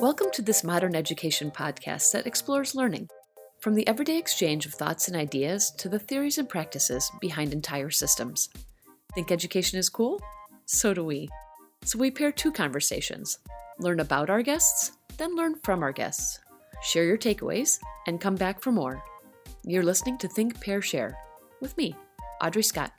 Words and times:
Welcome 0.00 0.30
to 0.34 0.42
this 0.42 0.62
modern 0.62 0.94
education 0.94 1.50
podcast 1.50 2.12
that 2.12 2.28
explores 2.28 2.76
learning, 2.76 3.08
from 3.58 3.74
the 3.74 3.88
everyday 3.88 4.18
exchange 4.18 4.66
of 4.66 4.74
thoughts 4.74 5.08
and 5.08 5.16
ideas 5.16 5.72
to 5.78 5.88
the 5.88 5.98
theories 5.98 6.38
and 6.38 6.48
practices 6.48 7.10
behind 7.20 7.52
entire 7.52 7.90
systems. 7.90 8.48
Think 9.16 9.32
education 9.32 9.80
is 9.80 9.88
cool? 9.88 10.22
So 10.66 10.94
do 10.94 11.04
we. 11.04 11.28
So 11.84 11.98
we 11.98 12.12
pair 12.12 12.30
two 12.30 12.52
conversations 12.52 13.36
learn 13.80 13.98
about 13.98 14.30
our 14.30 14.42
guests, 14.42 14.92
then 15.16 15.34
learn 15.34 15.56
from 15.64 15.82
our 15.82 15.90
guests. 15.92 16.38
Share 16.82 17.04
your 17.04 17.18
takeaways, 17.18 17.80
and 18.06 18.20
come 18.20 18.36
back 18.36 18.62
for 18.62 18.70
more. 18.70 19.02
You're 19.64 19.82
listening 19.82 20.18
to 20.18 20.28
Think, 20.28 20.60
Pair, 20.60 20.80
Share 20.80 21.18
with 21.60 21.76
me, 21.76 21.96
Audrey 22.40 22.62
Scott. 22.62 22.92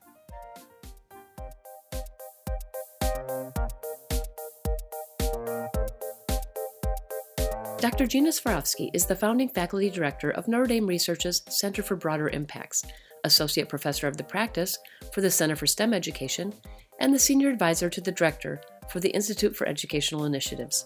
Dr. 7.80 8.06
Gina 8.06 8.30
Svarovsky 8.30 8.92
is 8.94 9.08
the 9.08 9.16
founding 9.16 9.50
faculty 9.50 9.90
director 9.90 10.30
of 10.30 10.48
Notre 10.48 10.68
Dame 10.68 10.86
Research's 10.86 11.42
Center 11.50 11.82
for 11.82 11.96
Broader 11.96 12.30
Impacts, 12.30 12.84
associate 13.24 13.70
professor 13.70 14.08
of 14.08 14.18
the 14.18 14.24
practice 14.24 14.78
for 15.12 15.22
the 15.22 15.32
Center 15.32 15.56
for 15.56 15.66
STEM 15.66 15.92
Education, 15.92 16.54
and 17.00 17.12
the 17.12 17.18
senior 17.18 17.50
advisor 17.50 17.90
to 17.90 18.00
the 18.00 18.12
director 18.12 18.62
for 18.88 19.00
the 19.00 19.10
Institute 19.10 19.56
for 19.56 19.68
Educational 19.68 20.26
Initiatives. 20.26 20.86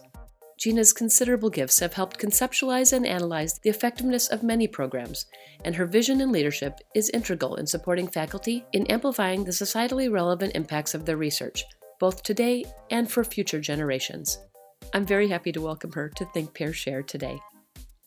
Gina's 0.58 0.94
considerable 0.94 1.50
gifts 1.50 1.80
have 1.80 1.94
helped 1.94 2.18
conceptualize 2.18 2.94
and 2.94 3.05
analyze 3.05 3.59
the 3.59 3.70
effectiveness 3.70 4.27
of 4.30 4.41
many 4.41 4.68
programs, 4.68 5.26
and 5.66 5.76
her 5.76 5.86
vision 5.86 6.22
and 6.22 6.31
leadership 6.31 6.80
is 6.95 7.09
integral 7.09 7.55
in 7.55 7.68
supporting 7.68 8.08
faculty 8.08 8.66
in 8.72 8.88
amplifying 8.88 9.44
the 9.44 9.52
societally 9.52 10.12
relevant 10.12 10.55
impacts 10.55 10.94
of 10.94 11.06
their 11.06 11.17
research, 11.17 11.66
both 12.00 12.23
today 12.23 12.64
and 12.89 13.11
for 13.11 13.23
future 13.23 13.59
generations. 13.59 14.39
I'm 14.94 15.06
very 15.06 15.28
happy 15.28 15.52
to 15.52 15.61
welcome 15.61 15.92
her 15.92 16.09
to 16.16 16.26
Think 16.33 16.53
Pair 16.53 16.72
Share 16.72 17.03
today. 17.03 17.38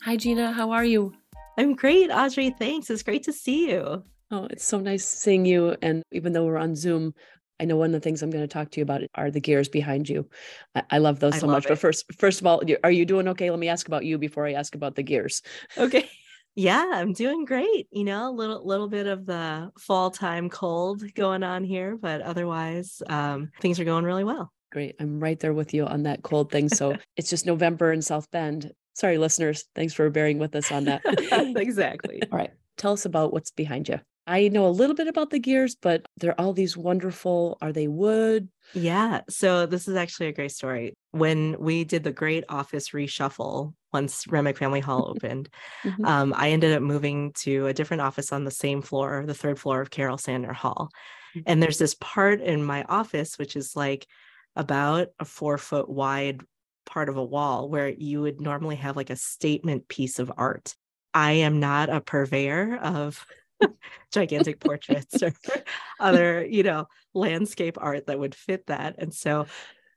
Hi, 0.02 0.16
Gina. 0.16 0.52
How 0.52 0.70
are 0.70 0.84
you? 0.84 1.12
I'm 1.58 1.74
great, 1.74 2.10
Audrey. 2.10 2.54
Thanks. 2.58 2.88
It's 2.88 3.02
great 3.02 3.24
to 3.24 3.32
see 3.32 3.70
you. 3.70 4.02
Oh, 4.30 4.46
it's 4.50 4.64
so 4.64 4.78
nice 4.78 5.04
seeing 5.04 5.44
you. 5.44 5.76
And 5.82 6.02
even 6.12 6.32
though 6.32 6.44
we're 6.44 6.58
on 6.58 6.76
Zoom, 6.76 7.14
I 7.60 7.64
know 7.64 7.76
one 7.76 7.86
of 7.86 7.92
the 7.92 8.00
things 8.00 8.22
I'm 8.22 8.30
going 8.30 8.44
to 8.44 8.48
talk 8.48 8.70
to 8.70 8.80
you 8.80 8.82
about 8.82 9.02
are 9.14 9.30
the 9.30 9.40
gears 9.40 9.68
behind 9.68 10.08
you. 10.08 10.28
I, 10.74 10.82
I 10.90 10.98
love 10.98 11.20
those 11.20 11.38
so 11.38 11.46
love 11.46 11.56
much. 11.56 11.66
It. 11.66 11.70
But 11.70 11.78
first, 11.78 12.04
first 12.18 12.40
of 12.40 12.46
all, 12.46 12.62
are 12.84 12.90
you 12.90 13.04
doing 13.04 13.28
okay? 13.28 13.50
Let 13.50 13.58
me 13.58 13.68
ask 13.68 13.86
about 13.86 14.04
you 14.04 14.18
before 14.18 14.46
I 14.46 14.52
ask 14.52 14.74
about 14.74 14.94
the 14.94 15.02
gears. 15.02 15.42
Okay. 15.76 16.08
yeah, 16.54 16.90
I'm 16.94 17.12
doing 17.12 17.44
great. 17.44 17.88
You 17.90 18.04
know, 18.04 18.30
a 18.30 18.34
little 18.34 18.66
little 18.66 18.88
bit 18.88 19.06
of 19.06 19.26
the 19.26 19.70
fall 19.78 20.10
time 20.10 20.48
cold 20.48 21.02
going 21.14 21.42
on 21.42 21.64
here, 21.64 21.96
but 21.96 22.20
otherwise, 22.20 23.02
um, 23.08 23.50
things 23.60 23.80
are 23.80 23.84
going 23.84 24.04
really 24.04 24.24
well. 24.24 24.52
Great. 24.70 24.96
I'm 25.00 25.18
right 25.18 25.38
there 25.40 25.54
with 25.54 25.72
you 25.72 25.86
on 25.86 26.02
that 26.02 26.22
cold 26.22 26.52
thing. 26.52 26.68
So 26.68 26.96
it's 27.16 27.30
just 27.30 27.46
November 27.46 27.92
in 27.92 28.02
South 28.02 28.30
Bend. 28.30 28.72
Sorry, 28.94 29.18
listeners. 29.18 29.64
Thanks 29.74 29.94
for 29.94 30.10
bearing 30.10 30.38
with 30.38 30.54
us 30.56 30.72
on 30.72 30.84
that. 30.84 31.02
exactly. 31.56 32.20
All 32.30 32.38
right. 32.38 32.50
Tell 32.76 32.92
us 32.92 33.04
about 33.04 33.32
what's 33.32 33.50
behind 33.50 33.88
you. 33.88 34.00
I 34.28 34.48
know 34.48 34.66
a 34.66 34.68
little 34.68 34.94
bit 34.94 35.08
about 35.08 35.30
the 35.30 35.38
gears, 35.38 35.74
but 35.74 36.06
they're 36.18 36.38
all 36.38 36.52
these 36.52 36.76
wonderful. 36.76 37.56
Are 37.62 37.72
they 37.72 37.88
wood? 37.88 38.48
Yeah. 38.74 39.22
So 39.30 39.64
this 39.64 39.88
is 39.88 39.96
actually 39.96 40.26
a 40.26 40.32
great 40.32 40.52
story. 40.52 40.94
When 41.12 41.56
we 41.58 41.84
did 41.84 42.04
the 42.04 42.12
great 42.12 42.44
office 42.48 42.90
reshuffle 42.90 43.72
once 43.92 44.26
Remick 44.28 44.58
Family 44.58 44.80
Hall 44.80 45.08
opened, 45.16 45.48
mm-hmm. 45.82 46.04
um, 46.04 46.34
I 46.36 46.50
ended 46.50 46.74
up 46.74 46.82
moving 46.82 47.32
to 47.38 47.66
a 47.66 47.72
different 47.72 48.02
office 48.02 48.30
on 48.30 48.44
the 48.44 48.50
same 48.50 48.82
floor, 48.82 49.24
the 49.26 49.34
third 49.34 49.58
floor 49.58 49.80
of 49.80 49.90
Carole 49.90 50.18
Sandner 50.18 50.54
Hall. 50.54 50.90
Mm-hmm. 51.34 51.44
And 51.46 51.62
there's 51.62 51.78
this 51.78 51.94
part 51.94 52.42
in 52.42 52.62
my 52.62 52.84
office, 52.84 53.38
which 53.38 53.56
is 53.56 53.74
like 53.74 54.06
about 54.54 55.08
a 55.18 55.24
four 55.24 55.56
foot 55.56 55.88
wide 55.88 56.42
part 56.84 57.08
of 57.08 57.16
a 57.16 57.24
wall 57.24 57.68
where 57.68 57.88
you 57.88 58.20
would 58.22 58.40
normally 58.40 58.76
have 58.76 58.96
like 58.96 59.10
a 59.10 59.16
statement 59.16 59.88
piece 59.88 60.18
of 60.18 60.30
art. 60.36 60.74
I 61.14 61.32
am 61.32 61.60
not 61.60 61.88
a 61.88 62.00
purveyor 62.00 62.76
of 62.76 63.24
gigantic 64.12 64.60
portraits 64.60 65.22
or 65.22 65.32
other, 66.00 66.44
you 66.46 66.62
know, 66.62 66.86
landscape 67.14 67.76
art 67.80 68.06
that 68.06 68.18
would 68.18 68.34
fit 68.34 68.66
that. 68.66 68.96
And 68.98 69.12
so 69.12 69.46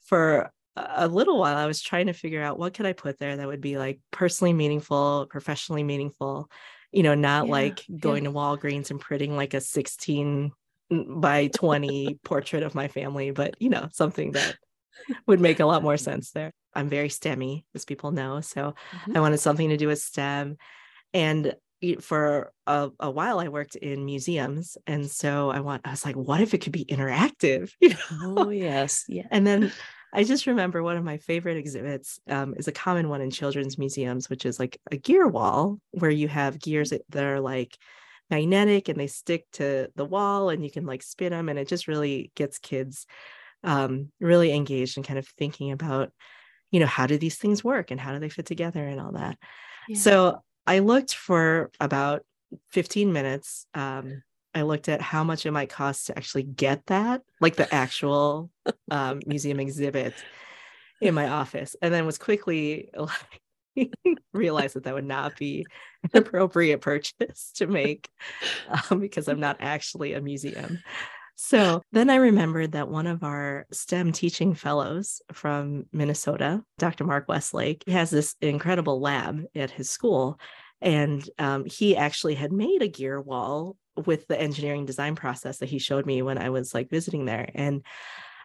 for 0.03 0.51
a 0.75 1.07
little 1.07 1.37
while 1.37 1.57
I 1.57 1.65
was 1.65 1.81
trying 1.81 2.07
to 2.07 2.13
figure 2.13 2.41
out 2.41 2.57
what 2.57 2.73
could 2.73 2.85
I 2.85 2.93
put 2.93 3.19
there 3.19 3.35
that 3.35 3.47
would 3.47 3.61
be 3.61 3.77
like 3.77 3.99
personally 4.11 4.53
meaningful, 4.53 5.27
professionally 5.29 5.83
meaningful, 5.83 6.49
you 6.91 7.03
know, 7.03 7.15
not 7.15 7.47
yeah, 7.47 7.51
like 7.51 7.85
going 7.99 8.23
yeah. 8.23 8.29
to 8.29 8.35
Walgreens 8.35 8.91
and 8.91 8.99
printing 8.99 9.35
like 9.35 9.53
a 9.53 9.61
16 9.61 10.51
by 11.07 11.47
20 11.47 12.19
portrait 12.23 12.63
of 12.63 12.75
my 12.75 12.87
family, 12.87 13.31
but 13.31 13.55
you 13.61 13.69
know, 13.69 13.87
something 13.91 14.31
that 14.31 14.55
would 15.27 15.39
make 15.39 15.59
a 15.59 15.65
lot 15.65 15.83
more 15.83 15.97
sense 15.97 16.31
there. 16.31 16.51
I'm 16.73 16.89
very 16.89 17.09
STEMmy, 17.09 17.63
as 17.75 17.85
people 17.85 18.11
know. 18.11 18.41
So 18.41 18.75
mm-hmm. 18.91 19.17
I 19.17 19.19
wanted 19.19 19.39
something 19.39 19.69
to 19.69 19.77
do 19.77 19.87
with 19.87 19.99
STEM. 19.99 20.57
And 21.13 21.53
for 21.99 22.51
a, 22.67 22.89
a, 22.99 23.09
while 23.09 23.39
I 23.39 23.47
worked 23.47 23.75
in 23.75 24.05
museums. 24.05 24.77
And 24.85 25.09
so 25.09 25.49
I 25.49 25.59
want, 25.61 25.81
I 25.85 25.91
was 25.91 26.05
like, 26.05 26.15
what 26.15 26.41
if 26.41 26.53
it 26.53 26.59
could 26.59 26.71
be 26.71 26.85
interactive? 26.85 27.71
You 27.81 27.89
know? 27.89 28.35
Oh, 28.37 28.49
yes. 28.49 29.05
Yeah. 29.07 29.27
And 29.31 29.45
then 29.45 29.71
I 30.13 30.23
just 30.23 30.45
remember 30.45 30.83
one 30.83 30.97
of 30.97 31.03
my 31.03 31.17
favorite 31.17 31.57
exhibits 31.57 32.19
um, 32.29 32.53
is 32.57 32.67
a 32.67 32.71
common 32.71 33.09
one 33.09 33.21
in 33.21 33.31
children's 33.31 33.77
museums, 33.77 34.29
which 34.29 34.45
is 34.45 34.59
like 34.59 34.79
a 34.91 34.97
gear 34.97 35.27
wall 35.27 35.79
where 35.91 36.11
you 36.11 36.27
have 36.27 36.59
gears 36.59 36.91
that 36.91 37.23
are 37.23 37.39
like 37.39 37.77
magnetic 38.29 38.87
and 38.87 38.99
they 38.99 39.07
stick 39.07 39.45
to 39.53 39.89
the 39.95 40.05
wall 40.05 40.49
and 40.49 40.63
you 40.63 40.71
can 40.71 40.85
like 40.85 41.01
spin 41.01 41.31
them. 41.31 41.49
And 41.49 41.57
it 41.57 41.67
just 41.67 41.87
really 41.87 42.31
gets 42.35 42.59
kids 42.59 43.07
um, 43.63 44.11
really 44.19 44.53
engaged 44.53 44.97
and 44.97 45.05
kind 45.05 45.19
of 45.19 45.27
thinking 45.27 45.71
about, 45.71 46.11
you 46.71 46.79
know, 46.79 46.85
how 46.85 47.07
do 47.07 47.17
these 47.17 47.37
things 47.37 47.63
work 47.63 47.91
and 47.91 47.99
how 47.99 48.11
do 48.13 48.19
they 48.19 48.29
fit 48.29 48.45
together 48.45 48.85
and 48.85 48.99
all 48.99 49.13
that. 49.13 49.37
Yeah. 49.87 49.97
So 49.97 50.43
I 50.71 50.79
looked 50.79 51.13
for 51.13 51.69
about 51.81 52.23
15 52.69 53.11
minutes. 53.11 53.65
Um, 53.73 54.23
I 54.55 54.61
looked 54.61 54.87
at 54.87 55.01
how 55.01 55.21
much 55.21 55.45
it 55.45 55.51
might 55.51 55.67
cost 55.67 56.07
to 56.07 56.17
actually 56.17 56.43
get 56.43 56.85
that, 56.85 57.23
like 57.41 57.57
the 57.57 57.73
actual 57.75 58.49
um, 58.89 59.19
museum 59.27 59.59
exhibit 59.59 60.13
in 61.01 61.13
my 61.13 61.27
office, 61.27 61.75
and 61.81 61.93
then 61.93 62.05
was 62.05 62.17
quickly 62.17 62.89
like, 62.95 63.91
realized 64.33 64.77
that 64.77 64.85
that 64.85 64.93
would 64.93 65.03
not 65.03 65.35
be 65.35 65.65
an 66.03 66.19
appropriate 66.19 66.79
purchase 66.79 67.51
to 67.55 67.67
make 67.67 68.07
um, 68.69 69.01
because 69.01 69.27
I'm 69.27 69.41
not 69.41 69.57
actually 69.59 70.13
a 70.13 70.21
museum. 70.21 70.79
So 71.43 71.81
then 71.91 72.11
I 72.11 72.17
remembered 72.17 72.73
that 72.73 72.87
one 72.87 73.07
of 73.07 73.23
our 73.23 73.65
STEM 73.71 74.11
teaching 74.11 74.53
fellows 74.53 75.23
from 75.33 75.87
Minnesota, 75.91 76.63
Dr. 76.77 77.03
Mark 77.03 77.27
Westlake, 77.27 77.83
has 77.87 78.11
this 78.11 78.35
incredible 78.41 79.01
lab 79.01 79.45
at 79.55 79.71
his 79.71 79.89
school. 79.89 80.39
And 80.81 81.27
um, 81.39 81.65
he 81.65 81.97
actually 81.97 82.35
had 82.35 82.51
made 82.51 82.83
a 82.83 82.87
gear 82.87 83.19
wall 83.19 83.75
with 84.05 84.27
the 84.27 84.39
engineering 84.39 84.85
design 84.85 85.15
process 85.15 85.57
that 85.57 85.69
he 85.69 85.79
showed 85.79 86.05
me 86.05 86.21
when 86.21 86.37
I 86.37 86.51
was 86.51 86.75
like 86.75 86.91
visiting 86.91 87.25
there. 87.25 87.49
And 87.55 87.83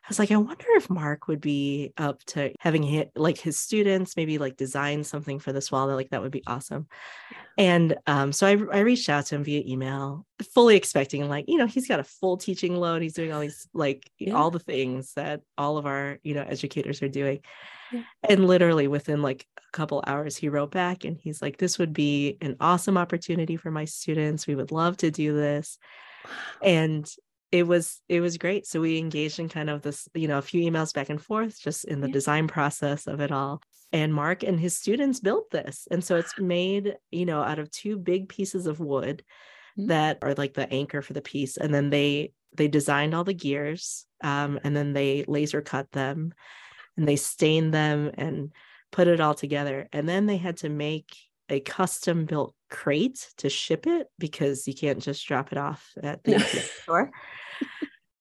I 0.06 0.08
was 0.08 0.20
like, 0.20 0.30
I 0.30 0.36
wonder 0.36 0.66
if 0.76 0.88
Mark 0.88 1.26
would 1.26 1.40
be 1.40 1.92
up 1.98 2.22
to 2.26 2.52
having 2.60 2.84
hit 2.84 3.10
like 3.16 3.38
his 3.38 3.58
students 3.58 4.16
maybe 4.16 4.38
like 4.38 4.56
design 4.56 5.02
something 5.02 5.40
for 5.40 5.52
this 5.52 5.72
wall. 5.72 5.88
Like 5.88 6.10
that 6.10 6.22
would 6.22 6.30
be 6.30 6.44
awesome. 6.46 6.86
And 7.58 7.96
um, 8.06 8.32
so 8.32 8.46
I, 8.46 8.50
I 8.72 8.80
reached 8.80 9.08
out 9.08 9.26
to 9.26 9.34
him 9.34 9.42
via 9.42 9.64
email, 9.66 10.24
fully 10.54 10.76
expecting 10.76 11.28
like 11.28 11.46
you 11.48 11.58
know 11.58 11.66
he's 11.66 11.88
got 11.88 11.98
a 11.98 12.04
full 12.04 12.36
teaching 12.36 12.76
load. 12.76 13.02
He's 13.02 13.14
doing 13.14 13.32
all 13.32 13.40
these 13.40 13.66
like 13.74 14.08
yeah. 14.16 14.34
all 14.34 14.52
the 14.52 14.60
things 14.60 15.12
that 15.14 15.40
all 15.58 15.76
of 15.76 15.86
our 15.86 16.20
you 16.22 16.34
know 16.34 16.42
educators 16.42 17.02
are 17.02 17.08
doing. 17.08 17.40
Yeah. 17.92 18.02
And 18.28 18.46
literally 18.46 18.86
within 18.86 19.22
like 19.22 19.44
a 19.58 19.76
couple 19.76 20.04
hours, 20.06 20.36
he 20.36 20.48
wrote 20.48 20.70
back 20.70 21.04
and 21.04 21.18
he's 21.20 21.42
like, 21.42 21.56
"This 21.56 21.80
would 21.80 21.92
be 21.92 22.38
an 22.40 22.56
awesome 22.60 22.96
opportunity 22.96 23.56
for 23.56 23.72
my 23.72 23.86
students. 23.86 24.46
We 24.46 24.54
would 24.54 24.70
love 24.70 24.98
to 24.98 25.10
do 25.10 25.34
this." 25.34 25.78
And 26.62 27.10
it 27.52 27.66
was 27.66 28.00
it 28.08 28.20
was 28.20 28.38
great. 28.38 28.66
So 28.66 28.80
we 28.80 28.98
engaged 28.98 29.38
in 29.38 29.48
kind 29.48 29.70
of 29.70 29.82
this 29.82 30.08
you 30.14 30.28
know 30.28 30.38
a 30.38 30.42
few 30.42 30.68
emails 30.68 30.92
back 30.92 31.10
and 31.10 31.22
forth 31.22 31.60
just 31.60 31.84
in 31.84 32.00
the 32.00 32.08
yeah. 32.08 32.12
design 32.12 32.48
process 32.48 33.06
of 33.06 33.20
it 33.20 33.30
all. 33.30 33.62
And 33.92 34.12
mark 34.12 34.42
and 34.42 34.58
his 34.58 34.76
students 34.76 35.20
built 35.20 35.50
this. 35.50 35.86
And 35.90 36.02
so 36.02 36.16
it's 36.16 36.38
made 36.38 36.96
you 37.10 37.26
know 37.26 37.42
out 37.42 37.58
of 37.58 37.70
two 37.70 37.98
big 37.98 38.28
pieces 38.28 38.66
of 38.66 38.80
wood 38.80 39.22
mm-hmm. 39.78 39.88
that 39.88 40.18
are 40.22 40.34
like 40.34 40.54
the 40.54 40.70
anchor 40.72 41.02
for 41.02 41.12
the 41.12 41.22
piece. 41.22 41.56
And 41.56 41.72
then 41.72 41.90
they 41.90 42.32
they 42.56 42.68
designed 42.68 43.14
all 43.14 43.24
the 43.24 43.34
gears 43.34 44.06
um, 44.22 44.58
and 44.64 44.74
then 44.74 44.92
they 44.92 45.24
laser 45.28 45.60
cut 45.60 45.90
them 45.92 46.32
and 46.96 47.06
they 47.06 47.16
stained 47.16 47.72
them 47.74 48.10
and 48.14 48.50
put 48.90 49.08
it 49.08 49.20
all 49.20 49.34
together. 49.34 49.88
And 49.92 50.08
then 50.08 50.26
they 50.26 50.38
had 50.38 50.56
to 50.58 50.68
make 50.68 51.14
a 51.48 51.60
custom 51.60 52.24
built 52.24 52.55
crate 52.70 53.28
to 53.38 53.48
ship 53.48 53.86
it 53.86 54.08
because 54.18 54.66
you 54.66 54.74
can't 54.74 55.00
just 55.02 55.26
drop 55.26 55.52
it 55.52 55.58
off 55.58 55.92
at 56.02 56.22
the 56.24 56.38
store. 56.82 57.10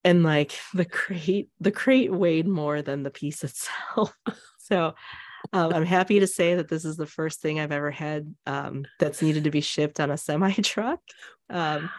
and 0.04 0.24
like 0.24 0.54
the 0.74 0.86
crate, 0.86 1.50
the 1.60 1.72
crate 1.72 2.12
weighed 2.12 2.48
more 2.48 2.82
than 2.82 3.04
the 3.04 3.12
piece 3.12 3.44
itself. 3.48 4.16
so 4.60 4.94
um, 5.54 5.74
I'm 5.74 5.86
happy 5.86 6.20
to 6.20 6.28
say 6.28 6.56
that 6.56 6.70
this 6.70 6.86
is 6.86 6.98
the 6.98 7.06
first 7.06 7.42
thing 7.42 7.60
I've 7.60 7.72
ever 7.72 7.92
had 7.92 8.34
um, 8.46 8.86
that's 9.00 9.22
needed 9.22 9.44
to 9.46 9.52
be 9.52 9.62
shipped 9.62 10.00
on 10.00 10.12
a 10.12 10.18
semi 10.18 10.52
truck. 10.54 11.00
Um, 11.50 11.90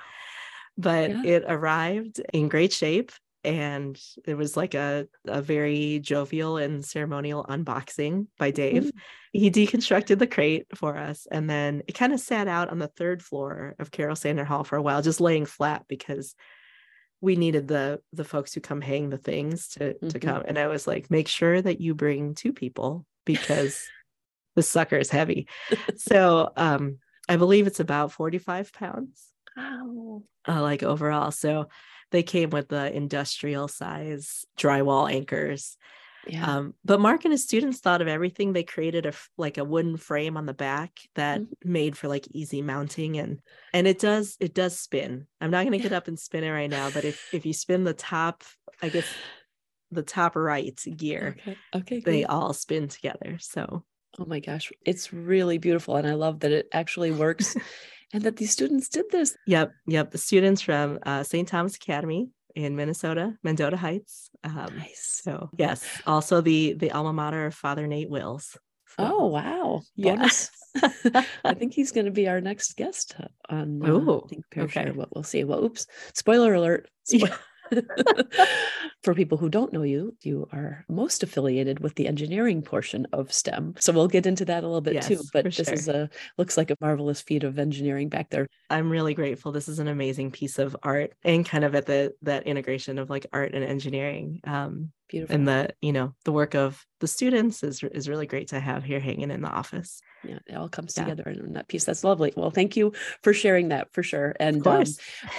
but 0.76 1.10
Yeah. 1.10 1.22
it 1.24 1.44
arrived 1.48 2.20
in 2.32 2.48
great 2.48 2.72
shape 2.72 3.12
and 3.46 3.98
it 4.26 4.34
was 4.34 4.56
like 4.56 4.74
a, 4.74 5.06
a 5.26 5.40
very 5.40 6.00
jovial 6.00 6.56
and 6.56 6.84
ceremonial 6.84 7.44
unboxing 7.48 8.26
by 8.38 8.50
Dave. 8.50 8.84
Mm. 8.84 8.90
He 9.32 9.50
deconstructed 9.50 10.18
the 10.18 10.26
crate 10.26 10.66
for 10.74 10.96
us 10.96 11.26
and 11.30 11.48
then 11.48 11.82
it 11.86 11.92
kind 11.92 12.12
of 12.12 12.20
sat 12.20 12.48
out 12.48 12.70
on 12.70 12.78
the 12.78 12.88
third 12.88 13.22
floor 13.22 13.74
of 13.78 13.90
Carole 13.90 14.16
Sandner 14.16 14.44
Hall 14.44 14.64
for 14.64 14.76
a 14.76 14.82
while, 14.82 15.00
just 15.00 15.20
laying 15.20 15.46
flat 15.46 15.84
because 15.88 16.34
we 17.20 17.36
needed 17.36 17.68
the 17.68 18.00
the 18.12 18.24
folks 18.24 18.52
who 18.52 18.60
come 18.60 18.80
hang 18.80 19.08
the 19.10 19.16
things 19.18 19.68
to 19.68 19.94
to 19.94 20.18
Mhm. 20.18 20.22
come. 20.22 20.42
And 20.46 20.58
I 20.58 20.66
was 20.66 20.86
like, 20.86 21.10
make 21.10 21.28
sure 21.28 21.62
that 21.62 21.80
you 21.80 21.94
bring 21.94 22.34
two 22.34 22.52
people 22.52 23.06
because 23.24 23.88
the 24.56 24.62
sucker 24.62 24.96
is 24.96 25.10
heavy. 25.10 25.48
so 25.96 26.52
um 26.56 26.98
I 27.28 27.36
believe 27.36 27.66
it's 27.66 27.80
about 27.80 28.12
45 28.12 28.72
pounds 28.72 29.26
Wow. 29.56 30.22
uh, 30.46 30.62
like 30.62 30.82
overall. 30.82 31.30
So 31.30 31.68
they 32.10 32.22
came 32.22 32.50
with 32.50 32.68
the 32.68 32.94
industrial 32.94 33.68
size 33.68 34.44
drywall 34.58 35.10
anchors. 35.10 35.76
Yeah. 36.28 36.44
Um, 36.44 36.74
but 36.84 37.00
Mark 37.00 37.24
and 37.24 37.32
his 37.32 37.44
students 37.44 37.80
thought 37.80 38.02
of 38.02 38.08
everything. 38.08 38.52
They 38.52 38.64
created 38.64 39.06
a 39.06 39.12
like 39.38 39.58
a 39.58 39.64
wooden 39.64 39.96
frame 39.96 40.36
on 40.36 40.46
the 40.46 40.54
back 40.54 40.98
that 41.14 41.42
Mhm. 41.42 41.52
made 41.64 41.96
for 41.96 42.08
like 42.08 42.26
easy 42.32 42.62
mounting 42.62 43.16
and 43.18 43.40
and 43.72 43.86
it 43.86 43.98
does 44.00 44.36
it 44.40 44.54
does 44.54 44.78
spin. 44.78 45.26
I'm 45.40 45.50
not 45.50 45.64
gonna 45.64 45.78
get 45.78 45.92
up 45.92 46.08
and 46.08 46.18
spin 46.18 46.44
it 46.44 46.50
right 46.50 46.70
now, 46.70 46.90
but 46.90 47.04
if 47.04 47.26
if 47.32 47.46
you 47.46 47.52
spin 47.52 47.84
the 47.84 47.94
top, 47.94 48.44
I 48.82 48.88
guess 48.88 49.16
the 49.90 50.02
top 50.02 50.36
right 50.36 50.78
gear, 50.96 51.36
okay. 51.38 51.56
Okay. 51.74 52.00
they 52.04 52.22
great. 52.22 52.24
all 52.24 52.52
spin 52.52 52.88
together. 52.88 53.38
So 53.38 53.84
Oh 54.18 54.24
my 54.24 54.40
gosh, 54.40 54.72
it's 54.84 55.12
really 55.12 55.58
beautiful. 55.58 55.96
And 55.96 56.06
I 56.06 56.14
love 56.14 56.40
that 56.40 56.52
it 56.52 56.68
actually 56.72 57.12
works 57.12 57.54
and 58.12 58.22
that 58.24 58.36
these 58.36 58.50
students 58.52 58.88
did 58.88 59.06
this. 59.10 59.36
Yep, 59.46 59.72
yep. 59.86 60.10
The 60.10 60.18
students 60.18 60.62
from 60.62 60.98
uh, 61.04 61.22
St. 61.22 61.46
Thomas 61.48 61.76
Academy 61.76 62.30
in 62.54 62.76
Minnesota, 62.76 63.34
Mendota 63.42 63.76
Heights. 63.76 64.30
Um, 64.44 64.70
Nice. 64.78 65.20
So 65.24 65.50
yes, 65.58 65.84
also 66.06 66.40
the 66.40 66.72
the 66.74 66.90
alma 66.92 67.12
mater 67.12 67.46
of 67.46 67.54
Father 67.54 67.86
Nate 67.86 68.10
Wills. 68.10 68.50
So- 68.50 68.58
Oh, 68.98 69.26
wow. 69.26 69.82
Yeah. 69.94 70.14
Bonus. 70.16 70.50
I 71.44 71.52
think 71.54 71.74
he's 71.74 71.92
going 71.92 72.06
to 72.06 72.10
be 72.12 72.28
our 72.28 72.40
next 72.40 72.76
guest 72.76 73.14
uh, 73.20 73.26
on 73.50 73.82
uh, 73.82 74.20
Think 74.28 74.44
okay. 74.56 74.90
What 74.90 75.14
we'll 75.14 75.24
see. 75.24 75.44
Well, 75.44 75.64
oops. 75.64 75.86
Spoiler 76.14 76.54
alert. 76.54 76.88
Yeah. 77.08 77.34
For 79.02 79.14
people 79.14 79.38
who 79.38 79.48
don't 79.48 79.72
know 79.72 79.82
you, 79.82 80.16
you 80.22 80.48
are 80.52 80.84
most 80.88 81.22
affiliated 81.22 81.80
with 81.80 81.94
the 81.94 82.08
engineering 82.08 82.62
portion 82.62 83.06
of 83.12 83.32
STEM. 83.32 83.74
So 83.78 83.92
we'll 83.92 84.08
get 84.08 84.26
into 84.26 84.44
that 84.46 84.64
a 84.64 84.66
little 84.66 84.80
bit 84.80 85.02
too. 85.02 85.20
But 85.32 85.44
this 85.44 85.68
is 85.68 85.88
a 85.88 86.10
looks 86.38 86.56
like 86.56 86.70
a 86.70 86.76
marvelous 86.80 87.20
feat 87.20 87.44
of 87.44 87.58
engineering 87.58 88.08
back 88.08 88.30
there. 88.30 88.48
I'm 88.68 88.90
really 88.90 89.14
grateful. 89.14 89.52
This 89.52 89.68
is 89.68 89.78
an 89.78 89.88
amazing 89.88 90.32
piece 90.32 90.58
of 90.58 90.76
art 90.82 91.12
and 91.24 91.46
kind 91.46 91.64
of 91.64 91.74
at 91.74 91.86
the 91.86 92.14
that 92.22 92.46
integration 92.46 92.98
of 92.98 93.10
like 93.10 93.26
art 93.32 93.54
and 93.54 93.64
engineering. 93.64 94.40
Um, 94.44 94.90
Beautiful. 95.08 95.34
and 95.34 95.46
the 95.46 95.70
you 95.80 95.92
know 95.92 96.14
the 96.24 96.32
work 96.32 96.54
of 96.54 96.84
the 97.00 97.06
students 97.06 97.62
is 97.62 97.82
is 97.82 98.08
really 98.08 98.26
great 98.26 98.48
to 98.48 98.58
have 98.60 98.82
here 98.84 99.00
hanging 99.00 99.30
in 99.30 99.42
the 99.42 99.48
office. 99.48 100.00
yeah, 100.24 100.38
it 100.46 100.54
all 100.56 100.68
comes 100.68 100.94
Yeah. 100.96 101.04
together 101.04 101.30
in 101.30 101.52
that 101.52 101.68
piece. 101.68 101.84
That's 101.84 102.02
lovely. 102.02 102.32
Well, 102.36 102.50
thank 102.50 102.76
you 102.76 102.92
for 103.22 103.32
sharing 103.32 103.68
that 103.68 103.92
for 103.92 104.02
sure. 104.02 104.34
And 104.40 104.66
um, 104.66 104.84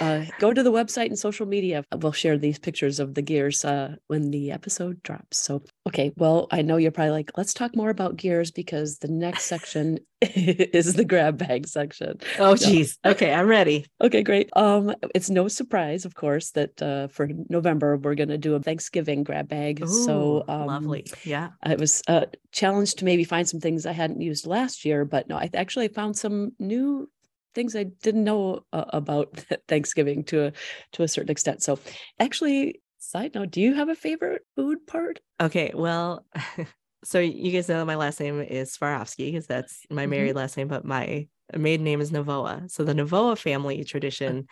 uh, 0.00 0.24
go 0.38 0.52
to 0.52 0.62
the 0.62 0.72
website 0.72 1.06
and 1.06 1.18
social 1.18 1.46
media. 1.46 1.84
We'll 1.94 2.12
share 2.12 2.38
these 2.38 2.58
pictures 2.58 3.00
of 3.00 3.14
the 3.14 3.22
gears 3.22 3.64
uh, 3.64 3.96
when 4.06 4.30
the 4.30 4.52
episode 4.52 5.02
drops. 5.02 5.38
So, 5.38 5.62
okay. 5.88 6.12
Well, 6.16 6.46
I 6.50 6.62
know 6.62 6.76
you're 6.76 6.92
probably 6.92 7.10
like, 7.10 7.30
let's 7.36 7.52
talk 7.52 7.74
more 7.74 7.90
about 7.90 8.16
gears 8.16 8.50
because 8.50 8.98
the 8.98 9.08
next 9.08 9.44
section 9.44 9.98
is 10.20 10.94
the 10.94 11.04
grab 11.04 11.38
bag 11.38 11.66
section. 11.66 12.20
oh 12.38 12.56
geez. 12.56 12.98
Okay, 13.04 13.32
I'm 13.32 13.46
ready. 13.46 13.86
Okay, 14.00 14.22
great. 14.22 14.50
Um, 14.54 14.94
it's 15.14 15.30
no 15.30 15.48
surprise, 15.48 16.04
of 16.04 16.14
course, 16.14 16.50
that 16.52 16.80
uh, 16.82 17.08
for 17.08 17.28
November 17.48 17.96
we're 17.96 18.14
going 18.14 18.28
to 18.28 18.38
do 18.38 18.54
a 18.54 18.60
Thanksgiving 18.60 19.24
grab 19.24 19.48
bag. 19.48 19.86
so 19.86 20.44
um, 20.48 20.66
lovely. 20.66 21.06
Yeah. 21.24 21.50
I 21.62 21.74
was 21.76 22.02
uh, 22.08 22.26
challenged 22.52 22.98
to 22.98 23.04
maybe 23.04 23.24
find 23.24 23.48
some 23.48 23.60
things 23.60 23.86
I 23.86 23.92
hadn't 23.92 24.20
used 24.20 24.46
last 24.46 24.84
year, 24.84 25.04
but 25.04 25.28
no, 25.28 25.36
I 25.36 25.50
actually 25.54 25.88
found 25.88 26.16
some 26.16 26.52
new 26.58 27.08
things 27.54 27.74
I 27.74 27.84
didn't 27.84 28.24
know 28.24 28.64
uh, 28.72 28.84
about 28.88 29.36
Thanksgiving 29.68 30.24
to 30.24 30.46
a 30.46 30.52
to 30.92 31.02
a 31.02 31.08
certain 31.08 31.30
extent. 31.30 31.62
So, 31.62 31.78
actually, 32.20 32.80
side 33.08 33.34
note, 33.34 33.50
do 33.50 33.60
you 33.60 33.74
have 33.74 33.88
a 33.88 33.94
favorite 33.94 34.46
food 34.56 34.86
part? 34.86 35.20
Okay, 35.40 35.70
well, 35.74 36.26
so 37.04 37.18
you 37.20 37.52
guys 37.52 37.68
know 37.68 37.84
my 37.84 37.94
last 37.94 38.20
name 38.20 38.40
is 38.40 38.76
Svarovsky 38.76 39.26
because 39.32 39.46
that's 39.46 39.86
my 39.90 40.06
Mhm. 40.06 40.06
married 40.06 40.34
last 40.36 40.56
name, 40.56 40.68
but 40.68 40.84
my 40.84 41.28
maiden 41.56 41.84
name 41.84 42.00
is 42.00 42.10
Navoa. 42.10 42.70
So 42.70 42.84
the 42.84 42.92
Navoa 42.94 43.38
family 43.38 43.84
tradition 43.84 44.48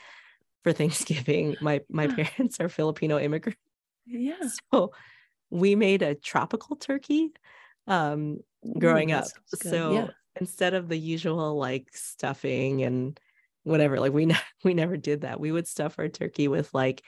for 0.65 0.73
Thanksgiving, 0.73 1.57
my 1.61 1.83
my 1.91 2.09
parents 2.09 2.61
are 2.61 2.69
Filipino 2.69 3.19
immigrants, 3.19 3.61
Yeah, 4.07 4.51
so 4.73 4.93
we 5.51 5.77
made 5.77 6.03
a 6.03 6.15
tropical 6.15 6.77
turkey 6.77 7.33
um 7.89 8.39
growing 8.79 9.13
that 9.13 9.25
up. 9.25 9.33
So 9.55 9.85
yeah, 9.85 10.11
instead 10.41 10.75
of 10.75 10.89
the 10.89 10.99
usual 10.99 11.57
like 11.57 11.89
stuffing 11.97 12.83
and 12.85 13.19
whatever, 13.65 14.01
like 14.01 14.13
we 14.13 14.27
ne- 14.29 14.37
we 14.65 14.75
never 14.75 14.97
did 14.97 15.23
that. 15.23 15.41
We 15.41 15.53
would 15.53 15.69
stuff 15.69 15.97
our 15.99 16.09
turkey 16.09 16.49
with 16.49 16.75
like 16.75 17.05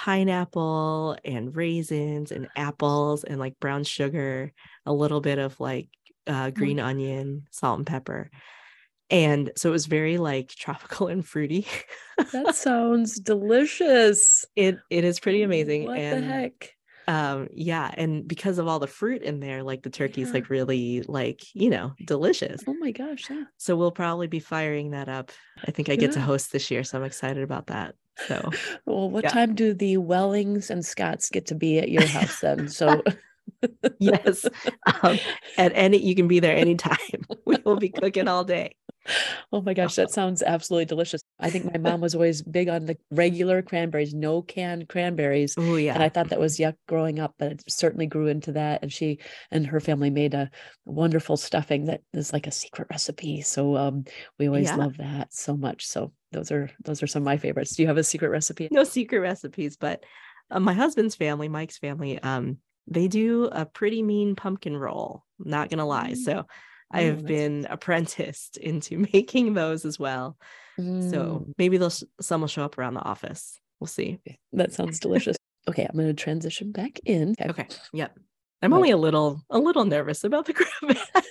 pineapple 0.00 1.14
and 1.26 1.54
raisins 1.54 2.32
and 2.32 2.48
apples 2.56 3.22
and 3.22 3.38
like 3.38 3.60
brown 3.60 3.84
sugar, 3.84 4.50
a 4.86 4.92
little 4.94 5.20
bit 5.20 5.38
of 5.38 5.60
like 5.60 5.90
uh, 6.26 6.48
green 6.48 6.80
onion, 6.80 7.46
salt 7.50 7.78
and 7.78 7.86
pepper. 7.86 8.30
And 9.10 9.52
so 9.56 9.68
it 9.68 9.72
was 9.72 9.84
very 9.86 10.16
like 10.16 10.48
tropical 10.48 11.08
and 11.12 11.26
fruity. 11.26 11.66
that 12.32 12.54
sounds 12.54 13.20
delicious. 13.20 14.46
it 14.56 14.78
it 14.88 15.04
is 15.04 15.20
pretty 15.20 15.42
amazing. 15.42 15.84
What 15.84 15.98
and 15.98 16.22
the 16.22 16.26
heck? 16.26 16.72
um 17.06 17.48
yeah, 17.52 17.90
and 17.94 18.26
because 18.26 18.58
of 18.58 18.68
all 18.68 18.78
the 18.78 18.86
fruit 18.86 19.20
in 19.22 19.40
there, 19.40 19.62
like 19.62 19.82
the 19.82 19.90
turkey's 19.90 20.28
Yeah. 20.28 20.34
like 20.34 20.48
really 20.48 21.02
like, 21.02 21.42
you 21.54 21.68
know, 21.68 21.92
delicious. 22.06 22.62
Oh 22.66 22.74
my 22.74 22.92
gosh! 22.92 23.28
Yeah. 23.28 23.44
So 23.58 23.76
we'll 23.76 23.90
probably 23.92 24.28
be 24.28 24.40
firing 24.40 24.92
that 24.92 25.10
up. 25.10 25.30
I 25.66 25.72
think 25.72 25.90
I 25.90 25.96
get 25.96 26.12
to 26.12 26.20
host 26.22 26.52
this 26.52 26.70
year, 26.70 26.84
so 26.84 26.96
I'm 26.96 27.04
excited 27.04 27.42
about 27.42 27.66
that. 27.66 27.96
So 28.16 28.50
Well, 28.86 29.10
what 29.10 29.24
Yeah. 29.24 29.30
time 29.30 29.54
do 29.54 29.74
the 29.74 29.96
Wellings 29.96 30.70
and 30.70 30.84
Scotts 30.84 31.30
get 31.30 31.46
to 31.46 31.54
be 31.54 31.78
at 31.78 31.90
your 31.90 32.06
house 32.08 32.40
then? 32.40 32.68
So 32.68 33.02
yes, 33.98 34.48
um, 35.02 35.20
at 35.56 35.72
any 35.74 35.98
you 35.98 36.14
can 36.14 36.28
be 36.28 36.40
there 36.40 36.56
anytime. 36.56 36.98
we 37.46 37.56
will 37.64 37.76
be 37.76 37.90
cooking 37.90 38.28
all 38.28 38.44
day. 38.44 38.74
Oh 39.52 39.60
my 39.62 39.74
gosh, 39.74 39.96
that 39.96 40.10
sounds 40.12 40.42
absolutely 40.42 40.84
delicious. 40.84 41.20
I 41.40 41.50
think 41.50 41.64
my 41.64 41.78
mom 41.78 42.00
was 42.00 42.14
always 42.14 42.40
big 42.42 42.68
on 42.68 42.86
the 42.86 42.96
regular 43.10 43.62
cranberries, 43.62 44.14
no 44.14 44.42
canned 44.42 44.88
cranberries. 44.88 45.54
Oh 45.58 45.74
yeah, 45.76 45.94
And 45.94 46.02
I 46.02 46.08
thought 46.08 46.28
that 46.28 46.38
was 46.38 46.58
yuck 46.58 46.74
growing 46.86 47.18
up, 47.18 47.34
but 47.38 47.52
it 47.52 47.62
certainly 47.68 48.06
grew 48.06 48.28
into 48.28 48.52
that. 48.52 48.82
And 48.82 48.92
she 48.92 49.18
and 49.50 49.66
her 49.66 49.80
family 49.80 50.10
made 50.10 50.34
a 50.34 50.50
wonderful 50.84 51.36
stuffing 51.36 51.86
that 51.86 52.02
is 52.12 52.32
like 52.32 52.46
a 52.46 52.52
secret 52.52 52.86
recipe. 52.90 53.40
So 53.42 53.76
um, 53.76 54.04
we 54.38 54.46
always 54.46 54.66
Yeah. 54.66 54.76
love 54.76 54.96
that 54.98 55.34
so 55.34 55.56
much. 55.56 55.86
So 55.86 56.12
those 56.32 56.52
are 56.52 56.70
those 56.84 57.02
are 57.02 57.08
some 57.08 57.22
of 57.22 57.26
my 57.26 57.36
favorites. 57.36 57.74
Do 57.74 57.82
you 57.82 57.88
have 57.88 57.98
a 57.98 58.04
secret 58.04 58.28
recipe? 58.28 58.68
no 58.70 58.84
secret 58.84 59.18
recipes, 59.20 59.76
but 59.76 60.04
uh, 60.52 60.60
my 60.60 60.74
husband's 60.74 61.16
family, 61.16 61.48
Mike's 61.48 61.78
family, 61.78 62.20
um, 62.22 62.58
they 62.86 63.08
do 63.08 63.44
a 63.46 63.64
pretty 63.66 64.02
mean 64.02 64.36
pumpkin 64.36 64.76
roll. 64.76 65.24
Not 65.38 65.70
gonna 65.70 65.86
lie. 65.86 66.12
Mm. 66.12 66.16
So 66.16 66.46
I 66.90 67.04
Oh, 67.04 67.06
have 67.10 67.24
been 67.24 67.66
apprenticed 67.70 68.56
into 68.56 68.98
making 69.12 69.54
those 69.54 69.84
as 69.84 69.98
well. 69.98 70.36
So 70.76 70.82
Mm, 70.82 71.54
maybe 71.58 71.76
they'll 71.76 71.92
some 72.22 72.40
will 72.40 72.48
show 72.48 72.64
up 72.64 72.78
around 72.78 72.94
the 72.94 73.02
office. 73.02 73.58
We'll 73.80 73.86
see. 73.88 74.18
that 74.52 74.72
sounds 74.72 74.98
delicious. 74.98 75.36
okay, 75.68 75.84
I'm 75.84 75.94
going 75.94 76.08
to 76.08 76.14
transition 76.14 76.72
back 76.72 76.98
in. 77.04 77.34
Okay. 77.40 77.66
Yep. 77.92 78.18
I'm 78.62 78.72
only 78.72 78.90
a 78.90 78.96
little 78.96 79.42
a 79.50 79.58
little 79.58 79.84
nervous 79.84 80.24
about 80.24 80.46
the 80.46 80.52
grab 80.54 80.96
bag. 81.14 81.24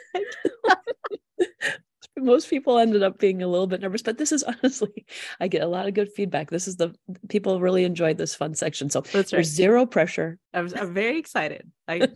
most 2.18 2.50
people 2.50 2.78
ended 2.78 3.02
up 3.02 3.18
being 3.18 3.42
a 3.42 3.48
little 3.48 3.66
bit 3.68 3.82
nervous, 3.82 4.02
but 4.02 4.18
this 4.18 4.32
is 4.32 4.44
honestly, 4.44 5.06
I 5.40 5.48
get 5.48 5.62
a 5.64 5.68
lot 5.68 5.88
of 5.88 5.94
good 5.94 6.12
feedback. 6.12 6.50
This 6.50 6.68
is 6.68 6.76
the 6.76 6.94
people 7.30 7.62
really 7.62 7.86
enjoyed 7.86 8.18
this 8.18 8.36
fun 8.36 8.56
section. 8.56 8.90
So 8.90 9.02
That's 9.02 9.16
right. 9.32 9.38
there's 9.38 9.48
zero 9.48 9.86
pressure. 9.86 10.38
I'm, 10.54 10.70
I'm 10.76 10.94
very 10.94 11.18
excited. 11.18 11.72
I 11.88 12.08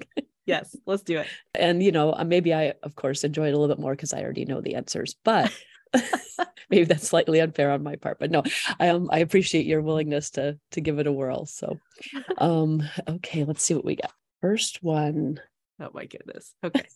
yes, 0.46 0.76
let's 0.86 1.04
do 1.04 1.20
it. 1.20 1.28
And, 1.54 1.82
you 1.82 1.92
know, 1.92 2.14
uh, 2.14 2.24
maybe 2.24 2.54
I, 2.54 2.74
of 2.84 2.96
course, 2.96 3.24
enjoy 3.24 3.48
it 3.48 3.54
a 3.54 3.58
little 3.58 3.74
bit 3.74 3.82
more 3.82 3.94
because 3.94 4.14
I 4.14 4.22
already 4.22 4.46
know 4.46 4.62
the 4.62 4.76
answers, 4.76 5.16
but 5.24 5.54
maybe 6.70 6.86
that's 6.86 7.08
slightly 7.08 7.40
unfair 7.40 7.72
on 7.72 7.84
my 7.84 7.96
part. 7.96 8.20
But 8.20 8.32
no, 8.32 8.44
I, 8.80 8.90
um, 8.90 9.10
I 9.12 9.20
appreciate 9.20 9.66
your 9.66 9.82
willingness 9.82 10.32
to, 10.32 10.58
to 10.72 10.82
give 10.82 11.00
it 11.00 11.08
a 11.08 11.12
whirl. 11.12 11.46
So, 11.46 11.80
um, 12.38 12.84
okay, 13.08 13.44
let's 13.44 13.64
see 13.64 13.74
what 13.74 13.86
we 13.86 13.96
got. 13.96 14.12
First 14.42 14.84
one. 14.84 15.40
Oh 15.80 15.90
my 15.94 16.06
goodness. 16.06 16.54
Okay. 16.64 16.86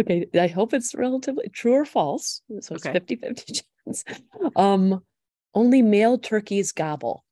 Okay, 0.00 0.28
I 0.38 0.46
hope 0.46 0.74
it's 0.74 0.94
relatively 0.94 1.48
true 1.48 1.72
or 1.72 1.84
false. 1.84 2.40
So 2.60 2.76
it's 2.76 2.86
Okay. 2.86 2.92
50 2.92 3.16
50 3.16 3.62
chance. 3.84 4.04
Um, 4.54 5.02
only 5.54 5.82
male 5.82 6.18
turkeys 6.18 6.70
gobble. 6.70 7.24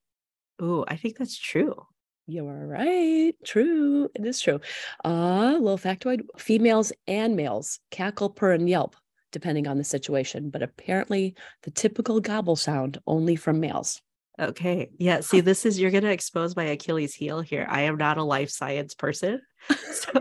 Ooh, 0.60 0.84
I 0.88 0.96
think 0.96 1.16
that's 1.16 1.38
true. 1.38 1.86
You 2.26 2.48
are 2.48 2.66
right. 2.66 3.34
True. 3.44 4.08
It 4.14 4.26
is 4.26 4.40
true. 4.40 4.60
Uh, 5.04 5.56
little 5.60 5.78
factoid 5.78 6.22
females 6.38 6.92
and 7.06 7.36
males 7.36 7.78
cackle, 7.90 8.30
purr, 8.30 8.52
and 8.52 8.68
yelp 8.68 8.96
depending 9.32 9.66
on 9.66 9.76
the 9.76 9.84
situation, 9.84 10.48
but 10.50 10.62
apparently 10.62 11.34
the 11.62 11.70
typical 11.70 12.20
gobble 12.20 12.56
sound 12.56 12.98
only 13.06 13.36
from 13.36 13.60
males. 13.60 14.00
Okay. 14.40 14.90
Yeah. 14.98 15.20
See, 15.20 15.40
this 15.40 15.66
is 15.66 15.78
you're 15.78 15.90
gonna 15.90 16.08
expose 16.08 16.56
my 16.56 16.64
Achilles 16.64 17.14
heel 17.14 17.40
here. 17.40 17.66
I 17.68 17.82
am 17.82 17.96
not 17.96 18.18
a 18.18 18.22
life 18.22 18.50
science 18.50 18.94
person. 18.94 19.40
So 19.90 20.12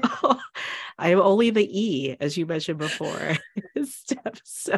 I 0.98 1.10
am 1.10 1.20
only 1.20 1.50
the 1.50 1.68
E, 1.70 2.16
as 2.20 2.38
you 2.38 2.46
mentioned 2.46 2.80
before. 2.80 3.38
so 4.44 4.74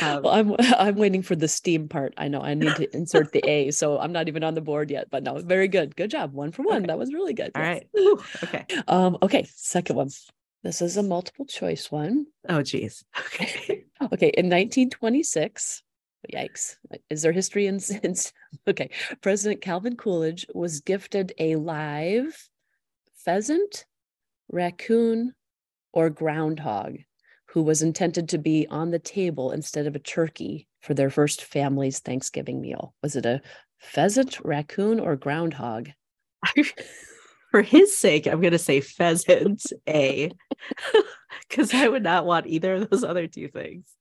um, 0.00 0.22
well, 0.22 0.28
I'm 0.28 0.56
I'm 0.78 0.96
waiting 0.96 1.22
for 1.22 1.36
the 1.36 1.48
steam 1.48 1.88
part. 1.88 2.14
I 2.16 2.28
know 2.28 2.40
I 2.40 2.54
need 2.54 2.74
to 2.76 2.96
insert 2.96 3.32
the 3.32 3.46
A, 3.48 3.70
so 3.70 3.98
I'm 3.98 4.12
not 4.12 4.28
even 4.28 4.44
on 4.44 4.54
the 4.54 4.60
board 4.60 4.90
yet. 4.90 5.08
But 5.10 5.22
no, 5.22 5.38
very 5.38 5.68
good. 5.68 5.96
Good 5.96 6.10
job. 6.10 6.32
One 6.32 6.52
for 6.52 6.62
one. 6.62 6.78
Okay. 6.78 6.86
That 6.86 6.98
was 6.98 7.12
really 7.12 7.34
good. 7.34 7.52
All 7.54 7.62
yes. 7.62 7.82
right. 7.96 8.18
Okay. 8.44 8.66
Um, 8.88 9.18
okay. 9.22 9.46
Second 9.54 9.96
one. 9.96 10.10
This 10.62 10.82
is 10.82 10.96
a 10.96 11.02
multiple 11.02 11.44
choice 11.44 11.90
one. 11.90 12.26
Oh 12.48 12.62
geez. 12.62 13.04
Okay. 13.18 13.84
okay. 14.00 14.32
In 14.36 14.46
1926, 14.46 15.82
yikes 16.34 16.76
is 17.08 17.22
there 17.22 17.30
history 17.30 17.66
in, 17.66 17.78
in 18.02 18.14
okay 18.66 18.90
president 19.20 19.60
calvin 19.60 19.94
coolidge 19.94 20.44
was 20.54 20.80
gifted 20.80 21.32
a 21.38 21.54
live 21.54 22.48
pheasant 23.14 23.84
raccoon 24.50 25.34
or 25.92 26.10
groundhog 26.10 26.98
who 27.50 27.62
was 27.62 27.82
intended 27.82 28.28
to 28.28 28.38
be 28.38 28.66
on 28.68 28.90
the 28.90 28.98
table 28.98 29.50
instead 29.50 29.86
of 29.86 29.96
a 29.96 30.00
turkey 30.00 30.68
for 30.80 30.94
their 30.94 31.10
first 31.10 31.44
family's 31.44 32.00
thanksgiving 32.00 32.60
meal 32.60 32.94
was 33.02 33.16
it 33.16 33.26
a 33.26 33.40
pheasant 33.78 34.38
raccoon 34.44 35.00
or 35.00 35.16
groundhog 35.16 35.88
for 37.50 37.62
his 37.62 37.96
sake 37.96 38.26
i'm 38.26 38.40
going 38.40 38.52
to 38.52 38.58
say 38.58 38.80
pheasant 38.80 39.62
a 39.88 40.30
because 41.48 41.72
i 41.74 41.88
would 41.88 42.02
not 42.02 42.26
want 42.26 42.46
either 42.46 42.74
of 42.74 42.90
those 42.90 43.04
other 43.04 43.26
two 43.26 43.48
things 43.48 43.96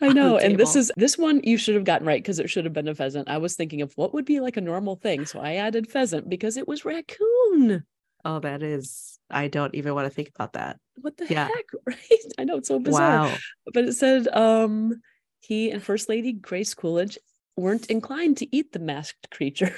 I 0.00 0.12
know. 0.12 0.38
And 0.38 0.58
this 0.58 0.76
is 0.76 0.92
this 0.96 1.18
one 1.18 1.40
you 1.42 1.58
should 1.58 1.74
have 1.74 1.84
gotten 1.84 2.06
right 2.06 2.22
because 2.22 2.38
it 2.38 2.48
should 2.48 2.64
have 2.64 2.72
been 2.72 2.88
a 2.88 2.94
pheasant. 2.94 3.28
I 3.28 3.38
was 3.38 3.56
thinking 3.56 3.82
of 3.82 3.92
what 3.96 4.14
would 4.14 4.24
be 4.24 4.40
like 4.40 4.56
a 4.56 4.60
normal 4.60 4.96
thing. 4.96 5.26
So 5.26 5.40
I 5.40 5.54
added 5.54 5.90
pheasant 5.90 6.28
because 6.28 6.56
it 6.56 6.68
was 6.68 6.84
raccoon. 6.84 7.84
Oh, 8.26 8.40
that 8.40 8.64
is 8.64 9.20
I 9.30 9.46
don't 9.46 9.74
even 9.76 9.94
want 9.94 10.06
to 10.06 10.10
think 10.10 10.30
about 10.34 10.54
that. 10.54 10.80
What 10.96 11.16
the 11.16 11.26
yeah. 11.28 11.46
heck? 11.46 11.66
Right. 11.86 12.32
I 12.38 12.44
know 12.44 12.56
it's 12.56 12.68
so 12.68 12.80
bizarre. 12.80 13.26
Wow. 13.26 13.34
But 13.72 13.84
it 13.84 13.92
said 13.92 14.26
um 14.28 15.00
he 15.38 15.70
and 15.70 15.80
First 15.80 16.08
Lady 16.08 16.32
Grace 16.32 16.74
Coolidge 16.74 17.18
weren't 17.56 17.86
inclined 17.86 18.38
to 18.38 18.56
eat 18.56 18.72
the 18.72 18.80
masked 18.80 19.30
creature. 19.30 19.74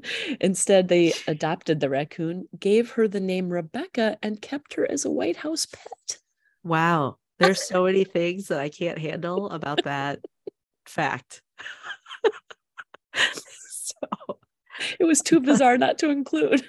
Instead, 0.42 0.88
they 0.88 1.14
adopted 1.26 1.80
the 1.80 1.88
raccoon, 1.88 2.46
gave 2.60 2.90
her 2.92 3.08
the 3.08 3.18
name 3.18 3.48
Rebecca, 3.48 4.18
and 4.22 4.42
kept 4.42 4.74
her 4.74 4.88
as 4.90 5.06
a 5.06 5.10
White 5.10 5.38
House 5.38 5.64
pet. 5.64 6.18
Wow. 6.62 7.16
There's 7.38 7.66
so 7.66 7.84
many 7.84 8.04
things 8.18 8.48
that 8.48 8.60
I 8.60 8.68
can't 8.68 8.98
handle 8.98 9.48
about 9.48 9.84
that 9.84 10.20
fact. 10.84 11.40
so 13.14 14.38
it 15.00 15.04
was 15.04 15.22
too 15.22 15.40
bizarre 15.40 15.78
not 15.78 15.96
to 16.00 16.10
include. 16.10 16.62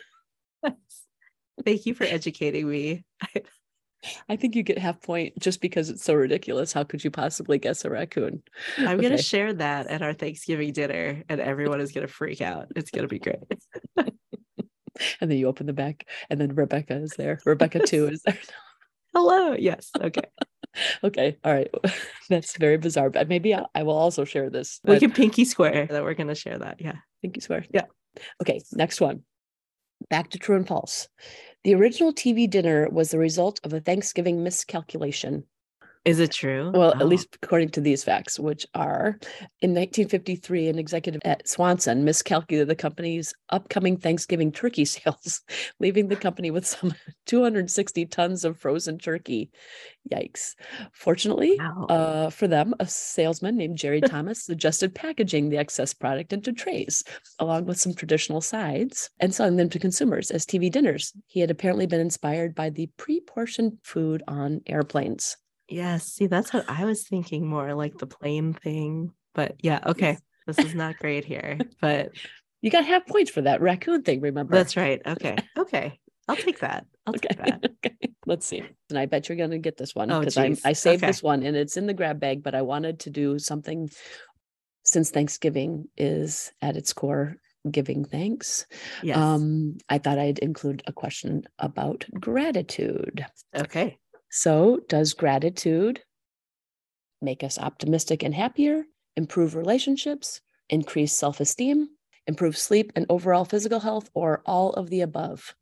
Thank 1.64 1.86
you 1.86 1.94
for 1.94 2.04
educating 2.04 2.70
me. 2.70 3.06
I 4.30 4.36
think 4.36 4.56
you 4.56 4.64
get 4.64 4.78
half 4.78 5.02
point 5.02 5.38
just 5.40 5.60
because 5.60 5.90
it's 5.90 6.04
so 6.04 6.14
ridiculous. 6.14 6.72
How 6.72 6.84
could 6.84 7.04
you 7.04 7.12
possibly 7.12 7.58
guess 7.58 7.84
a 7.84 7.90
raccoon? 7.90 8.44
I'm 8.78 9.00
okay. 9.00 9.02
going 9.02 9.18
to 9.18 9.24
share 9.24 9.54
that 9.54 9.88
at 9.88 10.02
our 10.02 10.14
Thanksgiving 10.14 10.72
dinner, 10.72 11.24
and 11.30 11.42
everyone 11.42 11.82
is 11.82 11.92
going 11.92 12.06
to 12.06 12.14
freak 12.14 12.42
out. 12.42 12.68
It's 12.76 12.92
going 12.92 13.04
to 13.04 13.08
be 13.08 13.20
great. 13.20 13.40
and 13.98 15.32
then 15.32 15.38
you 15.38 15.48
open 15.48 15.66
the 15.66 15.74
back, 15.74 16.08
and 16.30 16.40
then 16.40 16.56
Rebecca 16.56 16.96
is 16.96 17.14
there. 17.18 17.40
Rebecca 17.46 17.80
too 17.80 18.08
is 18.08 18.22
there. 18.24 18.38
Hello. 19.16 19.54
Yes. 19.54 19.90
Okay. 20.00 20.22
okay. 21.04 21.38
All 21.44 21.54
right. 21.54 21.74
That's 22.30 22.56
very 22.58 22.78
bizarre. 22.78 23.10
But 23.10 23.28
maybe 23.28 23.56
I, 23.56 23.64
I 23.74 23.84
will 23.84 23.98
also 23.98 24.26
share 24.26 24.50
this. 24.50 24.80
We 24.84 25.00
can 25.00 25.12
pinky 25.12 25.44
square 25.44 25.88
that 25.88 26.04
we're 26.04 26.14
going 26.14 26.28
to 26.28 26.36
share 26.36 26.60
that. 26.60 26.80
Yeah. 26.80 26.98
Pinky 27.24 27.40
square. 27.40 27.66
Yeah. 27.74 27.86
Okay. 28.44 28.62
Next 28.74 29.02
one. 29.02 29.24
Back 30.12 30.30
to 30.32 30.38
true 30.38 30.56
and 30.56 30.68
false. 30.68 31.08
The 31.64 31.76
original 31.76 32.14
TV 32.14 32.50
dinner 32.50 32.90
was 32.90 33.12
the 33.12 33.20
result 33.20 33.60
of 33.64 33.74
a 33.74 33.80
Thanksgiving 33.80 34.44
miscalculation. 34.44 35.46
Is 36.08 36.22
it 36.22 36.32
true? 36.32 36.72
Well, 36.74 36.94
oh. 36.96 37.00
at 37.02 37.08
least 37.08 37.38
according 37.44 37.72
to 37.72 37.82
these 37.82 38.02
facts, 38.02 38.40
which 38.40 38.66
are 38.74 39.20
in 39.62 39.72
1953, 39.72 40.70
an 40.70 40.80
executive 40.80 41.20
at 41.26 41.46
Swanson 41.50 42.06
miscalculated 42.06 42.70
the 42.70 42.76
company's 42.76 43.34
upcoming 43.50 43.98
Thanksgiving 43.98 44.54
turkey 44.54 44.86
sales, 44.86 45.42
leaving 45.82 46.08
the 46.08 46.16
company 46.16 46.50
with 46.50 46.66
some 46.66 46.94
260 47.26 48.06
tons 48.06 48.46
of 48.46 48.58
frozen 48.58 48.98
turkey. 48.98 49.52
Yikes. 50.10 50.54
Fortunately 50.94 51.58
wow. 51.60 51.88
uh, 51.90 52.30
for 52.30 52.48
them, 52.48 52.74
a 52.80 52.88
salesman 52.88 53.58
named 53.58 53.78
Jerry 53.78 54.00
Thomas 54.06 54.46
suggested 54.46 54.96
packaging 54.96 55.50
the 55.50 55.58
excess 55.58 55.94
product 55.94 56.32
into 56.32 56.54
trays, 56.54 57.04
along 57.40 57.66
with 57.66 57.82
some 57.82 57.94
traditional 57.94 58.40
sides, 58.40 59.10
and 59.20 59.36
selling 59.36 59.58
them 59.58 59.70
to 59.70 59.78
consumers 59.78 60.32
as 60.32 60.46
TV 60.46 60.72
dinners. 60.72 61.12
He 61.26 61.42
had 61.42 61.52
apparently 61.52 61.86
been 61.86 62.00
inspired 62.00 62.56
by 62.56 62.70
the 62.70 62.90
pre 62.96 63.20
portioned 63.20 63.80
food 63.84 64.24
on 64.30 64.62
airplanes. 64.68 65.36
Yes. 65.68 66.06
See, 66.06 66.28
that's 66.28 66.54
what 66.54 66.70
I 66.70 66.86
was 66.86 67.08
thinking 67.08 67.48
more 67.48 67.74
like 67.74 67.98
the 67.98 68.08
plane 68.08 68.54
thing. 68.54 69.12
But 69.34 69.56
yeah, 69.60 69.80
okay. 69.86 70.18
This 70.46 70.60
is 70.60 70.74
not 70.74 70.98
great 70.98 71.26
here, 71.26 71.60
but 71.82 72.12
you 72.62 72.72
got 72.72 72.86
half 72.86 73.06
points 73.06 73.30
for 73.30 73.42
that 73.42 73.62
raccoon 73.62 74.02
thing, 74.02 74.22
remember? 74.22 74.56
That's 74.56 74.78
right. 74.78 75.02
Okay. 75.06 75.38
Okay. 75.58 76.00
I'll 76.30 76.36
take 76.36 76.60
that. 76.60 76.86
I'll 77.06 77.16
okay. 77.16 77.30
take 77.30 77.38
that. 77.38 77.72
okay. 77.86 77.96
Let's 78.26 78.46
see. 78.46 78.62
And 78.90 79.00
I 79.00 79.06
bet 79.06 79.28
you're 79.30 79.38
going 79.38 79.52
to 79.52 79.58
get 79.58 79.78
this 79.78 79.96
one 79.96 80.10
because 80.10 80.38
oh, 80.38 80.56
I 80.66 80.74
saved 80.74 81.04
okay. 81.04 81.08
this 81.08 81.24
one 81.24 81.44
and 81.44 81.56
it's 81.56 81.78
in 81.78 81.88
the 81.88 81.94
grab 81.94 82.20
bag, 82.20 82.44
but 82.44 82.54
I 82.54 82.64
wanted 82.64 83.00
to 83.02 83.10
do 83.10 83.40
something 83.40 83.90
since 84.84 85.10
Thanksgiving 85.10 85.86
is 85.98 86.52
at 86.62 86.76
its 86.76 86.94
core 86.94 87.38
giving 87.72 88.06
thanks. 88.06 88.66
Yes. 89.04 89.18
Um, 89.18 89.78
I 89.90 89.98
thought 89.98 90.20
I'd 90.20 90.40
include 90.40 90.84
a 90.88 90.94
question 90.94 91.44
about 91.60 92.06
gratitude. 92.14 93.26
Okay. 93.56 93.98
So, 94.30 94.82
does 94.90 95.14
gratitude 95.14 96.02
make 97.22 97.44
us 97.44 97.58
optimistic 97.58 98.24
and 98.24 98.34
happier, 98.34 98.84
improve 99.16 99.56
relationships, 99.56 100.42
increase 100.70 101.14
self 101.14 101.40
esteem, 101.40 101.90
improve 102.28 102.58
sleep 102.58 102.92
and 102.96 103.06
overall 103.10 103.46
physical 103.46 103.80
health, 103.80 104.10
or 104.14 104.42
all 104.46 104.72
of 104.74 104.90
the 104.90 105.02
above? 105.02 105.56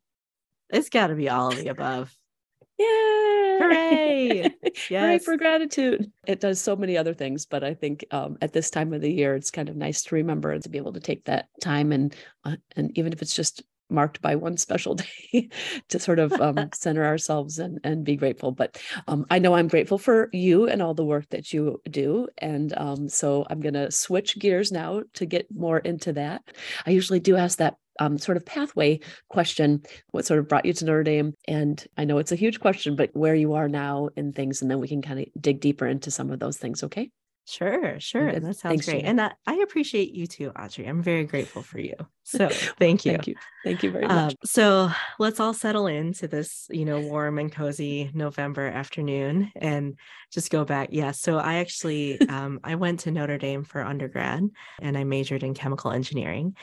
It's 0.70 0.88
got 0.88 1.08
to 1.08 1.14
be 1.14 1.28
all 1.28 1.48
of 1.48 1.56
the 1.56 1.68
above. 1.68 2.16
Yay! 2.78 3.58
Hooray! 3.58 4.42
yes. 4.64 4.88
Hooray 4.90 5.18
for 5.18 5.36
gratitude. 5.36 6.10
It 6.26 6.40
does 6.40 6.60
so 6.60 6.76
many 6.76 6.98
other 6.98 7.14
things, 7.14 7.46
but 7.46 7.64
I 7.64 7.72
think 7.72 8.04
um, 8.10 8.36
at 8.42 8.52
this 8.52 8.68
time 8.70 8.92
of 8.92 9.00
the 9.00 9.12
year, 9.12 9.34
it's 9.34 9.50
kind 9.50 9.68
of 9.68 9.76
nice 9.76 10.02
to 10.02 10.14
remember 10.14 10.52
and 10.52 10.62
to 10.64 10.68
be 10.68 10.78
able 10.78 10.92
to 10.92 11.00
take 11.00 11.24
that 11.24 11.48
time 11.60 11.92
and 11.92 12.14
uh, 12.44 12.56
and 12.76 12.96
even 12.98 13.12
if 13.12 13.22
it's 13.22 13.34
just 13.34 13.62
marked 13.88 14.20
by 14.20 14.34
one 14.34 14.56
special 14.56 14.94
day 15.32 15.48
to 15.88 15.98
sort 15.98 16.18
of 16.18 16.32
um, 16.40 16.68
center 16.74 17.04
ourselves 17.04 17.58
and, 17.58 17.78
and 17.84 18.04
be 18.04 18.16
grateful. 18.16 18.52
But 18.52 18.80
um, 19.08 19.26
I 19.30 19.38
know 19.38 19.54
I'm 19.54 19.68
grateful 19.68 19.98
for 19.98 20.28
you 20.32 20.68
and 20.68 20.82
all 20.82 20.94
the 20.94 21.04
work 21.04 21.28
that 21.30 21.52
you 21.52 21.80
do. 21.90 22.28
And 22.38 22.76
um, 22.76 23.08
so 23.08 23.46
I'm 23.48 23.60
going 23.60 23.74
to 23.74 23.90
switch 23.90 24.38
gears 24.38 24.72
now 24.72 25.02
to 25.14 25.26
get 25.26 25.46
more 25.54 25.78
into 25.78 26.12
that. 26.14 26.42
I 26.86 26.90
usually 26.90 27.20
do 27.20 27.36
ask 27.36 27.58
that 27.58 27.76
um, 27.98 28.18
sort 28.18 28.36
of 28.36 28.44
pathway 28.44 29.00
question 29.28 29.82
what 30.10 30.26
sort 30.26 30.38
of 30.38 30.48
brought 30.48 30.66
you 30.66 30.72
to 30.74 30.84
Notre 30.84 31.02
Dame? 31.02 31.34
And 31.48 31.84
I 31.96 32.04
know 32.04 32.18
it's 32.18 32.32
a 32.32 32.36
huge 32.36 32.60
question, 32.60 32.96
but 32.96 33.10
where 33.14 33.34
you 33.34 33.54
are 33.54 33.68
now 33.68 34.10
in 34.16 34.32
things, 34.32 34.62
and 34.62 34.70
then 34.70 34.80
we 34.80 34.88
can 34.88 35.02
kind 35.02 35.20
of 35.20 35.26
dig 35.40 35.60
deeper 35.60 35.86
into 35.86 36.10
some 36.10 36.30
of 36.30 36.38
those 36.38 36.58
things. 36.58 36.82
Okay. 36.84 37.10
Sure, 37.48 38.00
sure. 38.00 38.32
That 38.32 38.56
sounds 38.56 38.60
Thanks, 38.60 38.86
great. 38.86 39.04
And 39.04 39.20
I, 39.20 39.30
I, 39.46 39.54
appreciate 39.58 40.12
you 40.12 40.26
too, 40.26 40.50
Audrey. 40.58 40.86
I'm 40.86 41.00
very 41.00 41.24
grateful 41.24 41.62
for 41.62 41.78
you. 41.78 41.94
So 42.28 42.48
thank 42.48 43.04
you. 43.04 43.12
thank 43.12 43.28
you. 43.28 43.36
Thank 43.62 43.84
you 43.84 43.92
very 43.92 44.08
much. 44.08 44.32
Um, 44.32 44.36
so 44.44 44.90
let's 45.20 45.38
all 45.38 45.54
settle 45.54 45.86
into 45.86 46.26
this, 46.26 46.66
you 46.70 46.84
know, 46.84 46.98
warm 46.98 47.38
and 47.38 47.52
cozy 47.52 48.10
November 48.14 48.66
afternoon 48.66 49.52
and 49.54 49.96
just 50.32 50.50
go 50.50 50.64
back. 50.64 50.88
Yeah. 50.90 51.12
So 51.12 51.38
I 51.38 51.58
actually 51.58 52.20
um, 52.28 52.58
I 52.64 52.74
went 52.74 52.98
to 53.00 53.12
Notre 53.12 53.38
Dame 53.38 53.62
for 53.62 53.80
undergrad 53.80 54.42
and 54.82 54.98
I 54.98 55.04
majored 55.04 55.44
in 55.44 55.54
chemical 55.54 55.92
engineering. 55.92 56.56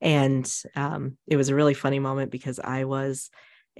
And 0.00 0.50
um, 0.74 1.18
it 1.26 1.36
was 1.36 1.50
a 1.50 1.54
really 1.54 1.74
funny 1.74 1.98
moment 1.98 2.30
because 2.30 2.58
I 2.58 2.84
was 2.84 3.28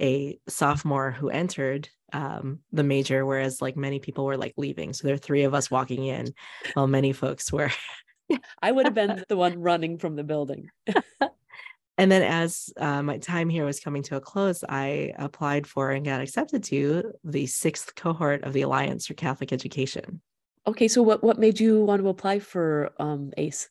a 0.01 0.39
sophomore 0.47 1.11
who 1.11 1.29
entered 1.29 1.89
um, 2.13 2.59
the 2.71 2.83
major, 2.83 3.25
whereas 3.25 3.61
like 3.61 3.77
many 3.77 3.99
people 3.99 4.25
were 4.25 4.37
like 4.37 4.53
leaving. 4.57 4.93
So 4.93 5.07
there 5.07 5.15
are 5.15 5.19
three 5.19 5.43
of 5.43 5.53
us 5.53 5.71
walking 5.71 6.05
in, 6.05 6.33
while 6.73 6.87
many 6.87 7.13
folks 7.13 7.51
were. 7.51 7.71
I 8.61 8.71
would 8.71 8.85
have 8.85 8.93
been 8.93 9.23
the 9.27 9.37
one 9.37 9.59
running 9.59 9.97
from 9.97 10.15
the 10.15 10.23
building. 10.23 10.69
and 11.97 12.11
then 12.11 12.23
as 12.23 12.69
uh, 12.77 13.03
my 13.03 13.17
time 13.17 13.49
here 13.49 13.65
was 13.65 13.79
coming 13.79 14.03
to 14.03 14.15
a 14.15 14.21
close, 14.21 14.63
I 14.67 15.13
applied 15.17 15.67
for 15.67 15.91
and 15.91 16.05
got 16.05 16.21
accepted 16.21 16.63
to 16.65 17.13
the 17.23 17.45
sixth 17.45 17.95
cohort 17.95 18.43
of 18.43 18.53
the 18.53 18.61
Alliance 18.61 19.07
for 19.07 19.13
Catholic 19.13 19.51
Education. 19.51 20.21
Okay, 20.67 20.87
so 20.87 21.01
what 21.01 21.23
what 21.23 21.39
made 21.39 21.59
you 21.59 21.83
want 21.83 22.01
to 22.01 22.09
apply 22.09 22.39
for 22.39 22.91
um, 22.99 23.31
ACE? 23.35 23.69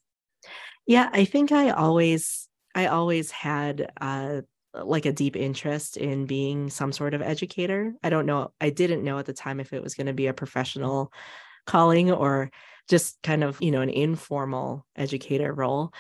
Yeah, 0.87 1.09
I 1.13 1.25
think 1.25 1.53
I 1.53 1.71
always 1.71 2.49
I 2.75 2.87
always 2.87 3.31
had 3.31 3.93
uh, 4.01 4.43
like 4.75 5.07
a 5.07 5.13
deep 5.13 5.37
interest 5.37 5.97
in 5.97 6.27
being 6.27 6.71
some 6.71 6.93
sort 6.93 7.15
of 7.15 7.23
educator. 7.23 7.93
I 8.03 8.11
don't 8.11 8.27
know. 8.27 8.53
I 8.61 8.71
didn't 8.71 9.05
know 9.05 9.19
at 9.19 9.27
the 9.27 9.33
time 9.33 9.61
if 9.61 9.73
it 9.73 9.83
was 9.83 9.95
going 9.95 10.07
to 10.07 10.13
be 10.13 10.29
a 10.29 10.35
professional 10.35 11.13
calling 11.67 12.11
or 12.11 12.51
just 12.89 13.23
kind 13.23 13.45
of 13.45 13.61
you 13.63 13.71
know 13.71 13.81
an 13.81 13.89
informal 13.89 14.85
educator 14.97 15.53
role 15.53 15.93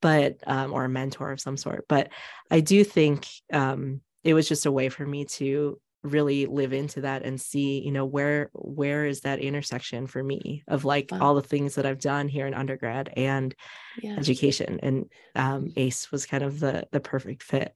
but 0.00 0.36
um, 0.46 0.72
or 0.72 0.84
a 0.84 0.88
mentor 0.88 1.32
of 1.32 1.40
some 1.40 1.56
sort 1.56 1.84
but 1.88 2.08
i 2.50 2.60
do 2.60 2.84
think 2.84 3.26
um, 3.52 4.00
it 4.22 4.34
was 4.34 4.48
just 4.48 4.66
a 4.66 4.72
way 4.72 4.88
for 4.88 5.04
me 5.04 5.24
to 5.24 5.78
really 6.02 6.46
live 6.46 6.72
into 6.72 7.00
that 7.00 7.24
and 7.24 7.40
see 7.40 7.80
you 7.80 7.90
know 7.90 8.04
where 8.04 8.50
where 8.52 9.04
is 9.04 9.22
that 9.22 9.40
intersection 9.40 10.06
for 10.06 10.22
me 10.22 10.62
of 10.68 10.84
like 10.84 11.08
wow. 11.10 11.18
all 11.20 11.34
the 11.34 11.42
things 11.42 11.74
that 11.74 11.86
i've 11.86 11.98
done 11.98 12.28
here 12.28 12.46
in 12.46 12.54
undergrad 12.54 13.12
and 13.16 13.54
yeah. 14.00 14.14
education 14.16 14.78
and 14.84 15.10
um, 15.34 15.72
ace 15.74 16.12
was 16.12 16.24
kind 16.24 16.44
of 16.44 16.60
the 16.60 16.86
the 16.92 17.00
perfect 17.00 17.42
fit 17.42 17.74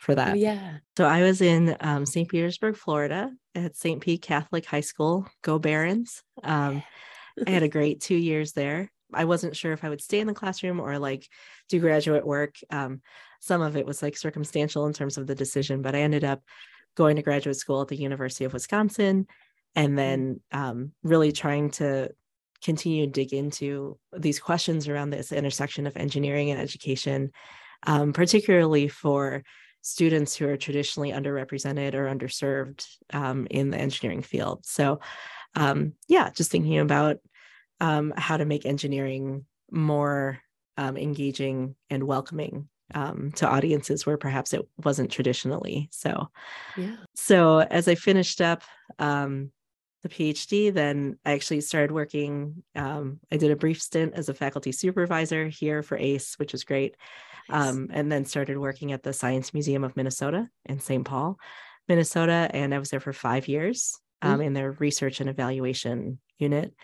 for 0.00 0.14
that. 0.14 0.32
Oh, 0.32 0.34
yeah. 0.34 0.78
So 0.96 1.04
i 1.04 1.22
was 1.22 1.40
in 1.40 1.76
um, 1.80 2.06
st 2.06 2.28
petersburg 2.28 2.76
florida 2.76 3.30
at 3.54 3.76
st 3.76 4.00
pete 4.00 4.22
catholic 4.22 4.64
high 4.66 4.80
school 4.80 5.28
go 5.42 5.58
barons. 5.58 6.22
Um, 6.42 6.82
i 7.46 7.50
had 7.50 7.62
a 7.62 7.68
great 7.76 8.00
two 8.00 8.16
years 8.16 8.52
there. 8.52 8.90
I 9.12 9.24
wasn't 9.24 9.56
sure 9.56 9.72
if 9.72 9.84
i 9.84 9.88
would 9.88 10.00
stay 10.00 10.20
in 10.20 10.26
the 10.26 10.34
classroom 10.34 10.80
or 10.80 10.98
like 10.98 11.28
do 11.68 11.78
graduate 11.78 12.26
work. 12.26 12.56
Um, 12.70 13.02
some 13.40 13.62
of 13.62 13.76
it 13.76 13.86
was 13.86 14.02
like 14.02 14.16
circumstantial 14.16 14.86
in 14.86 14.92
terms 14.92 15.16
of 15.16 15.26
the 15.26 15.34
decision 15.34 15.80
but 15.80 15.94
i 15.94 16.00
ended 16.00 16.24
up 16.24 16.42
going 16.96 17.16
to 17.16 17.22
graduate 17.22 17.56
school 17.56 17.82
at 17.82 17.88
the 17.88 17.96
University 17.96 18.44
of 18.44 18.52
Wisconsin, 18.52 19.26
and 19.74 19.88
mm-hmm. 19.88 19.96
then 19.96 20.40
um, 20.52 20.92
really 21.02 21.32
trying 21.32 21.70
to 21.70 22.10
continue 22.62 23.06
to 23.06 23.12
dig 23.12 23.32
into 23.32 23.98
these 24.16 24.38
questions 24.38 24.88
around 24.88 25.10
this 25.10 25.32
intersection 25.32 25.86
of 25.86 25.96
engineering 25.96 26.50
and 26.50 26.60
education, 26.60 27.30
um, 27.86 28.12
particularly 28.12 28.88
for 28.88 29.42
students 29.82 30.36
who 30.36 30.48
are 30.48 30.56
traditionally 30.56 31.12
underrepresented 31.12 31.94
or 31.94 32.06
underserved 32.06 32.86
um, 33.12 33.46
in 33.50 33.70
the 33.70 33.78
engineering 33.78 34.22
field. 34.22 34.64
So, 34.66 35.00
um, 35.54 35.94
yeah, 36.08 36.30
just 36.30 36.50
thinking 36.50 36.78
about 36.78 37.18
um, 37.80 38.12
how 38.16 38.36
to 38.36 38.44
make 38.44 38.66
engineering 38.66 39.46
more 39.70 40.38
um, 40.76 40.96
engaging 40.96 41.74
and 41.88 42.04
welcoming 42.04 42.68
um, 42.94 43.32
to 43.36 43.48
audiences 43.48 44.04
where 44.04 44.16
perhaps 44.16 44.52
it 44.52 44.62
wasn't 44.84 45.10
traditionally. 45.10 45.88
So, 45.92 46.28
yeah. 46.76 46.96
So 47.14 47.60
as 47.60 47.88
I 47.88 47.94
finished 47.94 48.40
up 48.40 48.62
um, 48.98 49.50
the 50.02 50.08
PhD, 50.08 50.72
then 50.72 51.18
I 51.24 51.32
actually 51.32 51.60
started 51.60 51.92
working. 51.92 52.62
Um, 52.74 53.20
I 53.30 53.36
did 53.36 53.50
a 53.50 53.56
brief 53.56 53.80
stint 53.80 54.14
as 54.14 54.28
a 54.28 54.34
faculty 54.34 54.72
supervisor 54.72 55.48
here 55.48 55.82
for 55.82 55.96
ACE, 55.96 56.34
which 56.38 56.52
was 56.52 56.64
great. 56.64 56.96
Um, 57.52 57.88
and 57.92 58.10
then 58.10 58.24
started 58.24 58.58
working 58.58 58.92
at 58.92 59.02
the 59.02 59.12
Science 59.12 59.52
Museum 59.54 59.84
of 59.84 59.96
Minnesota 59.96 60.48
in 60.66 60.80
St. 60.80 61.04
Paul, 61.04 61.38
Minnesota. 61.88 62.50
And 62.52 62.74
I 62.74 62.78
was 62.78 62.90
there 62.90 63.00
for 63.00 63.12
five 63.12 63.48
years 63.48 63.98
mm-hmm. 64.22 64.40
in 64.40 64.52
their 64.52 64.72
research 64.72 65.20
and 65.20 65.28
evaluation 65.28 66.18
unit. 66.38 66.74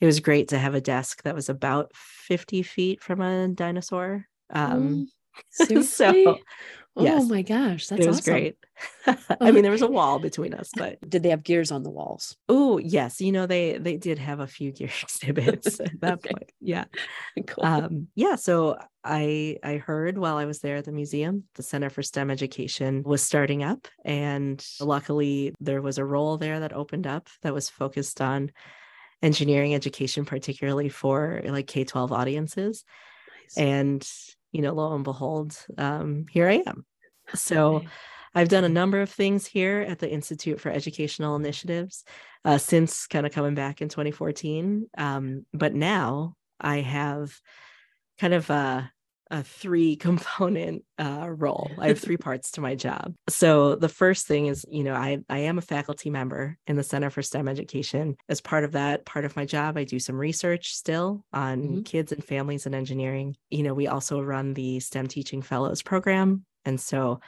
It 0.00 0.06
was 0.06 0.20
great 0.20 0.48
to 0.48 0.58
have 0.58 0.74
a 0.74 0.80
desk 0.80 1.22
that 1.22 1.34
was 1.34 1.48
about 1.48 1.92
50 1.94 2.62
feet 2.62 3.02
from 3.02 3.20
a 3.20 3.48
dinosaur. 3.48 4.26
Um, 4.50 4.88
mm. 4.88 5.04
Seriously? 5.50 6.24
so, 6.24 6.38
oh 6.96 7.04
yes, 7.04 7.28
my 7.28 7.42
gosh, 7.42 7.86
that's 7.86 8.04
it 8.04 8.06
was 8.06 8.18
awesome. 8.18 8.32
great. 8.32 8.56
I 9.40 9.50
mean, 9.50 9.62
there 9.62 9.72
was 9.72 9.82
a 9.82 9.88
wall 9.88 10.18
between 10.18 10.54
us, 10.54 10.70
but 10.76 10.98
did 11.08 11.22
they 11.22 11.30
have 11.30 11.42
gears 11.42 11.70
on 11.70 11.82
the 11.82 11.90
walls? 11.90 12.36
Oh 12.48 12.78
yes, 12.78 13.20
you 13.20 13.32
know 13.32 13.46
they 13.46 13.78
they 13.78 13.96
did 13.96 14.18
have 14.18 14.40
a 14.40 14.46
few 14.46 14.72
gear 14.72 14.90
exhibits 15.02 15.80
at 15.80 16.00
that 16.00 16.14
okay. 16.14 16.30
point. 16.30 16.52
Yeah, 16.60 16.84
cool. 17.46 17.64
um, 17.64 18.08
yeah. 18.14 18.36
So 18.36 18.78
I 19.02 19.58
I 19.62 19.76
heard 19.76 20.18
while 20.18 20.36
I 20.36 20.44
was 20.44 20.60
there 20.60 20.76
at 20.76 20.84
the 20.84 20.92
museum, 20.92 21.44
the 21.54 21.62
Center 21.62 21.90
for 21.90 22.02
STEM 22.02 22.30
Education 22.30 23.02
was 23.04 23.22
starting 23.22 23.62
up, 23.62 23.88
and 24.04 24.64
luckily 24.80 25.54
there 25.60 25.82
was 25.82 25.98
a 25.98 26.04
role 26.04 26.36
there 26.36 26.60
that 26.60 26.72
opened 26.72 27.06
up 27.06 27.28
that 27.42 27.54
was 27.54 27.68
focused 27.68 28.20
on 28.20 28.50
engineering 29.22 29.74
education, 29.74 30.24
particularly 30.24 30.88
for 30.88 31.40
like 31.44 31.66
K 31.66 31.84
twelve 31.84 32.12
audiences. 32.12 32.84
Nice. 33.44 33.56
And 33.56 34.08
you 34.54 34.62
know, 34.62 34.72
lo 34.72 34.94
and 34.94 35.02
behold, 35.02 35.56
um, 35.76 36.26
here 36.30 36.48
I 36.48 36.62
am. 36.64 36.86
So 37.34 37.76
okay. 37.76 37.88
I've 38.36 38.48
done 38.48 38.62
a 38.62 38.68
number 38.68 39.00
of 39.00 39.10
things 39.10 39.46
here 39.46 39.80
at 39.80 39.98
the 39.98 40.10
Institute 40.10 40.60
for 40.60 40.70
Educational 40.70 41.34
Initiatives 41.34 42.04
uh, 42.44 42.58
since 42.58 43.08
kind 43.08 43.26
of 43.26 43.32
coming 43.32 43.54
back 43.54 43.82
in 43.82 43.88
2014. 43.88 44.88
Um, 44.96 45.44
but 45.52 45.74
now 45.74 46.36
I 46.60 46.82
have 46.82 47.36
kind 48.18 48.32
of 48.32 48.48
uh, 48.48 48.82
a 49.30 49.42
three 49.42 49.96
component 50.08 50.84
uh, 50.98 51.28
role. 51.30 51.70
I 51.78 51.88
have 51.88 51.98
three 51.98 52.16
parts 52.28 52.52
to 52.52 52.60
my 52.60 52.74
job. 52.74 53.14
So 53.28 53.76
the 53.76 53.88
first 53.88 54.26
thing 54.26 54.46
is, 54.46 54.64
you 54.70 54.84
know, 54.84 54.94
I, 54.94 55.18
I 55.28 55.38
am 55.40 55.58
a 55.58 55.62
faculty 55.62 56.10
member 56.10 56.58
in 56.66 56.76
the 56.76 56.82
Center 56.82 57.10
for 57.10 57.22
STEM 57.22 57.48
Education. 57.48 58.16
As 58.28 58.40
part 58.40 58.64
of 58.64 58.72
that, 58.72 59.04
part 59.04 59.24
of 59.24 59.36
my 59.36 59.44
job, 59.44 59.76
I 59.76 59.84
do 59.84 59.98
some 59.98 60.16
research 60.16 60.74
still 60.74 61.24
on 61.32 61.62
mm-hmm. 61.62 61.82
kids 61.82 62.12
and 62.12 62.24
families 62.24 62.66
and 62.66 62.74
engineering. 62.74 63.36
You 63.50 63.62
know, 63.62 63.74
we 63.74 63.86
also 63.86 64.20
run 64.20 64.54
the 64.54 64.80
STEM 64.80 65.08
Teaching 65.08 65.42
Fellows 65.42 65.82
program. 65.82 66.44
And 66.64 66.80
so 66.80 67.20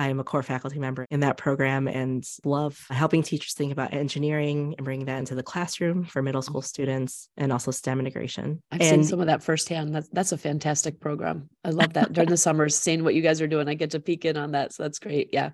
I 0.00 0.08
am 0.08 0.18
a 0.18 0.24
core 0.24 0.42
faculty 0.42 0.78
member 0.78 1.04
in 1.10 1.20
that 1.20 1.36
program 1.36 1.86
and 1.86 2.26
love 2.42 2.86
helping 2.88 3.22
teachers 3.22 3.52
think 3.52 3.70
about 3.70 3.92
engineering 3.92 4.74
and 4.78 4.84
bringing 4.86 5.04
that 5.04 5.18
into 5.18 5.34
the 5.34 5.42
classroom 5.42 6.04
for 6.04 6.22
middle 6.22 6.40
mm. 6.40 6.44
school 6.46 6.62
students 6.62 7.28
and 7.36 7.52
also 7.52 7.70
STEM 7.70 8.00
integration. 8.00 8.62
I've 8.72 8.80
and, 8.80 8.88
seen 8.88 9.04
some 9.04 9.20
of 9.20 9.26
that 9.26 9.42
firsthand. 9.42 9.94
That's 9.94 10.08
that's 10.08 10.32
a 10.32 10.38
fantastic 10.38 11.00
program. 11.00 11.50
I 11.66 11.70
love 11.70 11.92
that 11.92 12.14
during 12.14 12.30
the 12.30 12.36
summers, 12.38 12.74
seeing 12.74 13.04
what 13.04 13.14
you 13.14 13.20
guys 13.20 13.42
are 13.42 13.46
doing. 13.46 13.68
I 13.68 13.74
get 13.74 13.90
to 13.90 14.00
peek 14.00 14.24
in 14.24 14.38
on 14.38 14.52
that. 14.52 14.72
So 14.72 14.84
that's 14.84 14.98
great. 14.98 15.28
Yeah. 15.34 15.50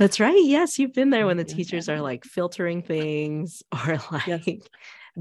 That's 0.00 0.18
right. 0.18 0.42
Yes. 0.42 0.76
You've 0.76 0.92
been 0.92 1.10
there 1.10 1.26
when 1.26 1.36
the 1.36 1.44
teachers 1.44 1.88
are 1.88 2.00
like 2.00 2.24
filtering 2.24 2.82
things 2.82 3.62
or 3.86 4.00
like 4.10 4.26
yes 4.26 4.48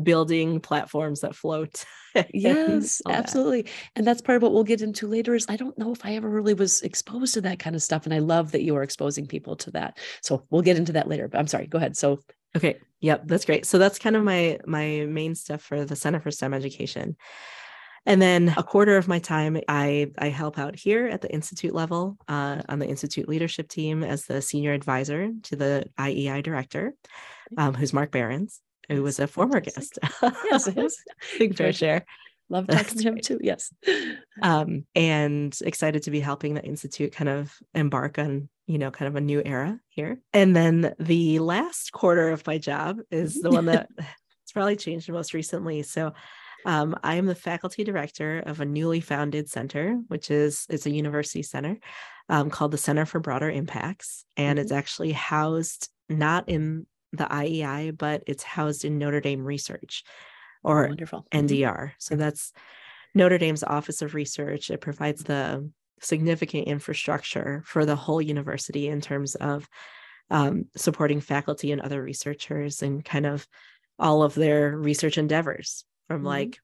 building 0.02 0.60
platforms 0.60 1.22
that 1.22 1.36
float. 1.36 1.86
yes, 2.34 3.02
absolutely. 3.08 3.64
That. 3.64 3.72
And 3.96 4.08
that's 4.08 4.22
part 4.22 4.38
of 4.38 4.44
what 4.44 4.54
we'll 4.54 4.64
get 4.64 4.82
into 4.82 5.08
later 5.08 5.36
is 5.36 5.46
I 5.50 5.56
don't 5.56 5.78
know 5.78 5.92
if 5.92 6.06
I 6.06 6.16
ever 6.16 6.30
really 6.30 6.54
was 6.54 6.82
exposed 6.82 7.34
to 7.36 7.42
that 7.42 7.60
kind 7.60 7.76
of 7.76 7.82
stuff. 7.82 8.06
And 8.06 8.14
I 8.14 8.20
love 8.20 8.52
that 8.52 8.64
you 8.64 8.76
are 8.76 8.84
exposing 8.84 9.28
people 9.28 9.56
to 9.58 9.72
that. 9.72 9.98
So 10.22 10.46
we'll 10.50 10.62
get 10.62 10.78
into 10.78 10.94
that 10.94 11.08
later. 11.08 11.28
But 11.28 11.40
I'm 11.40 11.48
sorry, 11.48 11.68
go 11.68 11.78
ahead. 11.78 11.98
So 11.98 12.20
okay. 12.56 12.78
Yep, 13.02 13.24
that's 13.26 13.46
great. 13.46 13.66
So 13.66 13.78
that's 13.78 14.00
kind 14.00 14.16
of 14.16 14.24
my 14.24 14.60
my 14.66 15.06
main 15.08 15.36
stuff 15.36 15.62
for 15.62 15.86
the 15.86 15.96
Center 15.96 16.20
for 16.20 16.32
STEM 16.32 16.54
Education. 16.54 17.18
And 18.06 18.22
then 18.22 18.54
a 18.58 18.64
quarter 18.64 18.98
of 18.98 19.08
my 19.08 19.20
time, 19.20 19.58
I, 19.70 20.12
I 20.18 20.28
help 20.28 20.60
out 20.60 20.76
here 20.76 21.08
at 21.08 21.22
the 21.22 21.34
Institute 21.34 21.74
level 21.74 22.18
uh, 22.28 22.62
on 22.68 22.80
the 22.80 22.86
Institute 22.86 23.30
leadership 23.30 23.70
team 23.70 24.04
as 24.04 24.26
the 24.26 24.42
senior 24.42 24.74
advisor 24.74 25.32
to 25.44 25.56
the 25.56 25.86
IEI 25.98 26.44
director, 26.44 26.96
um, 27.58 27.74
who's 27.74 27.94
Mark 27.94 28.12
Berends 28.12 28.60
who 28.90 29.04
was 29.04 29.20
a 29.20 29.28
former 29.28 29.60
guest. 29.60 30.00
yes, 30.22 30.68
it 30.68 30.78
is. 30.78 30.98
Think 31.38 31.58
Pair 31.58 31.74
Share. 31.74 32.06
Love 32.50 32.68
talking 32.68 33.00
to 33.00 33.08
him 33.08 33.18
too. 33.18 33.40
Yes. 33.42 33.74
Um, 34.42 34.86
and 34.96 35.58
excited 35.66 36.04
to 36.04 36.12
be 36.12 36.20
helping 36.20 36.54
the 36.54 36.64
Institute 36.64 37.14
kind 37.14 37.30
of 37.30 37.58
embark 37.74 38.20
on, 38.20 38.50
you 38.68 38.78
know, 38.78 38.92
kind 38.92 39.08
of 39.08 39.16
a 39.16 39.22
new 39.22 39.42
era 39.44 39.80
here. 39.88 40.20
And 40.34 40.56
then 40.56 40.94
the 41.00 41.40
last 41.40 41.92
quarter 41.94 42.30
of 42.30 42.46
my 42.46 42.58
job 42.58 43.00
is 43.10 43.42
the 43.42 43.50
one 43.50 43.66
that 43.66 43.88
it's 43.98 44.52
probably 44.54 44.76
changed 44.76 45.10
most 45.10 45.34
recently. 45.34 45.84
So 45.84 46.14
um, 46.66 46.96
I 47.04 47.16
am 47.16 47.26
the 47.26 47.36
faculty 47.36 47.84
director 47.84 48.40
of 48.46 48.62
a 48.62 48.66
newly 48.66 49.00
founded 49.00 49.50
center, 49.50 50.00
which 50.08 50.30
is 50.30 50.66
it's 50.70 50.86
a 50.86 50.92
university 50.92 51.44
center 51.44 51.78
um, 52.30 52.50
called 52.50 52.72
the 52.72 52.78
Center 52.78 53.06
for 53.06 53.20
Broader 53.20 53.50
Impacts, 53.50 54.26
and 54.38 54.58
mm-hmm. 54.58 54.64
it's 54.64 54.72
actually 54.72 55.12
housed 55.12 55.90
not 56.10 56.48
in 56.50 56.86
the 57.14 57.26
IEI, 57.26 57.98
but 57.98 58.24
it's 58.28 58.44
housed 58.44 58.84
in 58.84 58.98
Notre 58.98 59.22
Dame 59.22 59.44
Research 59.46 60.04
or 60.64 60.88
Wonderful. 60.88 61.26
NDR. 61.32 61.50
Mm-hmm. 61.62 61.88
So 62.00 62.16
that's 62.16 62.52
Notre 63.14 63.38
Dame's 63.38 63.64
Office 63.64 64.02
of 64.02 64.16
Research. 64.16 64.72
It 64.72 64.82
provides 64.82 65.24
the 65.24 65.70
significant 66.02 66.68
infrastructure 66.68 67.64
for 67.66 67.86
the 67.86 67.96
whole 67.96 68.22
university 68.22 68.88
in 68.88 69.00
terms 69.00 69.36
of 69.36 69.68
um, 70.30 70.66
supporting 70.76 71.22
faculty 71.22 71.72
and 71.72 71.82
other 71.82 72.02
researchers 72.02 72.82
and 72.82 73.06
kind 73.06 73.26
of 73.26 73.48
all 74.00 74.24
of 74.24 74.34
their 74.34 74.76
research 74.76 75.18
endeavors 75.18 75.86
from 76.08 76.20
mm-hmm. 76.20 76.28
like 76.28 76.60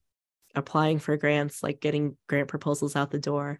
applying 0.54 0.98
for 0.98 1.16
grants, 1.16 1.62
like 1.62 1.80
getting 1.80 2.16
grant 2.28 2.48
proposals 2.48 2.96
out 2.96 3.10
the 3.10 3.18
door 3.18 3.58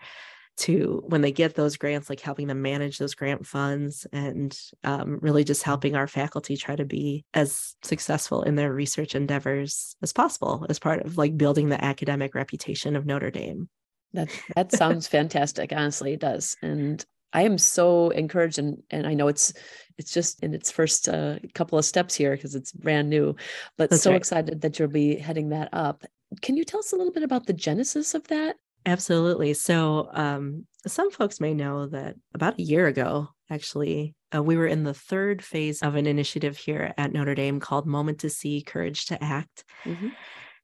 to 0.59 1.03
when 1.07 1.21
they 1.21 1.33
get 1.33 1.55
those 1.55 1.77
grants, 1.77 2.11
like 2.11 2.21
helping 2.21 2.47
them 2.47 2.63
manage 2.63 2.99
those 2.99 3.15
grant 3.15 3.47
funds 3.47 4.07
and 4.13 4.59
um, 4.85 5.19
really 5.21 5.45
just 5.45 5.63
helping 5.63 5.97
our 5.97 6.07
faculty 6.07 6.57
try 6.57 6.77
to 6.77 6.85
be 6.85 7.25
as 7.35 7.75
successful 7.83 8.43
in 8.43 8.57
their 8.57 8.73
research 8.73 9.15
endeavors 9.15 9.97
as 10.03 10.13
possible 10.13 10.67
as 10.69 10.79
part 10.79 11.03
of 11.05 11.17
like 11.17 11.37
building 11.37 11.69
the 11.69 11.83
academic 11.83 12.35
reputation 12.35 12.97
of 12.97 13.07
Notre 13.07 13.31
Dame. 13.31 13.69
That 14.13 14.29
that 14.57 14.73
sounds 14.73 15.07
fantastic. 15.07 15.73
Honestly, 15.73 16.13
it 16.13 16.21
does. 16.21 16.57
And 16.63 17.05
I 17.33 17.43
am 17.43 17.59
so 17.59 18.11
encouraged 18.11 18.59
and 18.59 18.83
and 18.91 19.07
I 19.07 19.15
know 19.15 19.29
it's 19.29 19.53
it's 19.99 20.13
just 20.13 20.43
in 20.43 20.55
its 20.55 20.71
first 20.71 21.09
uh, 21.09 21.39
couple 21.55 21.79
of 21.79 21.85
steps 21.85 22.15
here 22.15 22.35
because 22.35 22.55
it's 22.55 22.73
brand 22.73 23.11
new, 23.11 23.37
but 23.77 23.91
That's 23.91 24.03
so 24.03 24.11
right. 24.11 24.17
excited 24.17 24.63
that 24.63 24.79
you'll 24.79 24.89
be 24.89 25.17
heading 25.17 25.51
that 25.51 25.69
up. 25.73 26.05
Can 26.41 26.57
you 26.57 26.65
tell 26.65 26.81
us 26.81 26.93
a 26.93 26.97
little 26.97 27.13
bit 27.13 27.23
about 27.23 27.47
the 27.47 27.53
genesis 27.53 28.15
of 28.15 28.27
that? 28.29 28.57
Absolutely. 28.87 29.55
So, 29.55 30.09
um, 30.13 30.67
some 30.87 31.11
folks 31.11 31.41
may 31.41 31.53
know 31.53 31.87
that 31.89 32.17
about 32.35 32.59
a 32.59 32.63
year 32.63 32.87
ago, 32.87 33.29
actually, 33.51 34.15
uh, 34.35 34.43
we 34.43 34.57
were 34.57 34.67
in 34.67 34.85
the 34.85 34.95
third 34.95 35.45
phase 35.45 35.83
of 35.83 35.95
an 35.95 36.07
initiative 36.07 36.57
here 36.57 36.95
at 36.97 37.13
Notre 37.13 37.35
Dame 37.35 37.61
called 37.61 37.87
Moment 37.87 38.21
to 38.21 38.31
See, 38.31 38.63
Courage 38.63 39.07
to 39.07 39.23
Act. 39.23 39.65
Mm-hmm. 39.85 40.09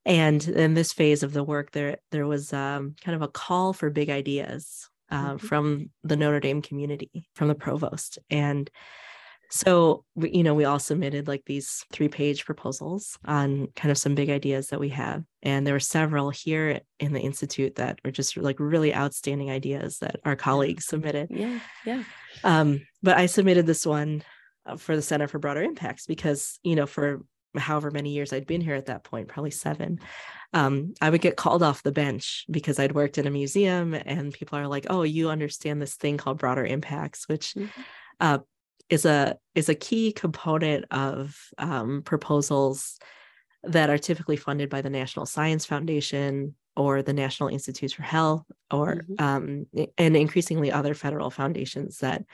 And 0.06 0.48
in 0.48 0.74
this 0.74 0.92
phase 0.92 1.22
of 1.22 1.32
the 1.32 1.44
work, 1.44 1.72
there 1.72 1.98
there 2.12 2.26
was 2.26 2.52
um, 2.52 2.94
kind 3.04 3.16
of 3.16 3.22
a 3.22 3.28
call 3.28 3.72
for 3.72 3.90
big 3.90 4.08
ideas 4.08 4.88
uh, 5.10 5.32
mm-hmm. 5.32 5.46
from 5.46 5.90
the 6.04 6.16
Notre 6.16 6.40
Dame 6.40 6.62
community, 6.62 7.28
from 7.34 7.48
the 7.48 7.54
provost, 7.54 8.18
and 8.30 8.70
so 9.50 10.04
we, 10.14 10.30
you 10.30 10.42
know 10.42 10.54
we 10.54 10.64
all 10.64 10.78
submitted 10.78 11.28
like 11.28 11.44
these 11.46 11.84
three 11.92 12.08
page 12.08 12.44
proposals 12.44 13.18
on 13.24 13.68
kind 13.76 13.90
of 13.90 13.98
some 13.98 14.14
big 14.14 14.30
ideas 14.30 14.68
that 14.68 14.80
we 14.80 14.90
have. 14.90 15.24
And 15.42 15.66
there 15.66 15.74
were 15.74 15.80
several 15.80 16.30
here 16.30 16.80
in 16.98 17.12
the 17.12 17.20
institute 17.20 17.76
that 17.76 18.00
were 18.04 18.10
just 18.10 18.36
like 18.36 18.58
really 18.58 18.94
outstanding 18.94 19.50
ideas 19.50 19.98
that 19.98 20.20
our 20.24 20.36
colleagues 20.36 20.86
submitted. 20.86 21.28
Yeah 21.30 21.60
yeah. 21.84 22.02
Um, 22.44 22.86
but 23.02 23.16
i 23.16 23.26
submitted 23.26 23.66
this 23.66 23.86
one 23.86 24.22
uh, 24.66 24.76
for 24.76 24.96
the 24.96 25.02
center 25.02 25.28
for 25.28 25.38
broader 25.38 25.62
impacts 25.62 26.06
because 26.06 26.58
you 26.62 26.74
know 26.74 26.86
for 26.86 27.24
however 27.56 27.90
many 27.90 28.10
years 28.10 28.32
i'd 28.32 28.46
been 28.46 28.60
here 28.60 28.74
at 28.74 28.86
that 28.86 29.04
point 29.04 29.28
probably 29.28 29.50
seven 29.50 29.98
um, 30.52 30.92
i 31.00 31.08
would 31.08 31.20
get 31.20 31.36
called 31.36 31.62
off 31.62 31.82
the 31.82 31.92
bench 31.92 32.44
because 32.50 32.78
i'd 32.78 32.94
worked 32.94 33.16
in 33.16 33.26
a 33.26 33.30
museum 33.30 33.94
and 33.94 34.34
people 34.34 34.58
are 34.58 34.68
like 34.68 34.86
oh 34.90 35.02
you 35.02 35.30
understand 35.30 35.80
this 35.80 35.94
thing 35.94 36.16
called 36.16 36.38
broader 36.38 36.64
impacts 36.64 37.28
which 37.28 37.54
mm-hmm. 37.54 37.80
uh, 38.20 38.38
is 38.88 39.04
a 39.04 39.36
is 39.54 39.68
a 39.68 39.74
key 39.74 40.12
component 40.12 40.84
of 40.90 41.36
um, 41.58 42.02
proposals 42.02 42.98
that 43.64 43.90
are 43.90 43.98
typically 43.98 44.36
funded 44.36 44.70
by 44.70 44.80
the 44.80 44.90
National 44.90 45.26
Science 45.26 45.66
Foundation 45.66 46.54
or 46.76 47.02
the 47.02 47.12
National 47.12 47.48
Institutes 47.48 47.94
for 47.94 48.02
Health, 48.02 48.44
or 48.70 48.96
mm-hmm. 48.96 49.24
um, 49.24 49.66
and 49.96 50.16
increasingly 50.16 50.70
other 50.70 50.94
federal 50.94 51.30
foundations 51.30 51.98
that 51.98 52.24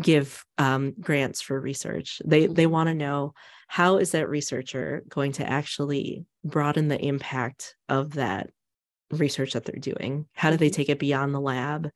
give 0.00 0.44
um, 0.58 0.94
grants 0.98 1.40
for 1.40 1.60
research. 1.60 2.20
They 2.24 2.44
mm-hmm. 2.44 2.54
they 2.54 2.66
want 2.66 2.88
to 2.88 2.94
know 2.94 3.34
how 3.68 3.98
is 3.98 4.12
that 4.12 4.28
researcher 4.28 5.04
going 5.08 5.32
to 5.32 5.48
actually 5.48 6.24
broaden 6.44 6.88
the 6.88 7.00
impact 7.00 7.76
of 7.88 8.14
that 8.14 8.50
research 9.10 9.52
that 9.52 9.64
they're 9.64 9.76
doing? 9.76 10.26
How 10.32 10.50
do 10.50 10.56
they 10.56 10.66
mm-hmm. 10.66 10.74
take 10.74 10.88
it 10.88 10.98
beyond 10.98 11.34
the 11.34 11.40
lab 11.40 11.90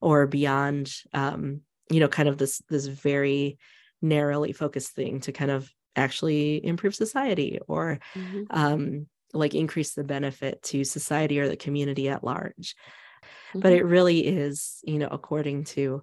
or 0.00 0.26
beyond 0.26 0.92
um, 1.12 1.60
you 1.90 2.00
know 2.00 2.08
kind 2.08 2.28
of 2.28 2.38
this 2.38 2.62
this 2.68 2.86
very 2.86 3.58
narrowly 4.02 4.52
focused 4.52 4.92
thing 4.92 5.20
to 5.20 5.32
kind 5.32 5.50
of 5.50 5.70
actually 5.96 6.64
improve 6.64 6.94
society 6.94 7.58
or 7.68 8.00
mm-hmm. 8.14 8.42
um, 8.50 9.06
like 9.32 9.54
increase 9.54 9.94
the 9.94 10.04
benefit 10.04 10.62
to 10.62 10.84
society 10.84 11.38
or 11.38 11.48
the 11.48 11.56
community 11.56 12.08
at 12.08 12.24
large 12.24 12.74
mm-hmm. 13.50 13.60
but 13.60 13.72
it 13.72 13.84
really 13.84 14.26
is 14.26 14.80
you 14.84 14.98
know 14.98 15.08
according 15.10 15.64
to 15.64 16.02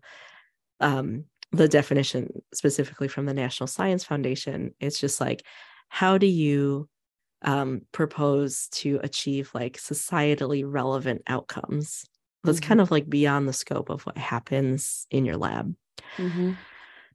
um, 0.80 1.26
the 1.52 1.67
definition 1.67 2.41
specifically 2.54 3.08
from 3.08 3.26
the 3.26 3.34
national 3.34 3.67
science 3.67 4.04
foundation 4.04 4.74
it's 4.80 5.00
just 5.00 5.20
like 5.20 5.44
how 5.89 6.17
do 6.17 6.28
you 6.28 6.88
um, 7.44 7.82
propose 7.91 8.67
to 8.72 9.00
achieve 9.04 9.50
like 9.54 9.78
societally 9.78 10.63
relevant 10.65 11.24
outcomes 11.28 12.06
that's 12.43 12.60
mm-hmm. 12.60 12.67
kind 12.67 12.82
of 12.82 12.91
like 12.91 13.10
beyond 13.10 13.47
the 13.47 13.54
scope 13.54 13.89
of 13.89 14.04
what 14.04 14.17
happens 14.17 15.06
in 15.12 15.25
your 15.25 15.38
lab. 15.38 15.75
Mm-hmm. 16.17 16.54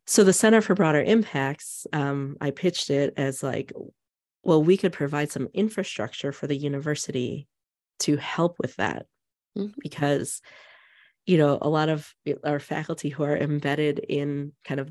So 0.07 0.23
the 0.23 0.33
Center 0.33 0.61
for 0.61 0.75
Broader 0.75 1.03
Impacts, 1.03 1.87
um, 1.93 2.37
I 2.41 2.53
pitched 2.53 2.91
it 2.91 3.15
as 3.17 3.43
like, 3.43 3.73
well, 4.45 4.63
we 4.63 4.77
could 4.77 4.93
provide 4.93 5.33
some 5.33 5.49
infrastructure 5.53 6.31
for 6.31 6.47
the 6.47 6.57
university 6.57 7.49
to 8.01 8.17
help 8.17 8.57
with 8.61 8.77
that 8.77 9.07
mm-hmm. 9.57 9.73
because 9.81 10.41
you 11.25 11.39
know 11.39 11.59
a 11.61 11.69
lot 11.69 11.89
of 11.89 12.15
our 12.45 12.61
faculty 12.61 13.09
who 13.09 13.25
are 13.25 13.37
embedded 13.37 13.99
in 13.99 14.53
kind 14.65 14.81
of 14.81 14.91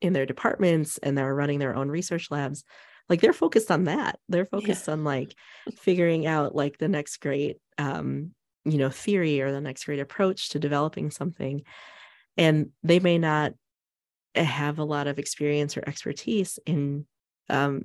in 0.00 0.12
their 0.12 0.26
departments 0.26 0.98
and 0.98 1.16
they're 1.16 1.34
running 1.34 1.58
their 1.58 1.74
own 1.74 1.88
research 1.88 2.30
labs 2.30 2.64
like 3.08 3.20
they're 3.20 3.32
focused 3.32 3.70
on 3.70 3.84
that 3.84 4.18
they're 4.28 4.46
focused 4.46 4.86
yeah. 4.86 4.92
on 4.92 5.04
like 5.04 5.34
figuring 5.76 6.26
out 6.26 6.54
like 6.54 6.78
the 6.78 6.88
next 6.88 7.18
great 7.18 7.56
um 7.78 8.30
you 8.64 8.78
know 8.78 8.90
theory 8.90 9.40
or 9.40 9.52
the 9.52 9.60
next 9.60 9.84
great 9.84 10.00
approach 10.00 10.50
to 10.50 10.58
developing 10.58 11.10
something 11.10 11.62
and 12.36 12.70
they 12.82 12.98
may 12.98 13.18
not 13.18 13.52
have 14.34 14.78
a 14.78 14.84
lot 14.84 15.06
of 15.06 15.18
experience 15.18 15.76
or 15.76 15.84
expertise 15.86 16.58
in 16.64 17.04
um, 17.50 17.84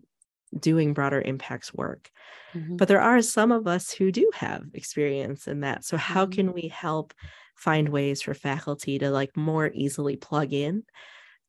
doing 0.57 0.93
broader 0.93 1.21
impacts 1.21 1.73
work 1.73 2.09
mm-hmm. 2.53 2.77
but 2.77 2.87
there 2.87 3.01
are 3.01 3.21
some 3.21 3.51
of 3.51 3.67
us 3.67 3.91
who 3.91 4.11
do 4.11 4.29
have 4.33 4.63
experience 4.73 5.47
in 5.47 5.61
that 5.61 5.83
so 5.83 5.97
how 5.97 6.25
mm-hmm. 6.25 6.33
can 6.33 6.53
we 6.53 6.67
help 6.67 7.13
find 7.55 7.89
ways 7.89 8.21
for 8.21 8.33
faculty 8.33 8.99
to 8.99 9.09
like 9.09 9.35
more 9.35 9.71
easily 9.73 10.15
plug 10.15 10.53
in 10.53 10.83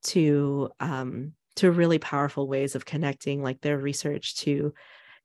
to 0.03 0.71
um, 0.81 1.33
to 1.57 1.71
really 1.71 1.99
powerful 1.99 2.49
ways 2.49 2.75
of 2.75 2.85
connecting 2.85 3.43
like 3.43 3.61
their 3.61 3.79
research 3.79 4.37
to 4.37 4.73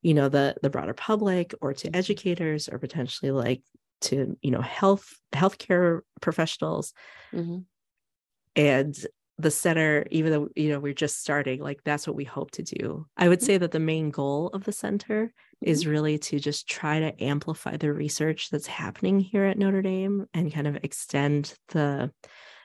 you 0.02 0.14
know 0.14 0.30
the 0.30 0.56
the 0.62 0.70
broader 0.70 0.94
public 0.94 1.54
or 1.62 1.74
to 1.74 1.88
mm-hmm. 1.88 1.96
educators 1.96 2.68
or 2.68 2.78
potentially 2.78 3.32
like 3.32 3.62
to 4.04 4.38
you 4.42 4.52
know 4.52 4.62
health 4.62 5.18
healthcare 5.34 6.02
professionals 6.22 6.94
mm-hmm. 7.34 7.60
and 8.56 8.96
the 9.40 9.52
center 9.52 10.06
even 10.12 10.32
though 10.32 10.48
you 10.56 10.70
know 10.70 10.80
we're 10.80 10.94
just 10.94 11.20
starting 11.20 11.60
like 11.60 11.80
that's 11.84 12.06
what 12.06 12.16
we 12.16 12.24
hope 12.24 12.52
to 12.52 12.62
do 12.62 13.06
i 13.18 13.28
would 13.28 13.40
mm-hmm. 13.40 13.46
say 13.46 13.58
that 13.58 13.72
the 13.72 13.80
main 13.80 14.12
goal 14.12 14.48
of 14.54 14.64
the 14.64 14.72
center 14.72 15.26
mm-hmm. 15.26 15.70
is 15.70 15.88
really 15.88 16.18
to 16.18 16.40
just 16.40 16.68
try 16.68 17.00
to 17.00 17.24
amplify 17.24 17.76
the 17.76 17.92
research 17.92 18.50
that's 18.52 18.68
happening 18.68 19.20
here 19.20 19.46
at 19.46 19.58
notre 19.58 19.82
dame 19.82 20.28
and 20.34 20.54
kind 20.54 20.68
of 20.68 20.78
extend 20.84 21.56
the 21.70 22.12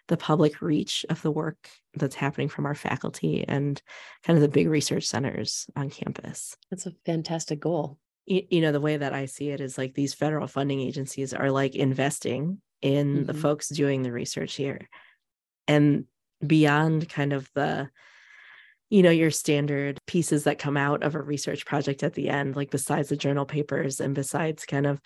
the 0.08 0.16
public 0.16 0.62
reach 0.62 1.04
of 1.10 1.20
the 1.20 1.30
work 1.30 1.68
that's 1.94 2.14
happening 2.14 2.48
from 2.48 2.64
our 2.64 2.74
faculty 2.74 3.44
and 3.46 3.82
kind 4.24 4.38
of 4.38 4.42
the 4.42 4.48
big 4.48 4.68
research 4.68 5.04
centers 5.04 5.66
on 5.76 5.88
campus 5.90 6.56
that's 6.70 6.86
a 6.86 6.92
fantastic 7.06 7.60
goal 7.60 7.98
you 8.28 8.60
know 8.60 8.72
the 8.72 8.80
way 8.80 8.96
that 8.96 9.14
i 9.14 9.24
see 9.24 9.50
it 9.50 9.60
is 9.60 9.78
like 9.78 9.94
these 9.94 10.14
federal 10.14 10.46
funding 10.46 10.80
agencies 10.80 11.32
are 11.32 11.50
like 11.50 11.74
investing 11.74 12.60
in 12.82 13.16
mm-hmm. 13.16 13.24
the 13.24 13.34
folks 13.34 13.68
doing 13.68 14.02
the 14.02 14.12
research 14.12 14.54
here 14.54 14.88
and 15.66 16.04
beyond 16.46 17.08
kind 17.08 17.32
of 17.32 17.50
the 17.54 17.88
you 18.90 19.02
know 19.02 19.10
your 19.10 19.30
standard 19.30 19.98
pieces 20.06 20.44
that 20.44 20.58
come 20.58 20.76
out 20.76 21.02
of 21.02 21.14
a 21.14 21.22
research 21.22 21.66
project 21.66 22.02
at 22.02 22.14
the 22.14 22.28
end 22.28 22.54
like 22.54 22.70
besides 22.70 23.08
the 23.08 23.16
journal 23.16 23.44
papers 23.44 24.00
and 24.00 24.14
besides 24.14 24.64
kind 24.66 24.86
of 24.86 25.00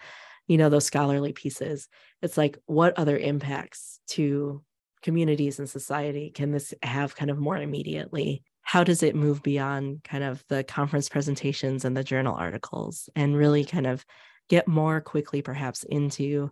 you 0.46 0.58
know 0.58 0.68
those 0.68 0.84
scholarly 0.84 1.32
pieces 1.32 1.88
it's 2.20 2.36
like 2.36 2.58
what 2.66 2.98
other 2.98 3.16
impacts 3.16 4.00
to 4.08 4.62
communities 5.02 5.58
and 5.58 5.68
society 5.68 6.30
can 6.30 6.52
this 6.52 6.74
have 6.82 7.16
kind 7.16 7.30
of 7.30 7.38
more 7.38 7.56
immediately 7.56 8.42
how 8.72 8.82
does 8.82 9.02
it 9.02 9.14
move 9.14 9.42
beyond 9.42 10.02
kind 10.02 10.24
of 10.24 10.42
the 10.48 10.64
conference 10.64 11.06
presentations 11.10 11.84
and 11.84 11.94
the 11.94 12.02
journal 12.02 12.34
articles 12.34 13.10
and 13.14 13.36
really 13.36 13.66
kind 13.66 13.86
of 13.86 14.02
get 14.48 14.66
more 14.66 14.98
quickly 14.98 15.42
perhaps 15.42 15.82
into 15.82 16.50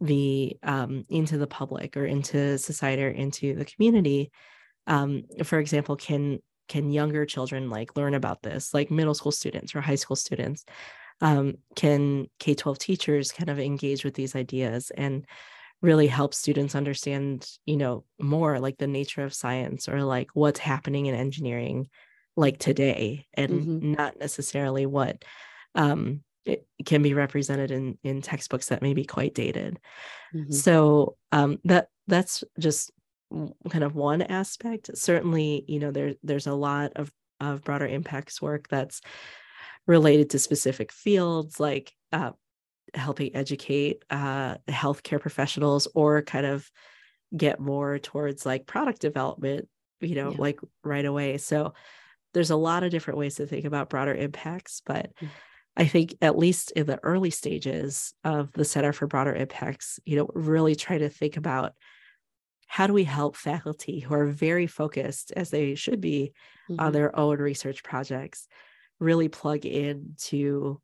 the 0.00 0.56
um, 0.62 1.04
into 1.10 1.36
the 1.36 1.46
public 1.46 1.94
or 1.94 2.06
into 2.06 2.56
society 2.56 3.04
or 3.04 3.10
into 3.10 3.54
the 3.54 3.66
community? 3.66 4.30
Um, 4.86 5.24
for 5.44 5.58
example 5.58 5.96
can 5.96 6.38
can 6.70 6.90
younger 6.90 7.26
children 7.26 7.68
like 7.68 7.98
learn 7.98 8.14
about 8.14 8.42
this 8.42 8.72
like 8.72 8.90
middle 8.90 9.12
school 9.12 9.30
students 9.30 9.74
or 9.74 9.82
high 9.82 9.96
school 9.96 10.16
students? 10.16 10.64
Um, 11.20 11.56
can 11.76 12.28
k-12 12.38 12.78
teachers 12.78 13.30
kind 13.30 13.50
of 13.50 13.58
engage 13.58 14.06
with 14.06 14.14
these 14.14 14.34
ideas 14.34 14.90
and 14.96 15.26
really 15.80 16.06
help 16.06 16.34
students 16.34 16.74
understand 16.74 17.48
you 17.64 17.76
know 17.76 18.04
more 18.18 18.58
like 18.58 18.78
the 18.78 18.86
nature 18.86 19.22
of 19.22 19.34
science 19.34 19.88
or 19.88 20.02
like 20.02 20.28
what's 20.34 20.58
happening 20.58 21.06
in 21.06 21.14
engineering 21.14 21.88
like 22.36 22.58
today 22.58 23.26
and 23.34 23.50
mm-hmm. 23.50 23.92
not 23.92 24.18
necessarily 24.18 24.86
what 24.86 25.24
um, 25.74 26.22
it 26.44 26.66
can 26.84 27.02
be 27.02 27.14
represented 27.14 27.70
in 27.70 27.98
in 28.02 28.22
textbooks 28.22 28.68
that 28.68 28.82
may 28.82 28.94
be 28.94 29.04
quite 29.04 29.34
dated 29.34 29.78
mm-hmm. 30.34 30.52
so 30.52 31.16
um, 31.32 31.58
that 31.64 31.88
that's 32.06 32.42
just 32.58 32.90
kind 33.68 33.84
of 33.84 33.94
one 33.94 34.22
aspect 34.22 34.90
certainly 34.96 35.64
you 35.68 35.78
know 35.78 35.90
there 35.90 36.14
there's 36.22 36.46
a 36.46 36.54
lot 36.54 36.92
of 36.96 37.12
of 37.40 37.62
broader 37.62 37.86
impacts 37.86 38.42
work 38.42 38.66
that's 38.68 39.00
related 39.86 40.30
to 40.30 40.38
specific 40.38 40.90
fields 40.90 41.60
like 41.60 41.92
uh, 42.12 42.30
helping 42.94 43.34
educate 43.34 44.04
uh, 44.10 44.56
healthcare 44.68 45.20
professionals 45.20 45.88
or 45.94 46.22
kind 46.22 46.46
of 46.46 46.70
get 47.36 47.60
more 47.60 47.98
towards 47.98 48.46
like 48.46 48.66
product 48.66 49.00
development, 49.00 49.68
you 50.00 50.14
know, 50.14 50.30
yeah. 50.30 50.36
like 50.38 50.60
right 50.82 51.04
away. 51.04 51.38
So 51.38 51.74
there's 52.34 52.50
a 52.50 52.56
lot 52.56 52.82
of 52.82 52.90
different 52.90 53.18
ways 53.18 53.36
to 53.36 53.46
think 53.46 53.64
about 53.64 53.90
broader 53.90 54.14
impacts, 54.14 54.82
but 54.84 55.14
mm-hmm. 55.16 55.26
I 55.76 55.86
think 55.86 56.16
at 56.20 56.36
least 56.36 56.72
in 56.72 56.86
the 56.86 56.98
early 57.02 57.30
stages 57.30 58.12
of 58.24 58.52
the 58.52 58.64
Center 58.64 58.92
for 58.92 59.06
Broader 59.06 59.34
Impacts, 59.34 60.00
you 60.04 60.16
know, 60.16 60.28
really 60.34 60.74
try 60.74 60.98
to 60.98 61.08
think 61.08 61.36
about 61.36 61.72
how 62.66 62.86
do 62.86 62.92
we 62.92 63.04
help 63.04 63.36
faculty 63.36 64.00
who 64.00 64.12
are 64.14 64.26
very 64.26 64.66
focused 64.66 65.32
as 65.36 65.50
they 65.50 65.74
should 65.74 66.00
be 66.00 66.32
mm-hmm. 66.68 66.80
on 66.80 66.92
their 66.92 67.16
own 67.18 67.38
research 67.38 67.82
projects 67.82 68.48
really 69.00 69.28
plug 69.28 69.64
into 69.64 70.80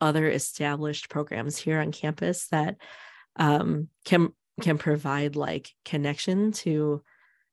other 0.00 0.28
established 0.28 1.08
programs 1.08 1.56
here 1.56 1.80
on 1.80 1.92
campus 1.92 2.48
that 2.48 2.76
um, 3.36 3.88
can 4.04 4.30
can 4.60 4.78
provide 4.78 5.36
like 5.36 5.70
connection 5.84 6.52
to 6.52 7.02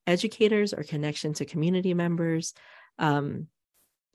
educators 0.05 0.73
or 0.73 0.83
connection 0.83 1.33
to 1.33 1.45
community 1.45 1.93
members 1.93 2.53
um, 2.99 3.47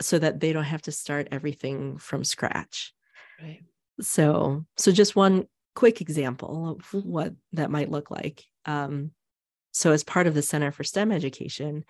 so 0.01 0.19
that 0.19 0.41
they 0.41 0.53
don't 0.53 0.65
have 0.65 0.83
to 0.83 0.93
start 0.93 1.29
everything 1.31 1.99
from 1.99 2.25
scratch. 2.25 2.95
Right. 3.41 3.63
so 4.01 4.65
so 4.77 4.93
just 4.93 5.17
one 5.17 5.47
quick 5.75 6.01
example 6.01 6.79
of 6.79 7.05
what 7.05 7.35
that 7.53 7.71
might 7.71 7.91
look 7.91 8.11
like. 8.11 8.45
Um, 8.67 9.13
so 9.73 9.91
as 9.91 10.05
part 10.05 10.27
of 10.27 10.35
the 10.35 10.43
center 10.43 10.71
for 10.71 10.85
stem 10.85 11.11
education 11.11 11.85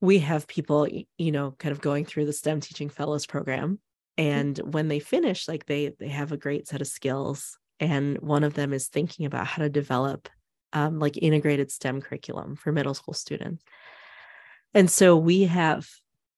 we 0.00 0.18
have 0.18 0.46
people 0.46 0.88
you 1.18 1.32
know 1.32 1.52
kind 1.52 1.72
of 1.72 1.80
going 1.80 2.04
through 2.04 2.26
the 2.26 2.32
stem 2.32 2.60
teaching 2.60 2.88
fellows 2.88 3.26
program 3.26 3.78
and 4.18 4.58
when 4.58 4.88
they 4.88 4.98
finish 4.98 5.48
like 5.48 5.66
they 5.66 5.92
they 5.98 6.08
have 6.08 6.32
a 6.32 6.36
great 6.36 6.66
set 6.66 6.80
of 6.80 6.86
skills 6.86 7.58
and 7.80 8.18
one 8.18 8.44
of 8.44 8.54
them 8.54 8.72
is 8.72 8.88
thinking 8.88 9.26
about 9.26 9.46
how 9.46 9.62
to 9.62 9.68
develop 9.68 10.28
um, 10.72 10.98
like 10.98 11.16
integrated 11.18 11.70
stem 11.70 12.00
curriculum 12.00 12.56
for 12.56 12.72
middle 12.72 12.94
school 12.94 13.14
students 13.14 13.62
and 14.74 14.90
so 14.90 15.16
we 15.16 15.44
have 15.44 15.88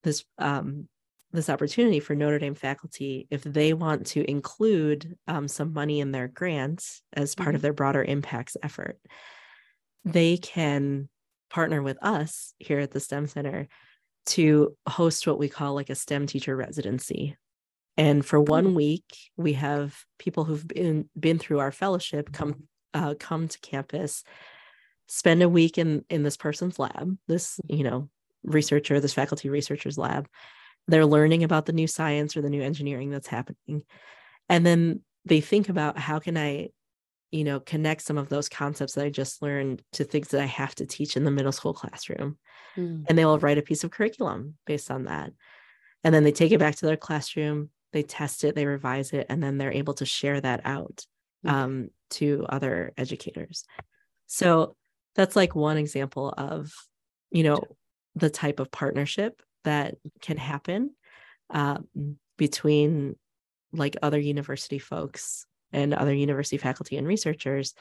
this 0.05 0.25
um, 0.39 0.89
this 1.33 1.51
opportunity 1.51 2.01
for 2.01 2.15
Notre 2.15 2.39
Dame 2.39 2.55
faculty 2.55 3.27
if 3.31 3.43
they 3.43 3.75
want 3.75 4.07
to 4.09 4.29
include 4.29 5.17
um, 5.27 5.47
some 5.47 5.73
money 5.73 6.01
in 6.01 6.11
their 6.11 6.29
grants 6.29 7.03
as 7.13 7.35
part 7.35 7.55
of 7.55 7.61
their 7.61 7.73
broader 7.73 8.03
impacts 8.03 8.57
effort. 8.63 8.99
They 10.05 10.39
can 10.39 11.09
partner 11.51 11.83
with 11.83 11.99
us 12.03 12.55
here 12.59 12.79
at 12.79 12.93
the 12.93 13.01
STEM 13.01 13.27
Center 13.27 13.69
to 14.27 14.77
host 14.89 15.27
what 15.27 15.39
we 15.39 15.49
call 15.49 15.75
like 15.75 15.91
a 15.91 15.95
STEM 15.95 16.27
teacher 16.27 16.57
residency. 16.57 17.37
And 17.99 18.25
for 18.25 18.41
one 18.41 18.75
week, 18.75 19.05
we 19.37 19.53
have 19.55 19.95
people 20.19 20.45
who've 20.45 20.67
been 20.67 21.11
been 21.19 21.39
through 21.39 21.59
our 21.59 21.73
fellowship 21.73 22.33
come 22.33 22.69
uh, 22.95 23.15
come 23.19 23.49
to 23.49 23.59
campus, 23.59 24.25
spend 25.09 25.43
a 25.43 25.49
week 25.49 25.77
in 25.77 26.05
in 26.09 26.23
this 26.23 26.37
person's 26.37 26.79
lab, 26.79 27.19
this 27.27 27.61
you 27.69 27.85
know 27.85 28.09
researcher, 28.45 29.01
this 29.01 29.13
faculty 29.15 29.51
researcher's 29.51 29.99
lab. 29.99 30.29
They're 30.87 31.05
learning 31.05 31.45
about 31.45 31.67
the 31.67 31.75
new 31.75 31.87
science 31.87 32.37
or 32.37 32.41
the 32.41 32.49
new 32.49 32.63
engineering 32.63 33.11
that's 33.11 33.27
happening, 33.27 33.83
and 34.49 34.65
then 34.65 35.03
they 35.27 35.43
think 35.43 35.69
about 35.69 35.99
how 35.99 36.19
can 36.21 36.39
I, 36.39 36.71
you 37.31 37.45
know, 37.45 37.61
connect 37.61 38.03
some 38.03 38.17
of 38.17 38.31
those 38.31 38.49
concepts 38.49 38.95
that 38.95 39.05
I 39.05 39.11
just 39.11 39.43
learned 39.43 39.83
to 39.93 40.05
things 40.05 40.29
that 40.29 40.41
I 40.41 40.47
have 40.47 40.75
to 40.77 40.87
teach 40.87 41.17
in 41.17 41.25
the 41.25 41.31
middle 41.31 41.53
school 41.53 41.75
classroom 41.75 42.39
Mm. 42.77 43.05
and 43.09 43.19
they 43.19 43.25
will 43.25 43.39
write 43.39 43.59
a 43.59 43.63
piece 43.63 43.83
of 43.83 43.91
curriculum 43.91 44.55
based 44.67 44.91
on 44.91 45.05
that. 45.05 45.33
And 46.05 46.15
then 46.15 46.23
they 46.23 46.33
take 46.33 46.53
it 46.53 46.59
back 46.61 46.77
to 46.77 46.87
their 46.87 46.97
classroom, 46.97 47.71
they 47.93 48.03
test 48.03 48.45
it, 48.45 48.55
they 48.55 48.67
revise 48.67 49.13
it, 49.13 49.27
and 49.29 49.43
then 49.43 49.59
they're 49.59 49.73
able 49.73 49.95
to 49.95 50.07
share 50.07 50.41
that 50.41 50.61
out 50.65 51.07
um, 51.45 51.89
to 52.11 52.47
other 52.49 52.93
educators. 52.97 53.65
So 54.27 54.77
that's 55.15 55.37
like 55.37 55.55
one 55.55 55.79
example 55.79 56.33
of, 56.37 56.73
you 57.31 57.43
know, 57.43 57.63
the 58.15 58.31
type 58.31 58.61
of 58.61 58.71
partnership 58.71 59.43
that 59.65 59.95
can 60.21 60.37
happen 60.37 60.91
um, 61.51 61.87
between 62.37 63.17
like 63.73 63.97
other 64.03 64.19
university 64.19 64.79
folks 64.79 65.47
and 65.73 65.95
other 65.95 66.15
university 66.15 66.57
faculty 66.57 66.97
and 66.97 67.07
researchers 67.07 67.75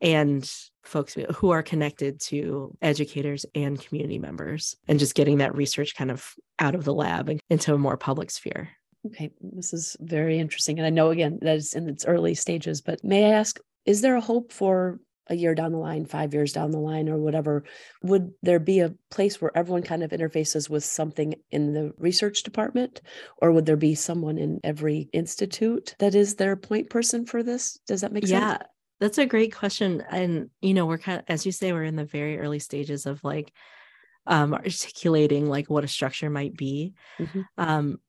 and 0.00 0.50
folks 0.82 1.16
who 1.36 1.50
are 1.50 1.62
connected 1.62 2.20
to 2.20 2.76
educators 2.82 3.46
and 3.54 3.80
community 3.80 4.18
members 4.18 4.76
and 4.88 4.98
just 4.98 5.14
getting 5.14 5.38
that 5.38 5.54
research 5.54 5.94
kind 5.94 6.10
of 6.10 6.34
out 6.58 6.74
of 6.74 6.84
the 6.84 6.92
lab 6.92 7.28
and 7.28 7.40
into 7.48 7.72
a 7.72 7.78
more 7.78 7.96
public 7.96 8.30
sphere 8.30 8.68
Okay, 9.06 9.32
this 9.40 9.72
is 9.72 9.96
very 10.00 10.38
interesting. 10.38 10.78
And 10.78 10.86
I 10.86 10.90
know 10.90 11.10
again 11.10 11.38
that 11.42 11.56
it's 11.56 11.74
in 11.74 11.88
its 11.88 12.04
early 12.04 12.34
stages, 12.34 12.80
but 12.80 13.02
may 13.02 13.26
I 13.26 13.34
ask, 13.34 13.58
is 13.84 14.00
there 14.00 14.14
a 14.14 14.20
hope 14.20 14.52
for 14.52 15.00
a 15.28 15.34
year 15.34 15.54
down 15.54 15.72
the 15.72 15.78
line, 15.78 16.04
five 16.04 16.32
years 16.34 16.52
down 16.52 16.70
the 16.70 16.78
line, 16.78 17.08
or 17.08 17.18
whatever? 17.18 17.64
Would 18.02 18.32
there 18.42 18.60
be 18.60 18.78
a 18.78 18.94
place 19.10 19.40
where 19.40 19.56
everyone 19.56 19.82
kind 19.82 20.04
of 20.04 20.10
interfaces 20.12 20.68
with 20.70 20.84
something 20.84 21.34
in 21.50 21.72
the 21.72 21.92
research 21.98 22.44
department? 22.44 23.00
Or 23.38 23.50
would 23.50 23.66
there 23.66 23.76
be 23.76 23.94
someone 23.96 24.38
in 24.38 24.60
every 24.62 25.08
institute 25.12 25.96
that 25.98 26.14
is 26.14 26.36
their 26.36 26.54
point 26.54 26.88
person 26.90 27.26
for 27.26 27.42
this? 27.42 27.78
Does 27.86 28.02
that 28.02 28.12
make 28.12 28.26
yeah 28.26 28.28
sense? 28.28 28.54
Yeah, 28.58 28.62
that's 29.00 29.18
a 29.18 29.26
great 29.26 29.52
question 29.54 30.02
and 30.10 30.48
you 30.60 30.74
know 30.74 30.86
we're 30.86 30.98
kind 30.98 31.18
of 31.18 31.24
as 31.28 31.44
you 31.44 31.50
say 31.52 31.72
we're 31.72 31.82
in 31.84 31.96
the 31.96 32.04
very 32.04 32.38
early 32.38 32.60
stages 32.60 33.04
of 33.06 33.22
like 33.24 33.52
um 34.26 34.54
articulating 34.54 35.46
like 35.48 35.70
what 35.70 35.84
a 35.84 35.88
structure 35.88 36.30
might 36.30 36.56
be 36.56 36.94
Mhm. 37.18 37.42
um 37.58 38.00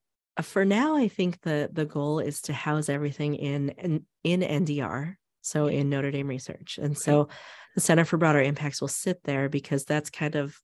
for 0.42 0.66
now 0.66 0.96
i 0.96 1.08
think 1.08 1.42
the 1.42 1.70
the 1.72 1.86
goal 1.86 2.20
is 2.20 2.42
to 2.42 2.54
house 2.54 2.90
everything 2.90 3.36
in 3.36 3.70
in, 3.70 4.06
in 4.24 4.42
ndr 4.42 5.16
so 5.42 5.68
in 5.68 5.90
notre 5.90 6.12
dame 6.12 6.28
research 6.28 6.80
and 6.82 6.98
so 6.98 7.28
the 7.76 7.82
center 7.82 8.06
for 8.06 8.18
broader 8.18 8.42
impacts 8.42 8.82
will 8.82 8.88
sit 8.88 9.24
there 9.24 9.50
because 9.50 9.86
that's 9.86 10.10
kind 10.10 10.36
of 10.36 10.60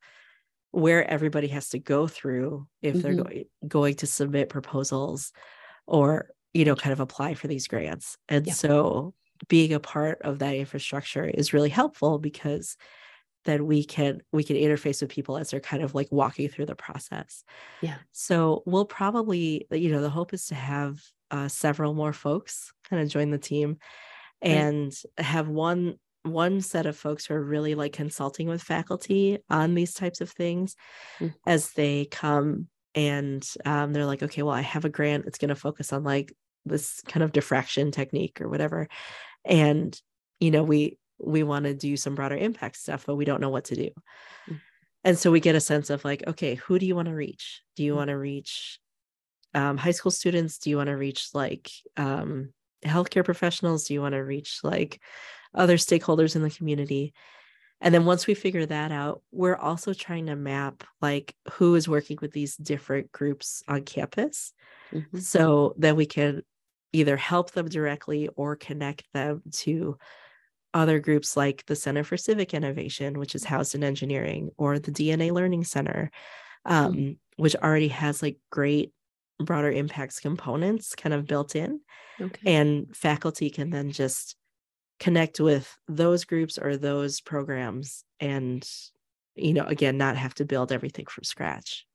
where 0.71 1.09
everybody 1.09 1.47
has 1.47 1.69
to 1.69 1.79
go 1.79 2.07
through 2.07 2.67
if 2.81 3.01
they're 3.01 3.15
Mhm. 3.15 3.23
going 3.23 3.45
going 3.67 3.95
to 3.95 4.07
submit 4.07 4.49
proposals 4.49 5.31
or 5.87 6.31
you 6.53 6.65
know 6.65 6.75
kind 6.75 6.93
of 6.93 6.99
apply 6.99 7.33
for 7.35 7.47
these 7.47 7.67
grants 7.67 8.17
and 8.29 8.47
Yeah. 8.47 8.53
so 8.53 9.13
being 9.47 9.73
a 9.73 9.79
part 9.79 10.19
of 10.23 10.39
that 10.39 10.55
infrastructure 10.55 11.25
is 11.25 11.53
really 11.53 11.69
helpful 11.69 12.19
because 12.19 12.77
then 13.49 13.65
we 13.65 13.83
can 13.83 14.21
we 14.31 14.43
can 14.43 14.55
interface 14.55 15.01
with 15.01 15.11
people 15.11 15.37
as 15.37 15.51
they're 15.51 15.59
kind 15.59 15.83
of 15.83 15.95
like 15.95 16.07
walking 16.11 16.49
through 16.49 16.67
the 16.67 16.75
process 16.75 17.43
Yeah. 17.81 17.97
so 18.11 18.63
we'll 18.65 18.85
probably 18.85 19.67
you 19.71 19.91
know 19.91 20.01
the 20.01 20.09
hope 20.09 20.33
is 20.33 20.45
to 20.47 20.55
have 20.55 21.01
uh, 21.31 21.47
several 21.47 21.93
more 21.93 22.13
folks 22.13 22.71
kind 22.89 23.01
of 23.01 23.09
join 23.09 23.31
the 23.31 23.37
team 23.39 23.77
Right. 24.43 24.51
and 24.51 24.93
have 25.17 25.49
one 25.49 25.99
one 26.23 26.61
set 26.61 26.85
of 26.85 26.97
folks 26.97 27.25
who 27.25 27.33
are 27.33 27.43
really 27.43 27.75
like 27.75 27.93
consulting 27.93 28.47
with 28.47 28.61
faculty 28.63 29.39
on 29.49 29.75
these 29.75 29.93
types 29.93 30.21
of 30.21 30.29
things 30.31 30.75
Mm. 31.21 31.33
as 31.47 31.73
they 31.73 32.05
come 32.05 32.69
and 32.95 33.47
um, 33.65 33.93
they're 33.93 34.05
like 34.05 34.23
okay 34.23 34.41
well 34.43 34.55
i 34.55 34.61
have 34.61 34.85
a 34.85 34.89
grant 34.89 35.25
it's 35.25 35.37
going 35.37 35.49
to 35.49 35.55
focus 35.55 35.93
on 35.93 36.03
like 36.03 36.33
this 36.65 37.01
kind 37.07 37.23
of 37.23 37.31
diffraction 37.31 37.91
technique 37.91 38.41
or 38.41 38.49
whatever 38.49 38.87
and 39.45 40.01
you 40.39 40.51
know 40.51 40.63
we 40.63 40.97
we 41.19 41.43
want 41.43 41.65
to 41.65 41.73
do 41.73 41.97
some 41.97 42.15
broader 42.15 42.37
impact 42.37 42.77
stuff 42.77 43.05
but 43.05 43.15
we 43.15 43.25
don't 43.25 43.41
know 43.41 43.49
what 43.49 43.65
to 43.65 43.75
do 43.75 43.89
Mm. 44.49 44.61
and 45.03 45.17
so 45.17 45.31
we 45.31 45.39
get 45.39 45.55
a 45.55 45.59
sense 45.61 45.89
of 45.89 46.03
like 46.05 46.23
okay 46.27 46.55
who 46.55 46.79
do 46.79 46.85
you 46.85 46.95
want 46.95 47.07
to 47.07 47.15
reach 47.15 47.61
do 47.75 47.83
you 47.83 47.93
Mm. 47.93 47.97
want 47.97 48.07
to 48.09 48.17
reach 48.17 48.79
um, 49.53 49.77
high 49.77 49.91
school 49.91 50.11
students 50.11 50.59
do 50.59 50.69
you 50.69 50.77
want 50.77 50.87
to 50.87 50.97
reach 50.97 51.29
like 51.33 51.71
um, 51.97 52.53
healthcare 52.85 53.25
professionals 53.25 53.85
do 53.85 53.93
you 53.93 54.01
want 54.01 54.13
to 54.13 54.23
reach 54.23 54.59
like 54.63 55.01
other 55.53 55.77
stakeholders 55.77 56.35
in 56.35 56.43
the 56.43 56.49
community 56.51 57.13
and 57.81 57.93
then 57.93 58.05
once 58.05 58.27
we 58.27 58.33
figure 58.33 58.65
that 58.65 58.91
out 58.91 59.21
we're 59.31 59.55
also 59.55 59.93
trying 59.93 60.27
to 60.27 60.35
map 60.35 60.83
like 61.01 61.35
who 61.53 61.75
is 61.75 61.87
working 61.89 62.17
with 62.21 62.31
these 62.31 62.55
different 62.57 63.11
groups 63.11 63.63
on 63.67 63.83
campus 63.83 64.53
Mhm. 64.93 65.21
so 65.21 65.73
that 65.77 65.95
we 65.95 66.05
can 66.05 66.43
either 66.93 67.17
help 67.17 67.51
them 67.51 67.67
directly 67.69 68.27
or 68.35 68.55
connect 68.55 69.11
them 69.13 69.41
to 69.51 69.97
other 70.73 70.99
groups 70.99 71.35
like 71.35 71.65
the 71.65 71.75
Center 71.75 72.03
for 72.03 72.17
Civic 72.17 72.53
Innovation, 72.53 73.19
which 73.19 73.35
is 73.35 73.43
housed 73.43 73.75
in 73.75 73.83
engineering, 73.83 74.51
or 74.57 74.79
the 74.79 74.91
DNA 74.91 75.31
Learning 75.31 75.63
Center, 75.63 76.11
um, 76.65 77.17
which 77.37 77.55
already 77.55 77.87
has 77.87 78.21
like 78.21 78.37
great 78.51 78.93
broader 79.39 79.71
impacts 79.71 80.19
components 80.19 80.95
kind 80.95 81.13
of 81.13 81.25
built 81.25 81.55
in. 81.55 81.79
Okay. 82.21 82.41
And 82.45 82.95
faculty 82.95 83.49
can 83.49 83.69
then 83.69 83.91
just 83.91 84.35
connect 84.99 85.39
with 85.39 85.77
those 85.87 86.25
groups 86.25 86.57
or 86.57 86.75
those 86.75 87.21
programs 87.21 88.03
and, 88.19 88.69
you 89.35 89.53
know, 89.53 89.63
again, 89.63 89.97
not 89.97 90.17
have 90.17 90.33
to 90.35 90.45
build 90.45 90.71
everything 90.71 91.05
from 91.05 91.23
scratch. 91.23 91.85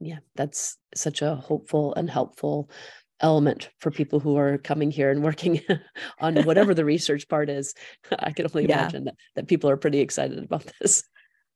yeah 0.00 0.18
that's 0.34 0.76
such 0.94 1.22
a 1.22 1.34
hopeful 1.34 1.94
and 1.94 2.10
helpful 2.10 2.70
element 3.20 3.70
for 3.78 3.90
people 3.90 4.20
who 4.20 4.36
are 4.36 4.58
coming 4.58 4.90
here 4.90 5.10
and 5.10 5.22
working 5.22 5.60
on 6.20 6.42
whatever 6.44 6.74
the 6.74 6.84
research 6.94 7.28
part 7.28 7.48
is 7.50 7.74
i 8.20 8.32
can 8.32 8.46
only 8.46 8.66
Yeah. 8.66 8.80
imagine 8.80 9.04
that, 9.04 9.14
that 9.36 9.48
people 9.48 9.68
are 9.70 9.76
pretty 9.76 10.00
excited 10.00 10.38
about 10.38 10.70
this 10.80 11.04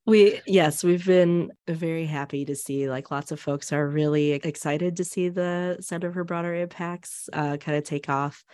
We 0.07 0.40
yes, 0.46 0.85
we've 0.85 1.07
been 1.07 1.50
very 1.66 2.05
happy 2.05 2.44
to 2.44 2.55
see 2.55 2.90
like 2.90 3.11
lots 3.11 3.33
of 3.33 3.40
folks 3.40 3.72
are 3.72 3.88
really 3.88 4.33
excited 4.33 4.96
to 4.96 5.05
see 5.05 5.31
the 5.31 5.79
Center 5.81 6.12
for 6.12 6.24
Broader 6.24 6.55
Impacts 6.55 7.31
uh, 7.33 7.57
kind 7.57 7.79
of 7.79 7.85
take 7.85 8.11
off. 8.11 8.44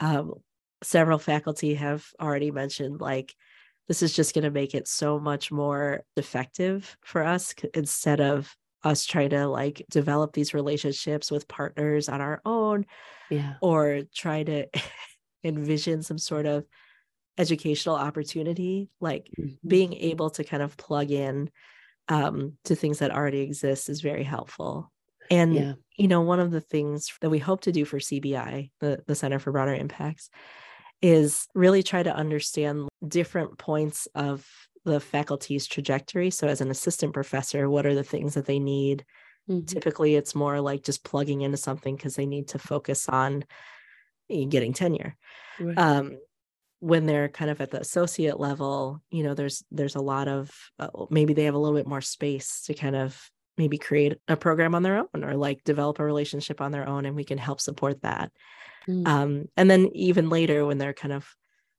Um, 0.00 0.34
several 0.82 1.18
faculty 1.18 1.74
have 1.74 2.04
already 2.20 2.50
mentioned 2.50 3.00
like 3.00 3.32
this 3.86 4.02
is 4.02 4.12
just 4.12 4.34
going 4.34 4.42
to 4.44 4.50
make 4.50 4.74
it 4.74 4.88
so 4.88 5.20
much 5.20 5.52
more 5.52 6.02
effective 6.16 6.96
for 7.04 7.22
us 7.22 7.54
instead 7.72 8.20
of 8.20 8.52
us 8.86 9.04
try 9.04 9.26
to 9.28 9.46
like 9.48 9.84
develop 9.90 10.32
these 10.32 10.54
relationships 10.54 11.30
with 11.30 11.48
partners 11.48 12.08
on 12.08 12.20
our 12.20 12.40
own 12.44 12.86
yeah 13.30 13.54
or 13.60 14.02
try 14.14 14.42
to 14.42 14.66
envision 15.44 16.02
some 16.02 16.18
sort 16.18 16.46
of 16.46 16.64
educational 17.38 17.96
opportunity 17.96 18.88
like 19.00 19.28
Mhm. 19.38 19.58
being 19.66 19.92
able 19.94 20.30
to 20.30 20.44
kind 20.44 20.62
of 20.62 20.76
plug 20.76 21.10
in 21.10 21.50
um, 22.08 22.56
to 22.64 22.76
things 22.76 23.00
that 23.00 23.10
already 23.10 23.40
exist 23.40 23.88
is 23.88 24.00
very 24.00 24.22
helpful. 24.22 24.92
And 25.30 25.54
yeah 25.54 25.74
you 25.98 26.08
know, 26.08 26.20
one 26.20 26.40
of 26.40 26.50
the 26.50 26.60
things 26.60 27.10
that 27.22 27.30
we 27.30 27.38
hope 27.38 27.62
to 27.62 27.72
do 27.72 27.86
for 27.86 27.98
CBI, 27.98 28.70
the, 28.80 29.02
the 29.06 29.14
Center 29.14 29.38
for 29.38 29.50
Broader 29.50 29.74
Impacts, 29.74 30.28
is 31.00 31.46
really 31.54 31.82
try 31.82 32.02
to 32.02 32.14
understand 32.14 32.88
different 33.06 33.58
points 33.58 34.06
of 34.14 34.46
the 34.86 35.00
faculty's 35.00 35.66
trajectory. 35.66 36.30
So, 36.30 36.46
as 36.46 36.60
an 36.60 36.70
assistant 36.70 37.12
professor, 37.12 37.68
what 37.68 37.84
are 37.84 37.94
the 37.94 38.04
things 38.04 38.34
that 38.34 38.46
they 38.46 38.58
need? 38.58 39.04
Mm-hmm. 39.50 39.66
Typically, 39.66 40.14
it's 40.14 40.34
more 40.34 40.60
like 40.60 40.82
just 40.82 41.04
plugging 41.04 41.42
into 41.42 41.56
something 41.56 41.94
because 41.94 42.14
they 42.16 42.24
need 42.24 42.48
to 42.48 42.58
focus 42.58 43.08
on 43.08 43.44
eh, 44.30 44.44
getting 44.48 44.72
tenure. 44.72 45.16
Right. 45.60 45.76
Um, 45.76 46.18
when 46.80 47.06
they're 47.06 47.28
kind 47.28 47.50
of 47.50 47.60
at 47.60 47.70
the 47.70 47.80
associate 47.80 48.38
level, 48.38 49.02
you 49.10 49.22
know, 49.22 49.34
there's 49.34 49.64
there's 49.70 49.96
a 49.96 50.00
lot 50.00 50.28
of 50.28 50.54
uh, 50.78 50.88
maybe 51.10 51.34
they 51.34 51.44
have 51.44 51.54
a 51.54 51.58
little 51.58 51.76
bit 51.76 51.88
more 51.88 52.00
space 52.00 52.62
to 52.66 52.74
kind 52.74 52.96
of 52.96 53.20
maybe 53.58 53.78
create 53.78 54.18
a 54.28 54.36
program 54.36 54.74
on 54.74 54.82
their 54.82 54.98
own 54.98 55.24
or 55.24 55.34
like 55.34 55.64
develop 55.64 55.98
a 55.98 56.04
relationship 56.04 56.60
on 56.60 56.70
their 56.70 56.88
own, 56.88 57.06
and 57.06 57.16
we 57.16 57.24
can 57.24 57.38
help 57.38 57.60
support 57.60 58.02
that. 58.02 58.30
Mm. 58.88 59.08
Um, 59.08 59.44
and 59.56 59.68
then 59.68 59.90
even 59.94 60.28
later, 60.28 60.64
when 60.64 60.78
they're 60.78 60.92
kind 60.92 61.12
of 61.12 61.28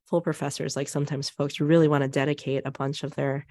full 0.07 0.21
professors, 0.21 0.75
like 0.75 0.87
sometimes 0.87 1.29
folks 1.29 1.59
really 1.59 1.87
want 1.87 2.03
to 2.03 2.07
dedicate 2.07 2.63
a 2.65 2.71
bunch 2.71 3.03
of 3.03 3.15
their 3.15 3.45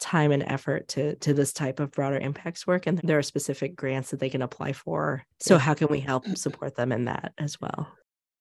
time 0.00 0.32
and 0.32 0.42
effort 0.46 0.88
to 0.88 1.14
to 1.16 1.32
this 1.32 1.52
type 1.52 1.78
of 1.80 1.92
broader 1.92 2.18
impacts 2.18 2.66
work 2.66 2.86
and 2.86 2.98
there 3.04 3.18
are 3.18 3.22
specific 3.22 3.76
grants 3.76 4.10
that 4.10 4.20
they 4.20 4.28
can 4.28 4.42
apply 4.42 4.72
for. 4.72 5.24
So 5.40 5.56
how 5.56 5.74
can 5.74 5.88
we 5.88 6.00
help 6.00 6.26
support 6.36 6.74
them 6.74 6.92
in 6.92 7.04
that 7.04 7.32
as 7.38 7.60
well? 7.60 7.88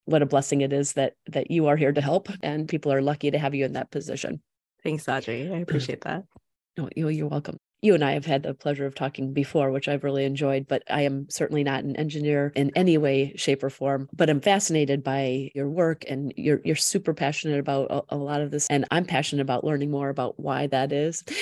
What 0.05 0.23
a 0.23 0.25
blessing 0.25 0.61
it 0.61 0.73
is 0.73 0.93
that 0.93 1.13
that 1.27 1.51
you 1.51 1.67
are 1.67 1.77
here 1.77 1.93
to 1.93 2.01
help 2.01 2.29
and 2.41 2.67
people 2.67 2.91
are 2.91 3.01
lucky 3.01 3.31
to 3.31 3.39
have 3.39 3.53
you 3.53 3.65
in 3.65 3.73
that 3.73 3.91
position. 3.91 4.41
Thanks 4.83 5.07
audrey. 5.07 5.51
I 5.53 5.57
appreciate 5.57 6.01
that. 6.01 6.23
Oh, 6.75 6.89
no, 6.97 7.07
you're 7.07 7.27
welcome 7.27 7.59
you 7.83 7.93
and 7.93 8.03
I 8.03 8.13
have 8.13 8.25
had 8.25 8.43
the 8.43 8.53
pleasure 8.53 8.85
of 8.85 8.95
talking 8.95 9.33
before, 9.33 9.71
which 9.71 9.87
I've 9.87 10.03
really 10.03 10.25
enjoyed, 10.25 10.67
but 10.67 10.83
I 10.89 11.01
am 11.01 11.27
certainly 11.29 11.63
not 11.63 11.83
an 11.83 11.95
engineer 11.97 12.51
in 12.55 12.71
any 12.75 12.97
way, 12.97 13.33
shape, 13.35 13.63
or 13.63 13.69
form. 13.69 14.09
But 14.13 14.29
I'm 14.29 14.41
fascinated 14.41 15.03
by 15.03 15.51
your 15.53 15.69
work 15.69 16.05
and 16.09 16.33
you're 16.37 16.61
you're 16.63 16.75
super 16.75 17.13
passionate 17.13 17.59
about 17.59 17.87
a, 17.91 18.15
a 18.15 18.17
lot 18.17 18.41
of 18.41 18.51
this. 18.51 18.67
And 18.69 18.85
I'm 18.91 19.05
passionate 19.05 19.41
about 19.41 19.63
learning 19.63 19.91
more 19.91 20.09
about 20.09 20.39
why 20.39 20.67
that 20.67 20.91
is. 20.91 21.23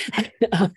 Um, 0.53 0.73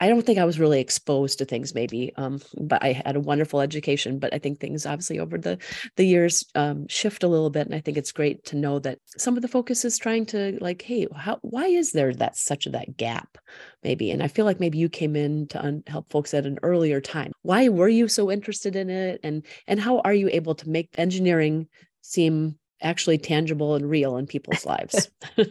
I 0.00 0.08
don't 0.08 0.24
think 0.24 0.38
I 0.38 0.46
was 0.46 0.58
really 0.58 0.80
exposed 0.80 1.38
to 1.38 1.44
things 1.44 1.74
maybe, 1.74 2.12
um, 2.16 2.40
but 2.58 2.82
I 2.82 2.92
had 2.92 3.16
a 3.16 3.20
wonderful 3.20 3.60
education. 3.60 4.18
But 4.18 4.32
I 4.32 4.38
think 4.38 4.58
things 4.58 4.86
obviously 4.86 5.18
over 5.18 5.36
the 5.36 5.58
the 5.96 6.06
years 6.06 6.42
um, 6.54 6.88
shift 6.88 7.22
a 7.22 7.28
little 7.28 7.50
bit, 7.50 7.66
and 7.66 7.74
I 7.74 7.80
think 7.80 7.98
it's 7.98 8.10
great 8.10 8.42
to 8.46 8.56
know 8.56 8.78
that 8.78 8.98
some 9.18 9.36
of 9.36 9.42
the 9.42 9.48
focus 9.48 9.84
is 9.84 9.98
trying 9.98 10.24
to 10.26 10.56
like, 10.60 10.80
hey, 10.80 11.06
how 11.14 11.38
why 11.42 11.66
is 11.66 11.92
there 11.92 12.14
that 12.14 12.36
such 12.36 12.66
a 12.66 12.70
that 12.70 12.96
gap, 12.96 13.36
maybe? 13.84 14.10
And 14.10 14.22
I 14.22 14.28
feel 14.28 14.46
like 14.46 14.58
maybe 14.58 14.78
you 14.78 14.88
came 14.88 15.16
in 15.16 15.46
to 15.48 15.62
un- 15.62 15.82
help 15.86 16.10
folks 16.10 16.32
at 16.32 16.46
an 16.46 16.58
earlier 16.62 17.00
time. 17.00 17.32
Why 17.42 17.68
were 17.68 17.88
you 17.88 18.08
so 18.08 18.30
interested 18.30 18.76
in 18.76 18.88
it, 18.88 19.20
and 19.22 19.44
and 19.66 19.78
how 19.78 20.00
are 20.00 20.14
you 20.14 20.30
able 20.32 20.54
to 20.54 20.68
make 20.68 20.88
engineering 20.96 21.68
seem 22.00 22.56
actually 22.82 23.18
tangible 23.18 23.74
and 23.74 23.88
real 23.88 24.16
in 24.16 24.26
people's 24.26 24.64
lives? 24.64 25.10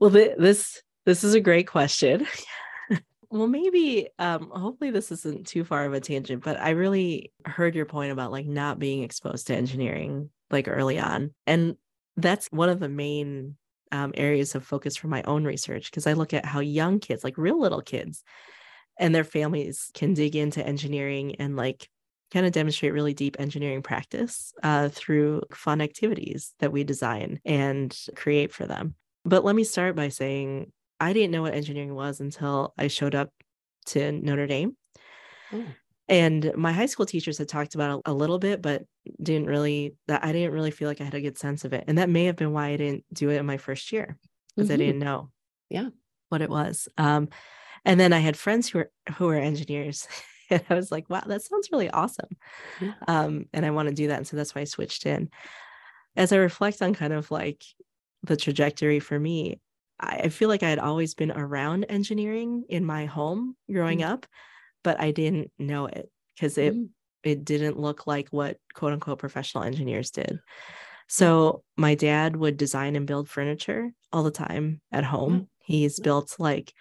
well, 0.00 0.10
this 0.10 0.80
this 1.06 1.24
is 1.24 1.34
a 1.34 1.40
great 1.40 1.66
question. 1.66 2.26
well, 3.30 3.46
maybe 3.46 4.08
um 4.18 4.50
hopefully 4.50 4.90
this 4.90 5.10
isn't 5.10 5.46
too 5.46 5.64
far 5.64 5.86
of 5.86 5.94
a 5.94 6.00
tangent, 6.00 6.44
but 6.44 6.60
I 6.60 6.70
really 6.70 7.32
heard 7.46 7.74
your 7.74 7.86
point 7.86 8.12
about 8.12 8.32
like 8.32 8.46
not 8.46 8.78
being 8.78 9.02
exposed 9.02 9.46
to 9.46 9.56
engineering 9.56 10.30
like 10.50 10.68
early 10.68 10.98
on. 10.98 11.32
And 11.46 11.76
that's 12.16 12.48
one 12.48 12.68
of 12.68 12.80
the 12.80 12.88
main 12.88 13.56
um, 13.92 14.12
areas 14.16 14.54
of 14.54 14.64
focus 14.64 14.96
for 14.96 15.08
my 15.08 15.22
own 15.22 15.44
research 15.44 15.90
because 15.90 16.06
I 16.06 16.14
look 16.14 16.34
at 16.34 16.44
how 16.44 16.60
young 16.60 16.98
kids, 16.98 17.24
like 17.24 17.38
real 17.38 17.60
little 17.60 17.82
kids, 17.82 18.22
and 18.98 19.14
their 19.14 19.24
families 19.24 19.90
can 19.94 20.14
dig 20.14 20.36
into 20.36 20.66
engineering 20.66 21.36
and 21.36 21.56
like 21.56 21.88
kind 22.32 22.46
of 22.46 22.52
demonstrate 22.52 22.92
really 22.92 23.14
deep 23.14 23.36
engineering 23.38 23.82
practice 23.82 24.52
uh, 24.62 24.88
through 24.88 25.42
fun 25.52 25.80
activities 25.80 26.54
that 26.58 26.72
we 26.72 26.82
design 26.82 27.40
and 27.44 27.96
create 28.16 28.52
for 28.52 28.66
them. 28.66 28.94
But 29.24 29.44
let 29.44 29.54
me 29.54 29.64
start 29.64 29.94
by 29.94 30.08
saying 30.08 30.72
I 31.00 31.12
didn't 31.12 31.32
know 31.32 31.42
what 31.42 31.54
engineering 31.54 31.94
was 31.94 32.20
until 32.20 32.74
I 32.78 32.88
showed 32.88 33.14
up 33.14 33.30
to 33.86 34.12
Notre 34.12 34.46
Dame. 34.46 34.76
Oh. 35.52 35.64
And 36.08 36.52
my 36.56 36.72
high 36.72 36.86
school 36.86 37.06
teachers 37.06 37.38
had 37.38 37.48
talked 37.48 37.74
about 37.74 38.02
a, 38.06 38.12
a 38.12 38.14
little 38.14 38.38
bit, 38.38 38.62
but 38.62 38.84
didn't 39.20 39.46
really 39.46 39.94
that 40.06 40.24
I 40.24 40.32
didn't 40.32 40.52
really 40.52 40.70
feel 40.70 40.88
like 40.88 41.00
I 41.00 41.04
had 41.04 41.14
a 41.14 41.20
good 41.20 41.38
sense 41.38 41.64
of 41.64 41.72
it. 41.72 41.84
And 41.88 41.98
that 41.98 42.08
may 42.08 42.26
have 42.26 42.36
been 42.36 42.52
why 42.52 42.68
I 42.68 42.76
didn't 42.76 43.04
do 43.12 43.30
it 43.30 43.38
in 43.38 43.46
my 43.46 43.56
first 43.56 43.90
year 43.92 44.16
because 44.54 44.68
mm-hmm. 44.68 44.74
I 44.74 44.84
didn't 44.84 45.00
know 45.00 45.30
yeah 45.68 45.88
what 46.28 46.42
it 46.42 46.50
was. 46.50 46.88
Um, 46.96 47.28
and 47.84 47.98
then 47.98 48.12
I 48.12 48.18
had 48.18 48.36
friends 48.36 48.68
who 48.68 48.78
were 48.78 48.90
who 49.16 49.26
were 49.26 49.36
engineers. 49.36 50.06
and 50.50 50.62
I 50.70 50.74
was 50.74 50.92
like, 50.92 51.10
wow, 51.10 51.24
that 51.26 51.42
sounds 51.42 51.70
really 51.72 51.90
awesome. 51.90 52.28
Yeah. 52.80 52.92
Um, 53.08 53.46
and 53.52 53.66
I 53.66 53.70
want 53.70 53.88
to 53.88 53.94
do 53.94 54.08
that. 54.08 54.18
And 54.18 54.26
so 54.26 54.36
that's 54.36 54.54
why 54.54 54.60
I 54.60 54.64
switched 54.64 55.04
in. 55.06 55.30
As 56.16 56.32
I 56.32 56.36
reflect 56.36 56.82
on 56.82 56.94
kind 56.94 57.12
of 57.12 57.30
like 57.32 57.64
the 58.22 58.36
trajectory 58.36 59.00
for 59.00 59.18
me, 59.18 59.60
I 59.98 60.28
feel 60.28 60.48
like 60.48 60.62
I 60.62 60.70
had 60.70 60.78
always 60.78 61.14
been 61.14 61.30
around 61.30 61.84
engineering 61.84 62.64
in 62.68 62.84
my 62.84 63.06
home 63.06 63.56
growing 63.70 64.00
mm-hmm. 64.00 64.12
up, 64.12 64.26
but 64.84 65.00
I 65.00 65.10
didn't 65.10 65.50
know 65.58 65.86
it 65.86 66.10
because 66.34 66.58
it 66.58 66.74
mm-hmm. 66.74 66.84
it 67.22 67.44
didn't 67.44 67.78
look 67.78 68.06
like 68.06 68.28
what 68.28 68.58
quote 68.74 68.92
unquote 68.92 69.18
professional 69.18 69.64
engineers 69.64 70.10
did. 70.10 70.26
Mm-hmm. 70.26 70.36
So 71.08 71.62
my 71.76 71.94
dad 71.94 72.36
would 72.36 72.56
design 72.56 72.96
and 72.96 73.06
build 73.06 73.28
furniture 73.28 73.92
all 74.12 74.22
the 74.22 74.30
time 74.30 74.80
at 74.92 75.04
home. 75.04 75.32
Mm-hmm. 75.32 75.44
He's 75.60 76.00
built 76.00 76.36
like, 76.38 76.72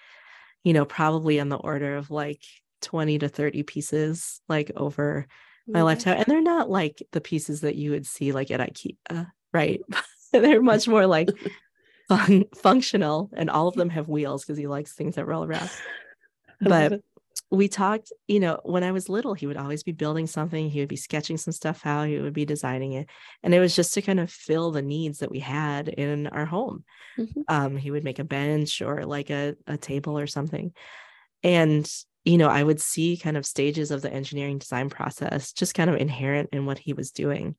you 0.64 0.74
know, 0.74 0.86
probably 0.86 1.40
on 1.40 1.50
the 1.50 1.58
order 1.58 1.96
of 1.96 2.12
like 2.12 2.42
20 2.82 3.20
to 3.20 3.30
30 3.30 3.64
pieces 3.64 4.42
like 4.50 4.72
over 4.76 5.28
my 5.68 5.82
lifetime. 5.82 6.18
And 6.18 6.26
they're 6.26 6.42
not 6.42 6.70
like 6.70 7.02
the 7.12 7.22
pieces 7.22 7.62
that 7.62 7.76
you 7.76 7.92
would 7.92 8.06
see 8.06 8.32
like 8.32 8.52
at 8.52 8.60
IKEA, 8.60 9.28
right? 9.54 9.82
they're 10.32 10.62
much 10.62 10.88
more 10.88 11.08
like 11.08 11.30
fun- 12.08 12.46
functional, 12.56 13.30
and 13.34 13.50
all 13.50 13.68
of 13.68 13.76
them 13.76 13.90
have 13.90 14.08
wheels 14.08 14.44
because 14.44 14.58
he 14.58 14.68
likes 14.68 14.94
things 14.94 15.16
that 15.16 15.26
roll 15.26 15.44
around. 15.44 15.70
But 16.62 17.02
we 17.52 17.68
talked, 17.68 18.14
you 18.28 18.40
know, 18.40 18.62
when 18.64 18.86
I 18.86 18.94
was 18.94 19.10
little, 19.10 19.34
he 19.34 19.46
would 19.46 19.58
always 19.58 19.84
be 19.84 19.92
building 19.92 20.26
something. 20.26 20.70
He 20.70 20.80
would 20.80 20.88
be 20.88 20.96
sketching 20.96 21.36
some 21.36 21.52
stuff 21.52 21.86
out. 21.86 22.08
He 22.08 22.18
would 22.18 22.34
be 22.34 22.46
designing 22.46 22.94
it, 22.94 23.10
and 23.44 23.54
it 23.54 23.60
was 23.60 23.76
just 23.76 23.94
to 23.96 24.02
kind 24.02 24.22
of 24.22 24.32
fill 24.32 24.72
the 24.72 24.82
needs 24.82 25.20
that 25.20 25.30
we 25.30 25.40
had 25.40 25.90
in 25.90 26.28
our 26.28 26.46
home. 26.46 26.86
Mm-hmm. 27.18 27.42
Um, 27.50 27.78
he 27.78 27.92
would 27.92 28.06
make 28.06 28.20
a 28.20 28.24
bench 28.24 28.82
or 28.82 29.04
like 29.06 29.30
a, 29.30 29.56
a 29.68 29.78
table 29.78 30.18
or 30.18 30.28
something, 30.28 30.72
and 31.44 31.86
you 32.26 32.40
know, 32.40 32.50
I 32.50 32.64
would 32.64 32.82
see 32.82 33.18
kind 33.18 33.38
of 33.38 33.46
stages 33.46 33.92
of 33.92 34.02
the 34.02 34.12
engineering 34.12 34.58
design 34.58 34.90
process 34.90 35.54
just 35.54 35.76
kind 35.76 35.90
of 35.90 35.98
inherent 35.98 36.50
in 36.52 36.66
what 36.66 36.80
he 36.80 36.94
was 36.94 37.12
doing. 37.12 37.56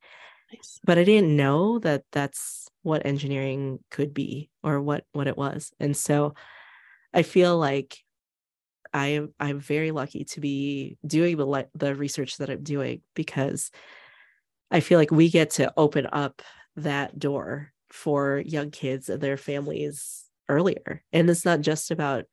Nice. 0.53 0.81
But 0.85 0.99
I 0.99 1.05
didn't 1.05 1.35
know 1.37 1.79
that 1.81 2.05
that's 2.13 2.69
what 2.83 3.05
engineering 3.05 3.81
could 3.91 4.15
be 4.15 4.51
or 4.63 4.81
what 4.81 5.05
what 5.13 5.27
it 5.27 5.37
was. 5.37 5.73
And 5.81 5.97
so 5.97 6.35
I 7.15 7.23
feel 7.23 7.59
like 7.59 7.99
I 8.93 9.09
am 9.09 9.35
I'm 9.41 9.61
very 9.61 9.91
lucky 9.91 10.25
to 10.27 10.41
be 10.41 10.99
doing 11.07 11.37
the 11.37 11.69
the 11.75 11.95
research 11.95 12.39
that 12.39 12.51
I'm 12.51 12.63
doing 12.63 13.03
because 13.15 13.71
I 14.71 14.81
feel 14.81 14.99
like 14.99 15.11
we 15.11 15.31
get 15.31 15.51
to 15.53 15.73
open 15.77 16.09
up 16.13 16.43
that 16.77 17.19
door 17.19 17.73
for 17.91 18.43
young 18.45 18.71
kids 18.71 19.09
and 19.09 19.21
their 19.21 19.37
families 19.37 20.25
earlier. 20.49 21.03
And 21.13 21.31
it's 21.31 21.45
not 21.45 21.61
just 21.61 21.91
about 21.91 22.25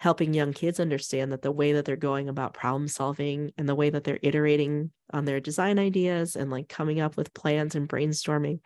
helping 0.00 0.32
young 0.32 0.54
kids 0.54 0.80
understand 0.80 1.30
that 1.30 1.42
the 1.42 1.52
way 1.52 1.72
that 1.74 1.84
they're 1.84 1.94
going 1.94 2.30
about 2.30 2.54
problem 2.54 2.88
solving 2.88 3.52
and 3.58 3.68
the 3.68 3.74
way 3.74 3.90
that 3.90 4.02
they're 4.02 4.18
iterating 4.22 4.90
on 5.12 5.26
their 5.26 5.40
design 5.40 5.78
ideas 5.78 6.36
and 6.36 6.50
like 6.50 6.70
coming 6.70 7.00
up 7.00 7.18
with 7.18 7.34
plans 7.34 7.74
and 7.74 7.86
brainstorming 7.86 8.60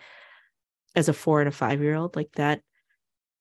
as 0.94 1.08
a 1.08 1.12
four 1.12 1.40
and 1.40 1.48
a 1.48 1.52
five 1.52 1.82
year 1.82 1.96
old 1.96 2.14
like 2.14 2.30
that 2.36 2.60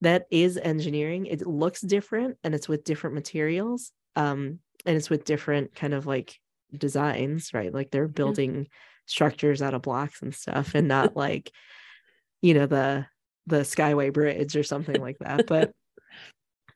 that 0.02 0.26
is 0.32 0.58
engineering 0.58 1.28
it 1.28 1.46
looks 1.46 1.82
different 1.82 2.36
and 2.44 2.56
it's 2.56 2.68
with 2.68 2.84
different 2.84 3.14
materials 3.14 3.92
um 4.16 4.58
and 4.88 4.98
it's 4.98 5.12
with 5.12 5.24
different 5.24 5.76
kind 5.76 5.94
of 5.94 6.08
like 6.08 6.40
designs 6.76 7.54
right 7.54 7.76
like 7.76 7.92
they're 7.92 8.08
building 8.08 8.56
yeah. 8.56 8.64
structures 9.06 9.62
out 9.62 9.76
of 9.76 9.84
blocks 9.84 10.24
and 10.24 10.34
stuff 10.34 10.74
and 10.74 10.88
not 10.88 11.16
like 11.16 11.52
you 12.42 12.56
know 12.56 12.66
the 12.66 13.06
the 13.46 13.58
skyway 13.58 14.12
bridge 14.12 14.56
or 14.56 14.64
something 14.64 15.00
like 15.00 15.20
that 15.20 15.46
but 15.46 15.74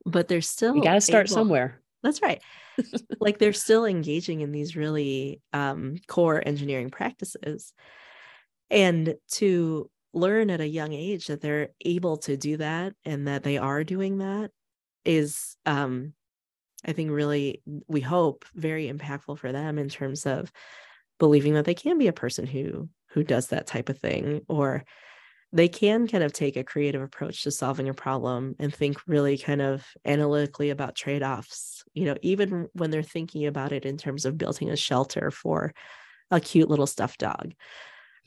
but 0.08 0.28
they're 0.28 0.41
still 0.41 0.76
you 0.76 0.82
got 0.82 0.93
to 0.93 1.02
start 1.02 1.28
able, 1.28 1.36
somewhere. 1.36 1.82
That's 2.04 2.22
right. 2.22 2.41
Like 3.20 3.39
they're 3.39 3.54
still 3.54 3.86
engaging 3.86 4.41
in 4.41 4.51
these 4.51 4.76
really 4.76 5.41
um, 5.51 5.95
core 6.08 6.43
engineering 6.45 6.91
practices. 6.91 7.74
And 8.70 9.16
to 9.32 9.89
learn 10.14 10.49
at 10.49 10.62
a 10.62 10.68
young 10.68 10.93
age 10.93 11.28
that 11.28 11.41
they're 11.41 11.70
able 11.84 12.18
to 12.18 12.38
do 12.38 12.58
that 12.58 12.93
and 13.03 13.28
that 13.28 13.43
they 13.43 13.58
are 13.58 13.84
doing 13.84 14.20
that 14.20 14.51
is 15.05 15.55
um, 15.66 16.14
i 16.86 16.91
think 16.91 17.12
really 17.12 17.62
we 17.88 18.01
hope 18.01 18.45
very 18.55 18.91
impactful 18.91 19.38
for 19.38 19.51
them 19.51 19.78
in 19.78 19.89
terms 19.89 20.26
of 20.26 20.51
believing 21.20 21.53
that 21.53 21.66
they 21.66 21.74
can 21.74 21.97
be 21.97 22.08
a 22.08 22.14
person 22.14 22.45
who 22.45 22.89
who 23.10 23.24
does 23.24 23.47
that 23.47 23.68
type 23.68 23.89
of 23.89 23.97
thing 23.97 24.41
or 24.47 24.84
they 25.54 25.68
can 25.70 26.08
kind 26.08 26.24
of 26.24 26.34
take 26.34 26.58
a 26.58 26.64
creative 26.64 27.02
approach 27.02 27.43
to 27.43 27.52
solving 27.52 27.88
a 27.88 27.93
problem 27.93 28.56
and 28.60 28.74
think 28.74 28.98
really 29.08 29.38
kind 29.38 29.62
of 29.62 29.86
analytically 30.06 30.70
about 30.70 30.95
trade-offs 30.95 31.84
you 31.93 32.06
know 32.06 32.16
even 32.22 32.68
when 32.74 32.91
they're 32.91 33.02
thinking 33.04 33.45
about 33.45 33.72
it 33.72 33.86
in 33.86 33.98
terms 33.98 34.26
of 34.26 34.38
building 34.38 34.70
a 34.70 34.76
shelter 34.76 35.32
for 35.32 35.74
a 36.32 36.39
cute 36.39 36.70
little 36.70 36.88
stuffed 36.88 37.20
dog 37.20 37.54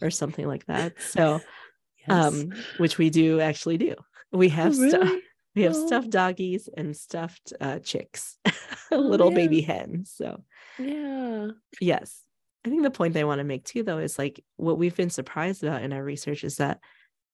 or 0.01 0.11
something 0.11 0.47
like 0.47 0.65
that 0.67 0.95
so 1.01 1.41
yes. 2.09 2.09
um 2.09 2.53
which 2.79 2.97
we 2.97 3.11
do 3.11 3.41
actually 3.41 3.77
do 3.77 3.95
we 4.33 4.49
have 4.49 4.75
oh, 4.75 4.79
really? 4.81 4.91
stuff 4.91 5.11
We 5.57 5.63
have 5.63 5.75
Oh. 5.75 5.87
stuffed 5.89 6.11
doggies 6.11 6.69
and 6.77 6.97
stuffed 6.97 7.53
uh, 7.61 7.81
chicks, 7.81 8.39
little 8.93 9.31
yeah. 9.31 9.35
baby 9.35 9.61
hens. 9.63 10.13
So, 10.15 10.45
Yeah. 10.79 11.49
yes. 11.81 12.23
I 12.65 12.69
think 12.69 12.85
the 12.85 12.91
point 12.93 13.15
they 13.15 13.25
want 13.25 13.41
to 13.41 13.45
make 13.45 13.65
too, 13.65 13.83
though, 13.83 13.99
is 13.99 14.17
like 14.17 14.45
what 14.57 14.79
we've 14.79 14.95
been 14.95 15.11
surprised 15.11 15.65
about 15.65 15.83
in 15.83 15.93
our 15.93 16.05
research 16.05 16.45
is 16.45 16.59
that 16.59 16.79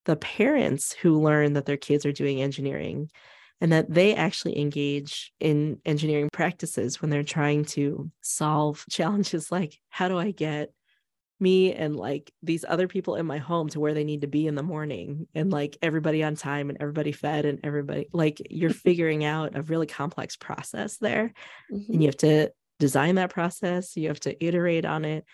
the 0.07 0.17
parents 0.17 0.93
who 0.95 1.21
learn 1.21 1.55
that 1.55 1.67
their 1.67 1.79
kids 1.79 2.07
are 2.07 2.13
doing 2.13 2.43
engineering 2.43 3.11
and 3.61 3.73
that 3.73 3.91
they 3.93 4.15
actually 4.15 4.59
engage 4.61 5.33
in 5.41 5.81
engineering 5.87 6.31
practices 6.33 7.03
when 7.03 7.11
they're 7.11 7.25
trying 7.25 7.65
to 7.67 8.11
solve 8.23 8.85
challenges 8.91 9.53
like 9.53 9.79
how 9.91 10.09
do 10.09 10.19
I 10.19 10.33
get 10.33 10.71
me 11.39 11.73
and 11.75 11.97
like 11.97 12.33
these 12.43 12.65
other 12.67 12.89
people 12.89 13.17
in 13.17 13.27
my 13.27 13.37
home 13.39 13.69
to 13.69 13.81
where 13.81 13.93
they 13.93 14.05
need 14.05 14.23
to 14.23 14.27
be 14.27 14.47
in 14.47 14.55
the 14.55 14.63
morning 14.63 15.27
and 15.35 15.53
like 15.53 15.77
everybody 15.83 16.25
on 16.25 16.35
time 16.35 16.71
and 16.71 16.79
everybody 16.81 17.13
fed 17.13 17.45
and 17.45 17.61
everybody 17.63 18.09
like 18.13 18.41
you're 18.49 18.71
figuring 18.89 19.25
out 19.25 19.57
a 19.57 19.63
really 19.63 19.87
complex 19.87 20.37
process 20.37 20.97
there 20.99 21.33
Mhm. 21.69 21.93
and 21.93 22.03
you 22.03 22.09
have 22.09 22.17
to 22.19 22.53
design 22.79 23.17
that 23.17 23.31
process 23.31 23.97
you 23.97 24.09
have 24.09 24.21
to 24.21 24.45
iterate 24.45 24.85
on 24.87 25.05
it 25.05 25.25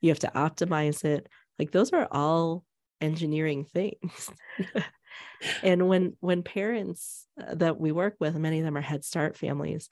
you 0.00 0.10
have 0.10 0.18
to 0.20 0.32
optimize 0.34 1.04
it 1.04 1.28
like 1.58 1.70
those 1.72 1.92
are 1.92 2.08
all 2.10 2.64
engineering 3.00 3.64
things 3.64 4.30
and 5.62 5.88
when 5.88 6.16
when 6.20 6.42
parents 6.42 7.26
uh, 7.40 7.54
that 7.54 7.78
we 7.78 7.92
work 7.92 8.16
with 8.20 8.36
many 8.36 8.58
of 8.58 8.64
them 8.64 8.76
are 8.76 8.82
head 8.82 9.04
start 9.04 9.36
families 9.36 9.88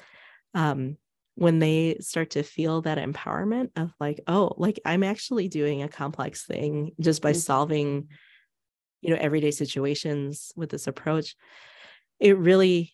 um 0.55 0.96
when 1.34 1.59
they 1.61 1.96
start 2.00 2.30
to 2.30 2.42
feel 2.42 2.82
that 2.82 2.98
empowerment 2.98 3.70
of 3.76 3.92
like 4.00 4.20
oh 4.26 4.53
like 4.57 4.78
i'm 4.84 5.03
actually 5.03 5.48
doing 5.48 5.82
a 5.82 5.88
complex 5.88 6.44
thing 6.44 6.92
just 7.00 7.22
by 7.22 7.32
Mhm. 7.32 7.36
solving 7.36 8.09
you 9.00 9.11
know 9.11 9.20
everyday 9.20 9.50
situations 9.50 10.53
with 10.57 10.70
this 10.70 10.86
approach 10.86 11.34
it 12.20 12.38
really 12.38 12.92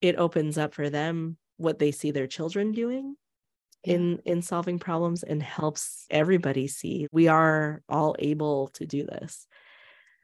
it 0.00 0.16
opens 0.16 0.58
up 0.58 0.74
for 0.74 0.90
them 0.90 1.36
what 1.56 1.78
they 1.78 1.92
see 1.92 2.10
their 2.10 2.26
children 2.26 2.72
doing. 2.72 3.14
In 3.84 4.18
in 4.24 4.42
solving 4.42 4.78
problems 4.78 5.22
and 5.22 5.42
helps 5.42 6.06
everybody 6.10 6.68
see 6.68 7.06
we 7.12 7.28
are 7.28 7.82
all 7.88 8.14
able 8.18 8.68
to 8.68 8.86
do 8.86 9.04
this 9.04 9.46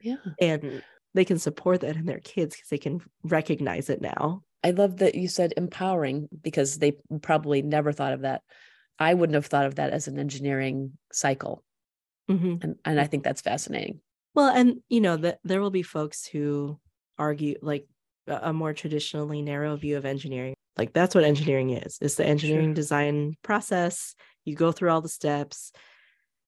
Yeah. 0.01 0.17
and 0.39 0.83
they 1.13 1.25
can 1.25 1.39
support 1.39 1.81
that 1.81 1.95
in 1.97 2.05
their 2.05 2.19
kids 2.19 2.55
because 2.55 2.69
they 2.69 2.77
can 2.77 3.01
recognize 3.23 3.89
it 3.89 4.01
now 4.01 4.43
I 4.63 4.71
love 4.71 4.97
that 4.97 5.15
you 5.15 5.27
said 5.29 5.53
empowering 5.57 6.27
because 6.41 6.79
they 6.79 6.93
probably 7.21 7.61
never 7.61 7.93
thought 7.93 8.11
of 8.11 8.21
that. 8.21 8.41
I 8.99 9.13
wouldn't 9.13 9.35
have 9.35 9.45
thought 9.45 9.65
of 9.65 9.75
that 9.75 9.91
as 9.91 10.09
an 10.09 10.19
engineering 10.19 10.97
cycle. 11.13 11.63
Mhm. 12.29 12.61
And 12.63 12.75
and 12.83 12.99
I 12.99 13.07
think 13.07 13.23
that's 13.23 13.41
fascinating. 13.41 14.01
well 14.35 14.53
and 14.55 14.81
you 14.89 15.01
know 15.01 15.17
that 15.17 15.39
there 15.45 15.61
will 15.61 15.71
be 15.71 15.81
folks 15.83 16.25
who 16.27 16.79
argue 17.17 17.55
like 17.61 17.87
a 18.27 18.51
more 18.53 18.73
traditionally 18.73 19.41
narrow 19.41 19.75
view 19.77 19.97
of 19.97 20.05
engineering 20.05 20.55
like 20.77 20.93
that's 20.93 21.15
what 21.15 21.23
engineering 21.23 21.71
is 21.71 21.97
it's 22.01 22.15
the 22.15 22.25
engineering 22.25 22.73
design 22.73 23.35
process. 23.43 24.15
You 24.45 24.55
go 24.55 24.71
through 24.71 24.89
all 24.91 25.01
the 25.01 25.09
steps 25.09 25.71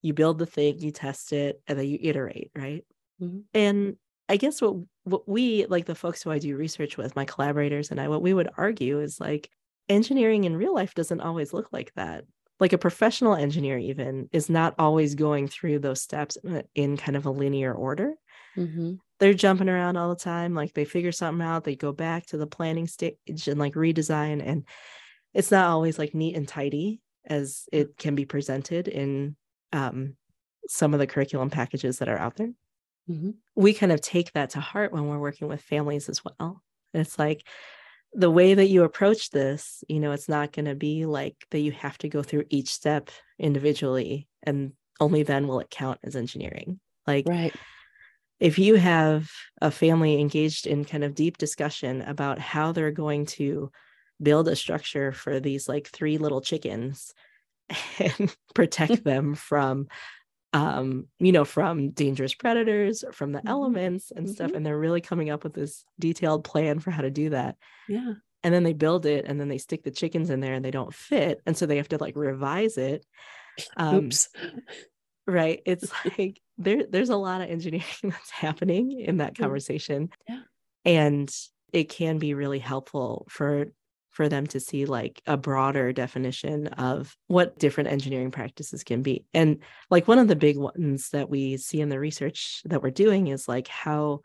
you 0.02 0.14
build 0.14 0.40
the 0.40 0.46
thing 0.46 0.80
you 0.80 0.92
test 0.92 1.34
it 1.34 1.62
and 1.68 1.78
then 1.78 1.88
you 1.88 1.98
iterate 2.02 2.52
right? 2.56 2.84
Mhm. 3.22 3.46
and 3.54 3.98
i 4.30 4.38
guess 4.38 4.62
what 4.62 4.76
what 5.04 5.28
we 5.30 5.66
like 5.68 5.86
the 5.86 5.96
folks 5.96 6.24
who 6.24 6.32
i 6.32 6.40
do 6.40 6.56
research 6.58 6.98
with 6.98 7.16
my 7.16 7.26
collaborators 7.26 7.92
and 7.92 8.02
i 8.02 8.08
what 8.08 8.22
we 8.22 8.34
would 8.34 8.50
argue 8.58 9.00
is 9.00 9.20
like 9.20 9.50
engineering 9.90 10.46
in 10.46 10.56
real 10.58 10.74
life 10.74 10.96
doesn't 10.96 11.22
always 11.22 11.54
look 11.54 11.68
like 11.74 11.94
that. 11.96 12.24
Like 12.62 12.74
a 12.74 12.78
professional 12.78 13.36
engineer 13.36 13.78
even 13.78 14.30
is 14.32 14.50
not 14.50 14.76
always 14.80 15.16
going 15.16 15.48
through 15.48 15.80
those 15.80 16.02
steps 16.02 16.38
in, 16.76 16.96
kind 16.98 17.18
of 17.18 17.26
a 17.26 17.32
linear 17.32 17.74
order. 17.74 18.14
Mhm. 18.56 19.02
They're 19.22 19.36
jumping 19.36 19.70
around 19.70 19.98
all 19.98 20.10
the 20.10 20.18
time 20.18 20.56
like 20.56 20.74
they 20.76 20.86
figure 20.86 21.14
something 21.14 21.46
out 21.48 21.66
they 21.66 21.78
go 21.78 21.94
back 21.94 22.28
to 22.28 22.38
the 22.38 22.48
planning 22.48 22.88
stage 22.88 23.18
and 23.48 23.60
like 23.60 23.76
redesign 23.76 24.44
and 24.46 24.68
it's 25.34 25.52
not 25.52 25.70
always 25.70 26.00
like 26.00 26.16
neat 26.16 26.36
and 26.36 26.48
tidy 26.48 27.02
as 27.26 27.70
it 27.74 27.98
can 27.98 28.16
be 28.16 28.26
presented 28.26 28.88
in 28.88 29.38
um, 29.74 30.18
some 30.68 30.94
of 30.94 31.00
the 31.00 31.08
curriculum 31.08 31.50
packages 31.50 32.00
that 32.00 32.10
are 32.10 32.20
out 32.20 32.38
there 32.38 32.54
Mhm. 33.08 33.42
we 33.56 33.74
kind 33.74 33.92
of 33.92 34.02
take 34.02 34.32
that 34.34 34.50
to 34.52 34.60
heart 34.60 34.92
when 34.94 35.08
we're 35.08 35.20
working 35.20 35.48
with 35.48 35.62
families 35.62 36.10
as 36.10 36.22
well. 36.24 36.64
It's 36.94 37.20
like 37.20 37.48
the 38.14 38.32
way 38.32 38.54
that 38.54 38.68
you 38.68 38.84
approach 38.84 39.32
this, 39.32 39.84
you 39.90 40.00
know, 40.00 40.12
it's 40.12 40.30
not 40.30 40.54
going 40.54 40.66
to 40.66 40.76
be 40.76 41.06
like 41.06 41.46
that 41.52 41.60
you 41.60 41.72
have 41.74 41.98
to 42.00 42.10
go 42.10 42.24
through 42.24 42.46
each 42.50 42.70
step 42.70 43.10
individually 43.40 44.30
and 44.44 44.74
only 45.00 45.24
then 45.24 45.48
will 45.48 45.60
it 45.60 45.70
count 45.70 46.00
as 46.04 46.16
engineering. 46.16 46.80
Like 47.08 47.26
Right. 47.26 47.56
If 48.42 48.60
you 48.60 48.76
have 48.76 49.32
a 49.62 49.72
family 49.72 50.22
engaged 50.22 50.68
in 50.68 50.86
kind 50.86 51.06
of 51.06 51.16
deep 51.16 51.40
discussion 51.40 52.04
about 52.04 52.40
how 52.40 52.74
they're 52.74 52.92
going 52.92 53.28
to 53.28 53.72
build 54.22 54.50
a 54.50 54.58
structure 54.58 55.14
for 55.14 55.40
these 55.42 55.70
like 55.70 55.90
three 55.90 56.20
little 56.20 56.42
chickens 56.42 57.14
and 58.00 58.36
protect 58.56 59.04
them 59.06 59.36
from 59.36 59.88
um 60.54 61.08
you 61.20 61.32
know 61.32 61.46
from 61.46 61.92
dangerous 61.92 62.34
predators 62.34 63.04
from 63.14 63.34
the 63.34 63.44
Mhm. 63.44 63.50
elements 63.50 64.12
and 64.12 64.30
stuff 64.30 64.52
Mhm. 64.52 64.56
and 64.56 64.66
they're 64.66 64.80
really 64.80 65.02
coming 65.02 65.30
up 65.30 65.44
with 65.44 65.54
this 65.54 65.86
detailed 66.00 66.44
plan 66.44 66.80
for 66.80 66.92
how 66.92 67.02
to 67.02 67.12
do 67.12 67.30
that 67.30 67.58
Yeah. 67.88 68.14
and 68.44 68.54
then 68.54 68.64
they 68.64 68.74
build 68.74 69.06
it 69.06 69.26
and 69.26 69.40
then 69.40 69.50
they 69.50 69.58
stick 69.58 69.84
the 69.84 69.92
chickens 69.92 70.30
in 70.30 70.40
there 70.40 70.54
and 70.54 70.66
they 70.66 70.72
don't 70.72 70.94
fit 70.94 71.42
and 71.46 71.58
so 71.58 71.66
they 71.66 71.78
have 71.78 71.90
to 71.90 71.98
like 71.98 72.16
revise 72.16 72.78
it 72.78 73.06
um 73.78 74.04
Oops. 74.06 74.30
Right. 75.28 75.62
It's 75.66 75.92
like 76.18 76.40
there 76.58 76.84
there's 76.90 77.10
a 77.10 77.16
lot 77.16 77.42
of 77.42 77.50
engineering 77.50 77.86
that's 78.04 78.32
happening 78.32 79.00
in 79.00 79.18
that 79.18 79.38
conversation. 79.38 80.10
Yeah. 80.28 80.42
and 80.86 81.34
it 81.74 81.88
can 81.90 82.18
be 82.18 82.34
really 82.34 82.60
helpful 82.60 83.26
for 83.30 83.68
for 84.10 84.28
them 84.28 84.46
to 84.46 84.60
see 84.60 84.86
like 84.86 85.22
a 85.26 85.38
broader 85.38 85.94
definition 85.94 86.68
of 86.68 87.16
what 87.28 87.58
different 87.58 87.90
engineering 87.90 88.30
practices 88.30 88.84
can 88.84 89.02
be. 89.02 89.26
And 89.34 89.60
like 89.90 90.08
one 90.08 90.20
of 90.20 90.28
the 90.28 90.36
big 90.36 90.58
ones 90.58 91.10
that 91.12 91.30
we 91.30 91.56
see 91.56 91.80
in 91.80 91.88
the 91.88 92.00
research 92.00 92.62
that 92.66 92.84
we're 92.84 92.92
doing 92.92 93.28
is 93.28 93.48
like 93.48 93.70
how 93.70 94.20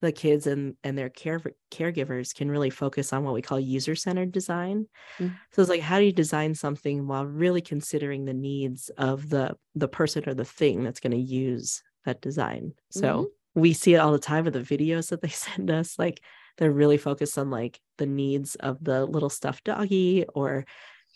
the 0.00 0.12
kids 0.12 0.46
and 0.46 0.74
and 0.84 0.96
their 0.96 1.08
care 1.08 1.40
caregivers 1.70 2.34
can 2.34 2.50
really 2.50 2.70
focus 2.70 3.12
on 3.12 3.24
what 3.24 3.34
we 3.34 3.42
call 3.42 3.58
user 3.58 3.94
centered 3.94 4.32
design. 4.32 4.86
Mm. 5.18 5.34
so 5.50 5.62
it's 5.62 5.68
like 5.68 5.80
how 5.80 5.98
do 5.98 6.04
you 6.04 6.12
design 6.12 6.54
something 6.54 7.06
while 7.06 7.26
really 7.26 7.60
considering 7.60 8.24
the 8.24 8.34
needs 8.34 8.90
of 8.98 9.28
the 9.28 9.56
the 9.74 9.88
person 9.88 10.28
or 10.28 10.34
the 10.34 10.44
thing 10.44 10.84
that's 10.84 11.00
going 11.00 11.12
to 11.12 11.18
use 11.18 11.82
that 12.04 12.20
design? 12.20 12.72
So 12.90 13.28
we 13.54 13.72
see 13.72 13.94
it 13.94 13.98
all 13.98 14.12
the 14.12 14.18
time 14.18 14.44
with 14.44 14.54
the 14.54 14.60
videos 14.60 15.10
that 15.10 15.20
they 15.20 15.28
send 15.28 15.70
us 15.70 15.98
like 15.98 16.22
they're 16.58 16.70
really 16.70 16.98
focused 16.98 17.38
on 17.38 17.50
like 17.50 17.80
the 17.98 18.06
needs 18.06 18.54
of 18.56 18.82
the 18.82 19.04
little 19.06 19.30
stuffed 19.30 19.64
doggy 19.64 20.24
or 20.34 20.64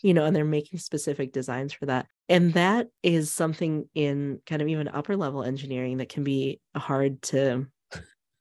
you 0.01 0.13
know 0.13 0.25
and 0.25 0.35
they're 0.35 0.45
making 0.45 0.79
specific 0.79 1.31
designs 1.31 1.73
for 1.73 1.85
that. 1.85 2.07
And 2.29 2.53
that 2.53 2.87
is 3.01 3.33
something 3.33 3.89
in 3.93 4.39
kind 4.45 4.61
of 4.61 4.67
even 4.67 4.87
upper 4.87 5.15
level 5.15 5.43
engineering 5.43 5.97
that 5.97 6.09
can 6.09 6.23
be 6.23 6.59
hard 6.75 7.21
to 7.23 7.67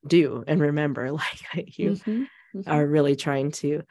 do 0.07 0.44
and 0.46 0.61
remember 0.61 1.12
like 1.55 1.78
you 1.78 2.00
Mhm. 2.07 2.28
Mhm. 2.55 2.64
are 2.66 2.86
really 2.86 3.16
trying 3.16 3.50
to 3.53 3.82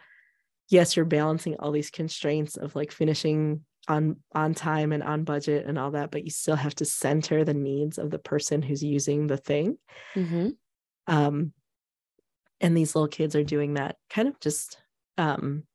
yes 0.69 0.95
you're 0.95 1.05
balancing 1.05 1.55
all 1.59 1.71
these 1.71 1.91
constraints 1.91 2.57
of 2.57 2.75
like 2.75 2.91
finishing 2.91 3.65
on 3.87 4.17
on 4.33 4.53
time 4.53 4.91
and 4.93 5.03
on 5.03 5.23
budget 5.23 5.65
and 5.67 5.79
all 5.79 5.91
that 5.91 6.11
but 6.11 6.23
you 6.25 6.31
still 6.31 6.55
have 6.55 6.75
to 6.75 6.85
center 6.85 7.43
the 7.45 7.53
needs 7.53 7.97
of 7.97 8.11
the 8.11 8.19
person 8.19 8.61
who's 8.61 8.83
using 8.83 9.27
the 9.27 9.37
thing 9.37 9.77
Mhm. 10.15 10.55
um 11.07 11.53
and 12.59 12.75
these 12.77 12.95
little 12.95 13.07
kids 13.07 13.35
are 13.35 13.43
doing 13.43 13.73
that 13.75 13.97
kind 14.09 14.27
of 14.27 14.39
just 14.39 14.81
um 15.17 15.65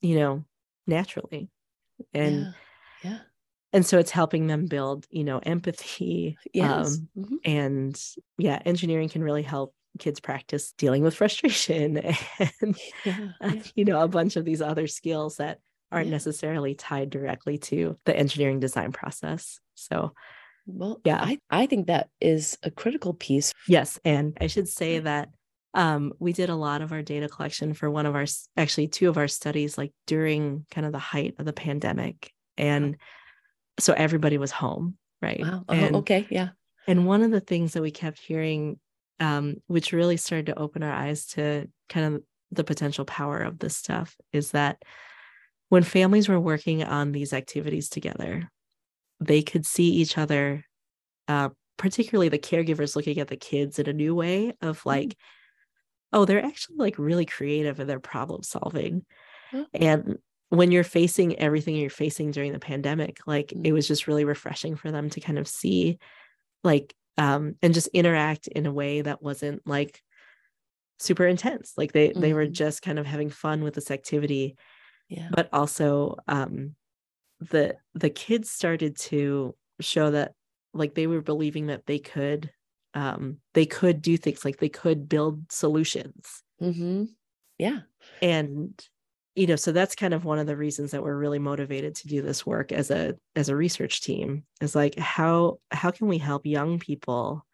you 0.00 0.16
know 0.16 0.44
naturally 0.86 1.50
and 2.14 2.48
yeah. 2.48 3.02
Yeah. 3.02 3.24
And 3.72 3.84
so 3.86 3.98
it's 3.98 4.10
helping 4.10 4.46
them 4.46 4.66
build 4.66 5.06
you 5.10 5.24
know 5.24 5.38
empathy 5.38 6.36
Yes. 6.52 6.98
um 6.98 7.08
Mhm. 7.24 7.36
and 7.44 8.04
yeah 8.38 8.60
engineering 8.64 9.08
can 9.08 9.22
really 9.24 9.42
help 9.42 9.74
kids 9.98 10.20
practice 10.20 10.72
dealing 10.78 11.02
with 11.02 11.14
frustration 11.14 11.98
and 12.60 12.78
Yeah. 13.04 13.18
uh, 13.40 13.50
yeah. 13.54 13.62
you 13.74 13.84
know 13.84 14.00
a 14.00 14.08
bunch 14.08 14.36
of 14.36 14.44
these 14.44 14.62
other 14.62 14.86
skills 14.86 15.36
that 15.36 15.58
aren't 15.90 16.06
Yeah. 16.08 16.12
necessarily 16.12 16.74
tied 16.74 17.10
directly 17.10 17.58
to 17.58 17.98
the 18.06 18.16
engineering 18.16 18.60
design 18.60 18.92
process 18.92 19.60
so 19.74 20.12
Well, 20.66 21.00
Yeah. 21.04 21.20
I, 21.20 21.38
I 21.50 21.66
think 21.66 21.88
that 21.88 22.08
is 22.20 22.56
a 22.62 22.70
critical 22.70 23.14
piece. 23.14 23.52
yes 23.68 23.98
and 24.04 24.36
i 24.40 24.46
should 24.46 24.68
say 24.68 24.98
that 25.00 25.28
um, 25.74 26.12
we 26.18 26.34
did 26.34 26.50
a 26.50 26.54
lot 26.54 26.82
of 26.82 26.92
our 26.92 27.00
data 27.00 27.28
collection 27.28 27.72
for 27.72 27.90
one 27.90 28.04
of 28.04 28.14
our 28.14 28.26
actually 28.58 28.88
two 28.88 29.08
of 29.08 29.16
our 29.16 29.26
studies 29.28 29.78
like 29.78 29.92
during 30.06 30.66
kind 30.70 30.86
of 30.86 30.92
the 30.92 30.98
height 30.98 31.34
of 31.38 31.46
the 31.46 31.54
pandemic 31.54 32.30
and 32.58 32.96
so 33.78 33.92
everybody 33.92 34.38
was 34.38 34.50
home 34.50 34.96
right 35.20 35.40
Wow. 35.40 35.64
Oh, 35.68 35.72
and 35.72 35.96
okay. 35.96 36.26
Yeah. 36.30 36.50
And 36.86 37.06
one 37.06 37.22
of 37.22 37.30
the 37.30 37.40
things 37.40 37.72
that 37.72 37.82
we 37.82 37.90
kept 37.90 38.18
hearing, 38.18 38.78
um, 39.20 39.56
which 39.68 39.92
really 39.92 40.16
started 40.16 40.46
to 40.46 40.58
open 40.58 40.82
our 40.82 40.92
eyes 40.92 41.26
to 41.28 41.68
kind 41.88 42.14
of 42.14 42.22
the 42.50 42.64
potential 42.64 43.04
power 43.04 43.38
of 43.38 43.58
this 43.58 43.76
stuff, 43.76 44.16
is 44.32 44.50
that 44.50 44.82
when 45.68 45.84
families 45.84 46.28
were 46.28 46.40
working 46.40 46.82
on 46.82 47.12
these 47.12 47.32
activities 47.32 47.88
together, 47.88 48.50
they 49.20 49.42
could 49.42 49.64
see 49.64 49.90
each 49.90 50.18
other, 50.18 50.64
uh, 51.28 51.50
particularly 51.76 52.28
the 52.28 52.38
caregivers 52.38 52.96
looking 52.96 53.18
at 53.20 53.28
the 53.28 53.36
kids 53.36 53.78
in 53.78 53.88
a 53.88 53.92
new 53.92 54.14
way 54.14 54.52
of 54.60 54.84
like, 54.84 55.16
oh, 56.12 56.24
they're 56.24 56.44
actually 56.44 56.76
like 56.76 56.98
really 56.98 57.24
creative 57.24 57.80
in 57.80 57.86
their 57.86 58.00
problem 58.00 58.42
solving. 58.42 59.06
And 59.72 60.18
when 60.52 60.72
you're 60.72 60.84
facing 60.84 61.38
everything 61.40 61.76
you're 61.76 61.90
facing 61.90 62.32
during 62.32 62.52
the 62.54 62.60
pandemic, 62.60 63.20
like 63.26 63.52
it 63.64 63.72
was 63.72 63.88
just 63.88 64.06
really 64.08 64.24
refreshing 64.26 64.76
for 64.76 64.92
them 64.92 65.10
to 65.10 65.20
kind 65.20 65.38
of 65.38 65.48
see 65.48 65.98
like 66.64 66.94
um 67.18 67.56
and 67.62 67.74
just 67.74 67.88
interact 67.88 68.48
in 68.48 68.66
a 68.66 68.72
way 68.72 69.02
that 69.02 69.22
wasn't 69.22 69.66
like 69.66 70.02
super 70.98 71.26
intense. 71.26 71.74
Like 71.76 71.92
they 71.92 72.12
they 72.16 72.32
were 72.34 72.46
Mhm. 72.46 72.52
just 72.52 72.82
kind 72.82 72.98
of 72.98 73.06
having 73.06 73.30
fun 73.30 73.62
with 73.64 73.74
this 73.74 73.90
activity 73.90 74.56
Yeah. 75.08 75.32
but 75.34 75.48
also 75.52 76.16
um 76.28 76.76
the 77.40 77.76
the 77.94 78.10
kids 78.10 78.50
started 78.50 78.96
to 78.96 79.56
show 79.80 80.10
that 80.12 80.34
like 80.74 80.94
they 80.94 81.06
were 81.08 81.22
believing 81.22 81.66
that 81.68 81.86
they 81.86 81.98
could 82.00 82.52
um 82.94 83.38
they 83.54 83.66
could 83.66 84.02
do 84.02 84.16
things 84.18 84.44
like 84.44 84.58
they 84.58 84.68
could 84.70 85.08
build 85.08 85.50
solutions 85.52 86.44
Mm-hmm. 86.60 87.04
Yeah. 87.58 87.82
and 88.20 88.88
you 89.34 89.46
know 89.46 89.56
so 89.56 89.72
that's 89.72 89.94
kind 89.94 90.12
of 90.12 90.24
one 90.24 90.38
of 90.38 90.46
the 90.46 90.56
reasons 90.56 90.90
that 90.90 91.02
we're 91.02 91.16
really 91.16 91.38
motivated 91.38 91.94
to 91.94 92.08
do 92.08 92.20
this 92.20 92.44
work 92.44 92.70
as 92.72 92.90
a 92.90 93.14
as 93.34 93.48
a 93.48 93.56
research 93.56 94.02
team 94.02 94.44
is 94.60 94.74
like 94.74 94.98
how 94.98 95.58
how 95.70 95.90
can 95.90 96.06
we 96.06 96.18
help 96.18 96.44
young 96.44 96.78
people 96.78 97.44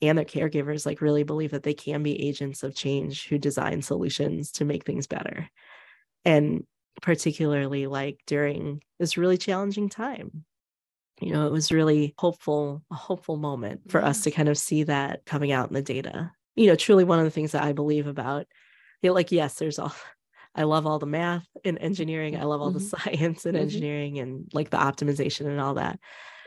and 0.00 0.16
their 0.16 0.24
caregivers 0.24 0.86
like 0.86 1.00
really 1.00 1.24
believe 1.24 1.50
that 1.50 1.62
they 1.62 1.74
can 1.74 2.02
be 2.02 2.26
agents 2.26 2.62
of 2.62 2.74
change 2.74 3.28
who 3.28 3.38
design 3.38 3.82
solutions 3.82 4.52
to 4.52 4.64
make 4.64 4.84
things 4.84 5.06
better? 5.06 5.48
And 6.24 6.64
particularly 7.02 7.86
like 7.86 8.20
during 8.26 8.82
this 8.98 9.16
really 9.16 9.38
challenging 9.38 9.88
time 9.88 10.44
you 11.20 11.32
know 11.32 11.46
it 11.46 11.52
was 11.52 11.70
really 11.70 12.12
hopeful 12.18 12.82
a 12.90 12.94
hopeful 12.94 13.36
moment 13.36 13.80
for 13.88 14.04
us 14.04 14.22
to 14.22 14.30
kind 14.32 14.48
of 14.48 14.58
see 14.58 14.82
that 14.82 15.24
coming 15.24 15.52
out 15.52 15.68
in 15.68 15.74
the 15.74 15.82
data. 15.82 16.32
You 16.56 16.66
know 16.66 16.74
truly 16.74 17.04
one 17.04 17.20
of 17.20 17.24
the 17.24 17.30
things 17.30 17.52
that 17.52 17.62
i 17.62 17.72
believe 17.72 18.08
about 18.08 18.46
you 19.00 19.10
know, 19.10 19.14
like 19.14 19.30
yes 19.30 19.54
there's 19.54 19.78
all 19.78 19.94
i 20.58 20.64
love 20.64 20.86
all 20.86 20.98
the 20.98 21.06
math 21.06 21.46
and 21.64 21.78
engineering 21.78 22.36
i 22.36 22.42
love 22.44 22.60
all 22.60 22.70
the 22.70 22.80
Mhm. 22.80 22.90
science 22.90 23.46
and 23.46 23.56
Mhm. 23.56 23.60
engineering 23.62 24.18
and 24.18 24.48
like 24.52 24.70
the 24.70 24.76
optimization 24.88 25.46
and 25.46 25.60
all 25.60 25.74
that 25.74 25.98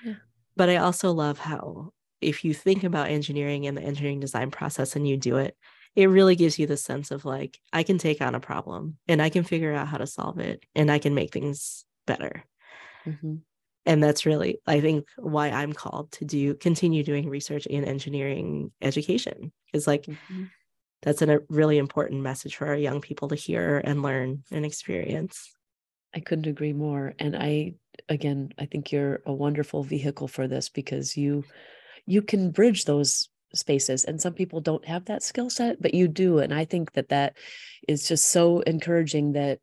Yeah. 0.05 0.15
but 0.55 0.69
i 0.69 0.75
also 0.77 1.11
love 1.11 1.39
how 1.39 1.93
if 2.21 2.45
you 2.45 2.53
think 2.53 2.83
about 2.83 3.09
engineering 3.09 3.65
and 3.65 3.75
the 3.75 3.81
engineering 3.81 4.19
design 4.19 4.51
process 4.51 4.95
and 4.95 5.07
you 5.07 5.17
do 5.17 5.37
it 5.37 5.57
it 5.95 6.07
really 6.17 6.35
gives 6.35 6.57
you 6.59 6.67
the 6.67 6.77
sense 6.77 7.09
of 7.11 7.25
like 7.25 7.59
i 7.73 7.81
can 7.83 7.97
take 7.97 8.21
on 8.21 8.35
a 8.35 8.39
problem 8.39 8.97
and 9.07 9.21
i 9.21 9.29
can 9.29 9.43
figure 9.43 9.73
out 9.73 9.87
how 9.87 9.97
to 9.97 10.07
solve 10.07 10.37
it 10.39 10.63
and 10.75 10.91
i 10.91 10.99
can 10.99 11.13
make 11.15 11.31
things 11.33 11.85
better 12.05 12.43
Mm-hmm. 13.07 13.35
and 13.87 14.03
that's 14.03 14.25
really 14.27 14.59
i 14.67 14.79
think 14.79 15.07
why 15.17 15.49
i'm 15.49 15.73
called 15.73 16.11
to 16.11 16.25
do 16.25 16.53
continue 16.53 17.03
doing 17.03 17.27
research 17.29 17.65
in 17.65 17.83
engineering 17.83 18.71
education 18.81 19.51
is 19.73 19.87
like 19.87 20.03
Mm-hmm. 20.05 20.43
That's 21.01 21.21
a 21.21 21.39
really 21.49 21.77
important 21.77 22.21
message 22.21 22.55
for 22.55 22.67
our 22.67 22.75
young 22.75 23.01
people 23.01 23.27
to 23.29 23.35
hear 23.35 23.81
and 23.83 24.01
learn 24.03 24.43
and 24.51 24.65
experience. 24.65 25.51
I 26.13 26.19
couldn't 26.19 26.47
agree 26.47 26.73
more. 26.73 27.13
And 27.19 27.35
I, 27.35 27.75
again, 28.09 28.51
I 28.59 28.65
think 28.65 28.91
you're 28.91 29.21
a 29.25 29.33
wonderful 29.33 29.83
vehicle 29.83 30.27
for 30.27 30.47
this 30.47 30.69
because 30.69 31.15
you, 31.17 31.43
you 32.05 32.21
can 32.21 32.51
bridge 32.51 32.85
those 32.85 33.29
spaces. 33.53 34.05
And 34.05 34.21
some 34.21 34.33
people 34.33 34.61
don't 34.61 34.85
have 34.87 35.05
that 35.05 35.23
skill 35.23 35.49
set 35.49 35.81
but 35.81 35.93
you 35.93 36.07
do. 36.07 36.39
And 36.39 36.53
i 36.53 36.65
think 36.65 36.93
that 36.93 37.09
that 37.09 37.37
is 37.87 38.07
just 38.07 38.29
so 38.29 38.61
encouraging 38.61 39.33
that 39.33 39.59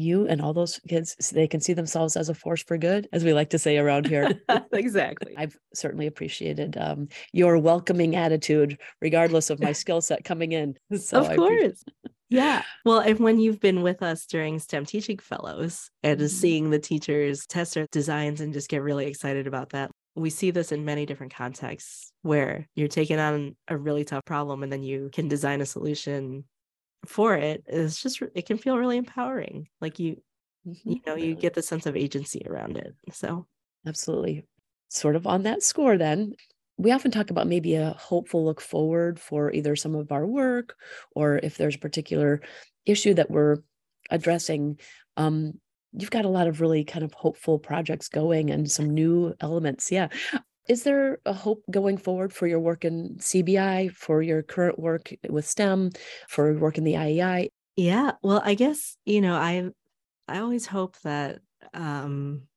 you 0.00 0.26
and 0.26 0.40
all 0.40 0.52
those 0.52 0.80
kids 0.88 1.14
s- 1.20 1.30
they 1.30 1.46
can 1.46 1.60
see 1.60 1.72
themselves 1.74 2.16
as 2.16 2.28
a 2.28 2.34
force 2.34 2.62
for 2.62 2.78
good 2.78 3.08
as 3.12 3.24
we 3.24 3.32
like 3.32 3.50
to 3.50 3.58
say 3.58 3.78
around 3.78 4.06
here. 4.06 4.40
Exactly. 4.72 5.34
I've 5.36 5.56
certainly 5.74 6.06
appreciated 6.06 6.76
um, 6.76 7.08
your 7.32 7.58
welcoming 7.58 8.16
attitude 8.16 8.78
regardless 9.00 9.50
of 9.50 9.60
my 9.60 9.72
skill 9.72 10.00
set 10.00 10.24
coming 10.24 10.52
in. 10.52 10.74
So 10.98 11.20
of 11.24 11.36
course. 11.36 11.82
Yeah. 12.28 12.62
Well 12.84 13.00
and 13.00 13.18
when 13.18 13.40
you've 13.40 13.60
been 13.60 13.82
with 13.82 14.02
us 14.02 14.26
during 14.26 14.58
stem 14.60 14.84
teaching 14.86 15.18
fellows 15.18 15.90
and 16.02 16.20
Mhm. 16.20 16.28
seeing 16.30 16.70
the 16.70 16.78
teachers 16.78 17.46
test 17.46 17.74
their 17.74 17.86
designs 17.90 18.40
and 18.40 18.52
just 18.52 18.68
get 18.70 18.82
really 18.82 19.06
excited 19.06 19.46
about 19.46 19.70
that 19.70 19.90
we 20.16 20.28
see 20.30 20.50
this 20.50 20.72
in 20.72 20.84
many 20.84 21.06
different 21.06 21.32
contexts 21.34 22.12
where 22.22 22.66
you're 22.74 22.88
taking 22.88 23.18
on 23.20 23.56
a 23.68 23.76
really 23.76 24.04
tough 24.04 24.24
problem 24.24 24.62
and 24.62 24.72
then 24.72 24.82
you 24.82 25.08
can 25.12 25.28
design 25.28 25.60
a 25.60 25.66
solution 25.66 26.44
for 27.06 27.36
it's 27.36 28.02
just 28.02 28.22
it 28.34 28.46
can 28.46 28.58
feel 28.58 28.78
really 28.78 28.96
empowering 28.98 29.68
like 29.80 29.98
you 29.98 30.22
you 30.64 30.74
Mhm. 30.84 31.00
know 31.06 31.16
you 31.16 31.34
get 31.36 31.54
the 31.54 31.62
sense 31.62 31.86
of 31.86 31.96
agency 31.96 32.42
around 32.46 32.76
it 32.78 32.96
so 33.12 33.46
Absolutely. 33.86 34.46
Sort 34.90 35.16
of 35.16 35.26
on 35.26 35.42
that 35.44 35.62
score, 35.62 35.96
then, 35.96 36.34
we 36.76 36.92
often 36.92 37.10
talk 37.10 37.30
about 37.30 37.46
maybe 37.46 37.74
a 37.74 37.90
hopeful 37.92 38.42
look 38.44 38.60
forward 38.60 39.20
for 39.20 39.52
either 39.52 39.76
some 39.76 39.94
of 39.94 40.10
our 40.10 40.26
work 40.26 40.76
or 41.14 41.38
if 41.42 41.58
there's 41.58 41.74
a 41.76 41.78
particular 41.78 42.40
issue 42.86 43.12
that 43.14 43.30
we're 43.30 43.58
addressing. 44.10 44.80
Um, 45.18 45.60
you've 45.92 46.10
got 46.10 46.24
a 46.24 46.28
lot 46.30 46.48
of 46.48 46.60
really 46.62 46.82
kind 46.84 47.04
of 47.04 47.12
hopeful 47.12 47.58
projects 47.58 48.08
going 48.08 48.50
and 48.50 48.70
some 48.70 48.88
new 48.88 49.34
elements. 49.40 49.92
Yeah. 49.92 50.08
Is 50.68 50.84
there 50.84 51.18
a 51.26 51.32
hope 51.32 51.64
going 51.70 51.96
forward 51.96 52.32
for 52.32 52.46
your 52.46 52.60
work 52.60 52.84
in 52.84 53.18
CBI, 53.18 53.88
for 53.88 54.22
your 54.22 54.42
current 54.42 54.78
work 54.78 55.12
with 55.28 55.46
STEM, 55.46 55.90
for 56.28 56.52
work 56.58 56.78
in 56.78 56.84
the 56.84 56.94
IEI? 56.96 57.48
yeah 57.76 58.12
well 58.22 58.42
i 58.44 58.54
guess 58.54 58.96
you 59.04 59.20
know 59.20 59.34
i 59.34 59.70
i 60.28 60.38
always 60.38 60.66
hope 60.66 60.98
that 61.00 61.40
um 61.74 62.48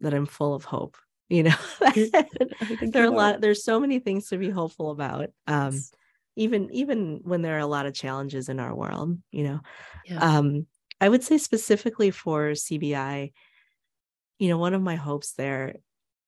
that 0.00 0.14
i'm 0.14 0.26
full 0.26 0.54
of 0.54 0.64
hope 0.64 0.96
you 1.28 1.42
know 1.44 1.56
there 2.92 3.04
are 3.04 3.08
a 3.08 3.10
lot 3.12 3.40
there's 3.40 3.64
so 3.64 3.80
many 3.80 3.98
things 3.98 4.28
to 4.28 4.38
be 4.38 4.50
hopeful 4.50 4.90
about 4.90 5.30
um 5.46 5.86
Yes. 5.86 5.94
even 6.36 6.70
even 6.72 7.20
when 7.24 7.42
there 7.42 7.56
are 7.56 7.60
a 7.60 7.66
lot 7.66 7.86
of 7.86 7.94
challenges 7.94 8.48
in 8.48 8.60
our 8.60 8.74
world 8.76 9.18
you 9.32 9.44
know 9.44 9.60
Yeah. 10.04 10.22
um 10.22 10.66
i 11.00 11.08
would 11.08 11.24
say 11.24 11.38
specifically 11.38 12.10
for 12.10 12.50
cbi 12.52 13.32
you 14.38 14.48
know 14.48 14.58
one 14.58 14.74
of 14.74 14.82
my 14.82 14.96
hopes 14.96 15.32
there 15.34 15.76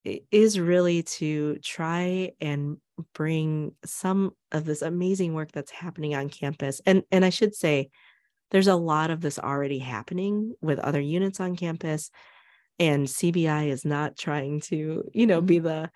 is 0.05 0.61
really 0.61 1.02
to 1.02 1.57
try 1.59 2.30
and 2.40 2.76
bring 3.14 3.72
some 3.84 4.32
of 4.52 4.64
this 4.64 4.82
amazing 4.82 5.34
work 5.34 5.50
that's 5.52 5.70
happening 5.70 6.14
on 6.14 6.28
campus 6.28 6.80
and 6.86 7.02
and 7.11 7.24
i 7.24 7.30
should 7.30 7.55
say 7.55 7.88
there's 8.50 8.68
a 8.68 8.76
lot 8.76 9.11
of 9.11 9.20
this 9.20 9.38
already 9.38 9.78
happening 9.78 10.55
with 10.61 10.78
other 10.78 11.00
units 11.00 11.40
on 11.40 11.57
campus 11.57 12.11
and 12.78 13.07
cbi 13.07 13.68
is 13.68 13.84
not 13.84 14.16
trying 14.16 14.61
to 14.61 15.02
you 15.12 15.26
know 15.26 15.40
be 15.40 15.59
the 15.59 15.90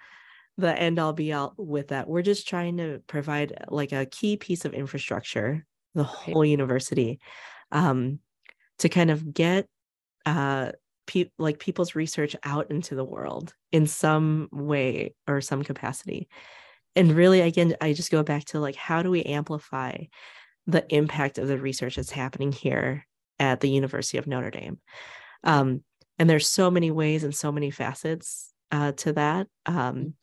the 0.58 0.76
end 0.76 0.98
all 0.98 1.12
be 1.12 1.32
all 1.32 1.54
with 1.56 1.88
that. 1.88 2.08
We're 2.08 2.22
just 2.22 2.48
trying 2.48 2.76
to 2.78 3.00
provide 3.06 3.56
like 3.68 3.92
a 3.92 4.06
key 4.06 4.36
piece 4.36 4.64
of 4.64 4.74
infrastructure 4.74 5.64
the 5.94 6.04
whole 6.04 6.44
university 6.44 7.18
um 7.72 8.18
to 8.78 8.88
kind 8.88 9.10
of 9.10 9.32
get 9.32 9.66
uh 10.26 10.72
pe- 11.08 11.30
like 11.38 11.58
people's 11.58 11.96
research 11.96 12.36
out 12.44 12.70
into 12.70 12.94
the 12.94 13.04
world 13.04 13.52
in 13.72 13.88
some 13.88 14.48
way 14.52 15.14
or 15.26 15.40
some 15.40 15.64
capacity. 15.64 16.28
And 16.94 17.12
really 17.12 17.40
again 17.40 17.76
i 17.80 17.92
just 17.92 18.10
go 18.10 18.22
back 18.22 18.44
to 18.46 18.60
like 18.60 18.76
how 18.76 19.02
do 19.02 19.10
we 19.10 19.22
amplify 19.22 20.04
the 20.66 20.84
impact 20.94 21.38
of 21.38 21.48
the 21.48 21.58
research 21.58 21.96
that's 21.96 22.10
happening 22.10 22.52
here 22.52 23.06
at 23.40 23.60
the 23.60 23.70
university 23.70 24.18
of 24.18 24.26
notre 24.26 24.50
dame? 24.50 24.78
Um, 25.42 25.82
and 26.18 26.28
there's 26.28 26.48
so 26.48 26.70
many 26.70 26.90
ways 26.90 27.24
and 27.24 27.34
so 27.34 27.50
many 27.50 27.70
facets 27.70 28.52
uh, 28.70 28.92
to 28.92 29.12
that 29.14 29.46
um, 29.66 30.14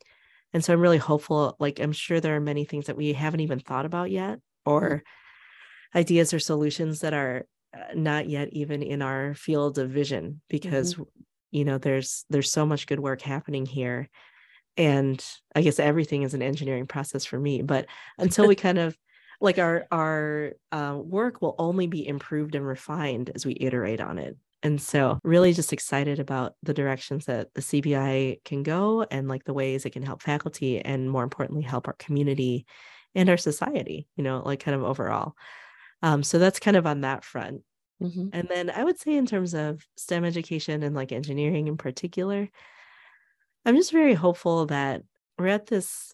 and 0.52 0.64
so 0.64 0.72
i'm 0.72 0.80
really 0.80 0.98
hopeful 0.98 1.56
like 1.58 1.80
i'm 1.80 1.92
sure 1.92 2.20
there 2.20 2.36
are 2.36 2.40
many 2.40 2.64
things 2.64 2.86
that 2.86 2.96
we 2.96 3.12
haven't 3.12 3.40
even 3.40 3.58
thought 3.58 3.86
about 3.86 4.10
yet 4.10 4.38
or 4.64 5.02
ideas 5.94 6.32
or 6.32 6.38
solutions 6.38 7.00
that 7.00 7.14
are 7.14 7.46
not 7.94 8.28
yet 8.28 8.48
even 8.52 8.82
in 8.82 9.02
our 9.02 9.34
field 9.34 9.78
of 9.78 9.90
vision 9.90 10.40
because 10.48 10.96
you 11.50 11.64
know 11.64 11.78
there's 11.78 12.24
there's 12.30 12.50
so 12.50 12.66
much 12.66 12.86
good 12.86 13.00
work 13.00 13.22
happening 13.22 13.66
here. 13.66 14.08
And 14.78 15.24
i 15.54 15.62
guess 15.62 15.80
everything 15.80 16.22
is 16.22 16.34
an 16.34 16.42
engineering 16.42 16.86
process 16.86 17.24
for 17.24 17.40
me 17.40 17.62
but 17.62 17.86
until 18.18 18.46
we 18.46 18.54
kind 18.54 18.76
of 18.76 18.94
like 19.40 19.58
our 19.58 19.86
our 19.90 20.52
uh, 20.72 20.98
work 21.02 21.42
will 21.42 21.54
only 21.58 21.86
be 21.86 22.06
improved 22.06 22.54
and 22.54 22.66
refined 22.66 23.30
as 23.34 23.44
we 23.44 23.56
iterate 23.60 24.00
on 24.00 24.18
it. 24.18 24.36
And 24.62 24.80
so 24.80 25.18
really 25.22 25.52
just 25.52 25.72
excited 25.72 26.18
about 26.18 26.54
the 26.62 26.74
directions 26.74 27.26
that 27.26 27.52
the 27.54 27.60
cbi 27.60 28.42
can 28.44 28.62
go 28.62 29.06
and 29.10 29.28
like 29.28 29.44
the 29.44 29.52
ways 29.52 29.84
it 29.84 29.90
can 29.90 30.02
help 30.02 30.22
faculty 30.22 30.80
and 30.80 31.10
more 31.10 31.22
importantly 31.22 31.62
help 31.62 31.86
our 31.86 31.94
community 31.94 32.66
and 33.14 33.28
our 33.28 33.36
society 33.36 34.08
you 34.16 34.24
know 34.24 34.42
like 34.44 34.60
kind 34.60 34.74
of 34.74 34.82
overall 34.82 35.34
um, 36.02 36.22
so 36.22 36.38
that's 36.38 36.60
kind 36.60 36.76
of 36.76 36.86
on 36.86 37.02
that 37.02 37.24
front. 37.24 37.62
Mhm. 38.02 38.34
and 38.34 38.48
then 38.48 38.70
I 38.70 38.84
would 38.84 38.98
say 38.98 39.16
in 39.16 39.26
terms 39.26 39.54
of 39.54 39.86
STEM 39.96 40.24
education 40.24 40.82
and 40.82 40.94
like 40.94 41.12
engineering 41.12 41.68
in 41.68 41.76
particular, 41.78 42.48
I'm 43.64 43.76
just 43.76 43.92
very 43.92 44.14
hopeful 44.14 44.66
that 44.66 45.02
we're 45.38 45.48
at 45.48 45.66
this 45.66 46.12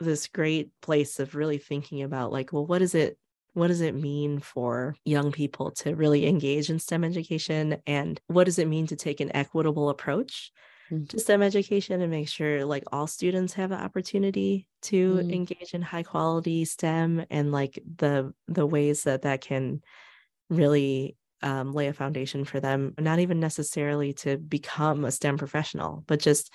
this 0.00 0.26
great 0.26 0.70
place 0.80 1.20
of 1.20 1.34
really 1.36 1.58
thinking 1.58 2.02
about 2.02 2.32
like, 2.32 2.52
well, 2.52 2.66
what 2.66 2.82
is 2.82 2.94
it 2.94 3.18
what 3.54 3.68
does 3.68 3.82
it 3.82 3.94
mean 3.94 4.38
for 4.40 4.96
young 5.04 5.30
people 5.30 5.70
to 5.72 5.94
really 5.94 6.26
engage 6.26 6.70
in 6.70 6.78
STEM 6.78 7.04
education? 7.04 7.76
And 7.86 8.20
what 8.28 8.44
does 8.44 8.58
it 8.58 8.68
mean 8.68 8.86
to 8.88 8.96
take 8.96 9.20
an 9.20 9.34
equitable 9.36 9.90
approach 9.90 10.50
mm-hmm. 10.90 11.04
to 11.04 11.18
STEM 11.18 11.42
education 11.42 12.00
and 12.00 12.10
make 12.10 12.28
sure 12.28 12.64
like 12.64 12.84
all 12.92 13.06
students 13.06 13.54
have 13.54 13.70
the 13.70 13.80
opportunity 13.80 14.68
to 14.82 15.16
mm-hmm. 15.16 15.30
engage 15.30 15.74
in 15.74 15.82
high 15.82 16.02
quality 16.02 16.64
STEM 16.64 17.24
and 17.30 17.52
like 17.52 17.82
the 17.96 18.32
the 18.48 18.66
ways 18.66 19.04
that 19.04 19.22
that 19.22 19.40
can 19.40 19.82
really 20.50 21.16
um, 21.42 21.72
lay 21.72 21.88
a 21.88 21.92
foundation 21.92 22.44
for 22.44 22.60
them, 22.60 22.94
not 22.98 23.18
even 23.18 23.40
necessarily 23.40 24.12
to 24.14 24.38
become 24.38 25.04
a 25.04 25.10
STEM 25.10 25.38
professional, 25.38 26.04
but 26.06 26.20
just 26.20 26.52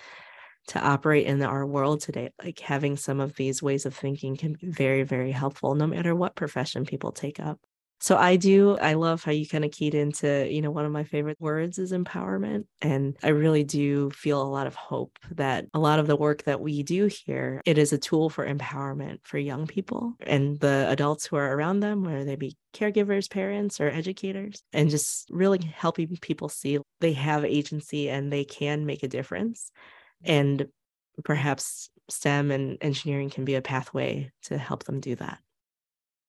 to 0.67 0.79
operate 0.79 1.27
in 1.27 1.41
our 1.43 1.65
world 1.65 2.01
today. 2.01 2.31
Like 2.43 2.59
having 2.59 2.97
some 2.97 3.19
of 3.19 3.35
these 3.35 3.61
ways 3.61 3.85
of 3.85 3.95
thinking 3.95 4.35
can 4.37 4.53
be 4.53 4.67
very, 4.67 5.03
very 5.03 5.31
helpful 5.31 5.75
no 5.75 5.87
matter 5.87 6.15
what 6.15 6.35
profession 6.35 6.85
people 6.85 7.11
take 7.11 7.39
up. 7.39 7.59
So 7.99 8.15
I 8.15 8.35
do, 8.35 8.77
I 8.77 8.93
love 8.93 9.23
how 9.23 9.31
you 9.31 9.47
kind 9.47 9.65
of 9.65 9.71
keyed 9.71 9.95
into, 9.95 10.47
you 10.51 10.61
know, 10.61 10.69
one 10.69 10.85
of 10.85 10.91
my 10.91 11.03
favorite 11.03 11.39
words 11.39 11.79
is 11.79 11.91
empowerment. 11.91 12.65
And 12.81 13.17
I 13.23 13.29
really 13.29 13.63
do 13.63 14.11
feel 14.11 14.41
a 14.41 14.43
lot 14.43 14.67
of 14.67 14.75
hope 14.75 15.17
that 15.31 15.65
a 15.73 15.79
lot 15.79 15.97
of 15.97 16.05
the 16.05 16.15
work 16.15 16.43
that 16.43 16.61
we 16.61 16.83
do 16.83 17.07
here, 17.07 17.61
it 17.65 17.79
is 17.79 17.93
a 17.93 17.97
tool 17.97 18.29
for 18.29 18.47
empowerment 18.47 19.19
for 19.23 19.39
young 19.39 19.65
people 19.65 20.13
and 20.21 20.59
the 20.59 20.85
adults 20.89 21.25
who 21.25 21.37
are 21.37 21.55
around 21.55 21.79
them, 21.79 22.03
whether 22.03 22.23
they 22.23 22.35
be 22.35 22.55
caregivers, 22.73 23.29
parents, 23.29 23.81
or 23.81 23.89
educators, 23.89 24.61
and 24.73 24.91
just 24.91 25.27
really 25.31 25.59
helping 25.75 26.07
people 26.21 26.49
see 26.49 26.77
they 26.99 27.13
have 27.13 27.43
agency 27.45 28.09
and 28.09 28.31
they 28.31 28.43
can 28.45 28.85
make 28.85 29.01
a 29.01 29.07
difference. 29.07 29.71
And 30.23 30.67
perhaps 31.23 31.89
STEM 32.09 32.51
and 32.51 32.77
engineering 32.81 33.31
can 33.31 33.43
be 33.43 33.55
a 33.55 33.61
pathway 33.61 34.31
to 34.43 34.57
help 34.57 34.83
them 34.83 34.99
do 34.99 35.15
that. 35.15 35.39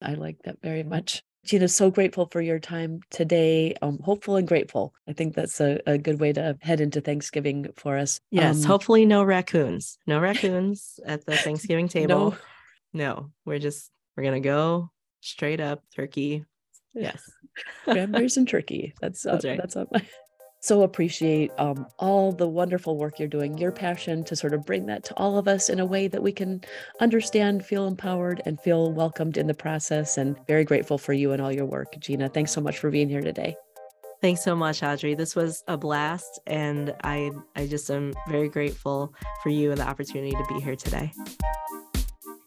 I 0.01 0.15
like 0.15 0.37
that 0.43 0.61
very 0.61 0.83
much. 0.83 1.23
Gina, 1.49 1.67
so 1.67 1.89
grateful 1.89 2.27
for 2.27 2.41
your 2.41 2.59
time 2.59 3.01
today. 3.09 3.73
Um, 3.81 3.97
hopeful 4.03 4.35
and 4.35 4.47
grateful. 4.47 4.93
I 5.07 5.13
think 5.13 5.33
that's 5.33 5.59
a, 5.59 5.79
a 5.87 5.97
good 5.97 6.19
way 6.19 6.31
to 6.33 6.55
head 6.61 6.79
into 6.79 7.01
Thanksgiving 7.01 7.71
for 7.75 7.97
us. 7.97 8.21
Yes, 8.29 8.63
um, 8.63 8.69
hopefully 8.69 9.03
no 9.03 9.23
raccoons. 9.23 9.97
No 10.05 10.19
raccoons 10.19 10.99
at 11.07 11.25
the 11.25 11.35
Thanksgiving 11.37 11.87
table. 11.87 12.37
No. 12.93 13.05
no, 13.05 13.31
we're 13.45 13.57
just 13.57 13.89
we're 14.15 14.25
gonna 14.25 14.41
go 14.41 14.91
straight 15.21 15.59
up 15.59 15.81
turkey. 15.95 16.45
Yes. 16.93 17.19
Cranberries 17.83 18.37
and 18.37 18.47
turkey. 18.47 18.93
That's 19.01 19.25
uh, 19.25 19.31
that's, 19.31 19.45
right. 19.45 19.57
that's 19.57 19.75
on 19.75 19.87
my 19.91 20.05
so 20.61 20.83
appreciate 20.83 21.51
um, 21.57 21.87
all 21.99 22.31
the 22.31 22.47
wonderful 22.47 22.97
work 22.97 23.17
you're 23.17 23.27
doing, 23.27 23.57
your 23.57 23.71
passion 23.71 24.23
to 24.25 24.35
sort 24.35 24.53
of 24.53 24.65
bring 24.65 24.85
that 24.87 25.03
to 25.05 25.13
all 25.15 25.37
of 25.37 25.47
us 25.47 25.69
in 25.69 25.79
a 25.79 25.85
way 25.85 26.07
that 26.07 26.21
we 26.21 26.31
can 26.31 26.61
understand, 26.99 27.65
feel 27.65 27.87
empowered, 27.87 28.41
and 28.45 28.59
feel 28.59 28.91
welcomed 28.91 29.37
in 29.37 29.47
the 29.47 29.53
process. 29.53 30.17
And 30.17 30.35
very 30.47 30.65
grateful 30.65 30.97
for 30.97 31.13
you 31.13 31.31
and 31.31 31.41
all 31.41 31.51
your 31.51 31.65
work, 31.65 31.95
Gina. 31.99 32.27
Thanks 32.27 32.51
so 32.51 32.59
much 32.59 32.77
for 32.77 32.91
being 32.91 33.07
here 33.07 33.21
today. 33.21 33.55
Thanks 34.21 34.43
so 34.43 34.53
much, 34.53 34.83
Audrey. 34.83 35.15
This 35.15 35.33
was 35.33 35.63
a 35.69 35.77
blast, 35.77 36.41
and 36.45 36.93
I 37.05 37.31
I 37.55 37.67
just 37.67 37.89
am 37.89 38.13
very 38.27 38.49
grateful 38.49 39.13
for 39.41 39.49
you 39.49 39.71
and 39.71 39.79
the 39.79 39.87
opportunity 39.87 40.31
to 40.31 40.45
be 40.49 40.59
here 40.59 40.75
today. 40.75 41.13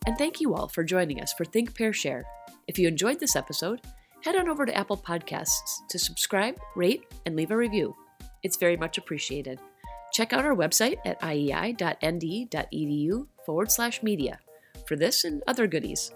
And 0.06 0.18
thank 0.18 0.38
you 0.38 0.54
all 0.54 0.68
for 0.68 0.84
joining 0.84 1.22
us 1.22 1.32
for 1.32 1.46
Think 1.46 1.74
Pair 1.74 1.94
Share. 1.94 2.24
If 2.68 2.78
you 2.78 2.88
enjoyed 2.88 3.20
this 3.20 3.36
episode, 3.36 3.80
head 4.22 4.36
on 4.36 4.50
over 4.50 4.66
to 4.66 4.76
Apple 4.76 4.98
Podcasts 4.98 5.48
to 5.88 5.98
subscribe, 5.98 6.58
rate, 6.76 7.04
and 7.24 7.36
leave 7.36 7.50
a 7.50 7.56
review. 7.56 7.96
It's 8.42 8.56
very 8.56 8.76
much 8.76 8.98
appreciated. 8.98 9.58
Check 10.12 10.32
out 10.32 10.44
our 10.44 10.54
website 10.54 10.98
at 11.04 11.20
iei.nd.edu 11.20 11.76
forward 13.46 13.72
slash 13.72 14.02
media 14.02 14.38
for 14.86 14.96
this 14.96 15.24
and 15.24 15.42
other 15.46 15.66
goodies. 15.66 16.12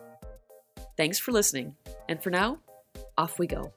Thanks 0.96 1.18
for 1.18 1.32
listening, 1.32 1.76
and 2.08 2.22
for 2.22 2.30
now, 2.30 2.58
off 3.16 3.38
we 3.38 3.46
go. 3.46 3.72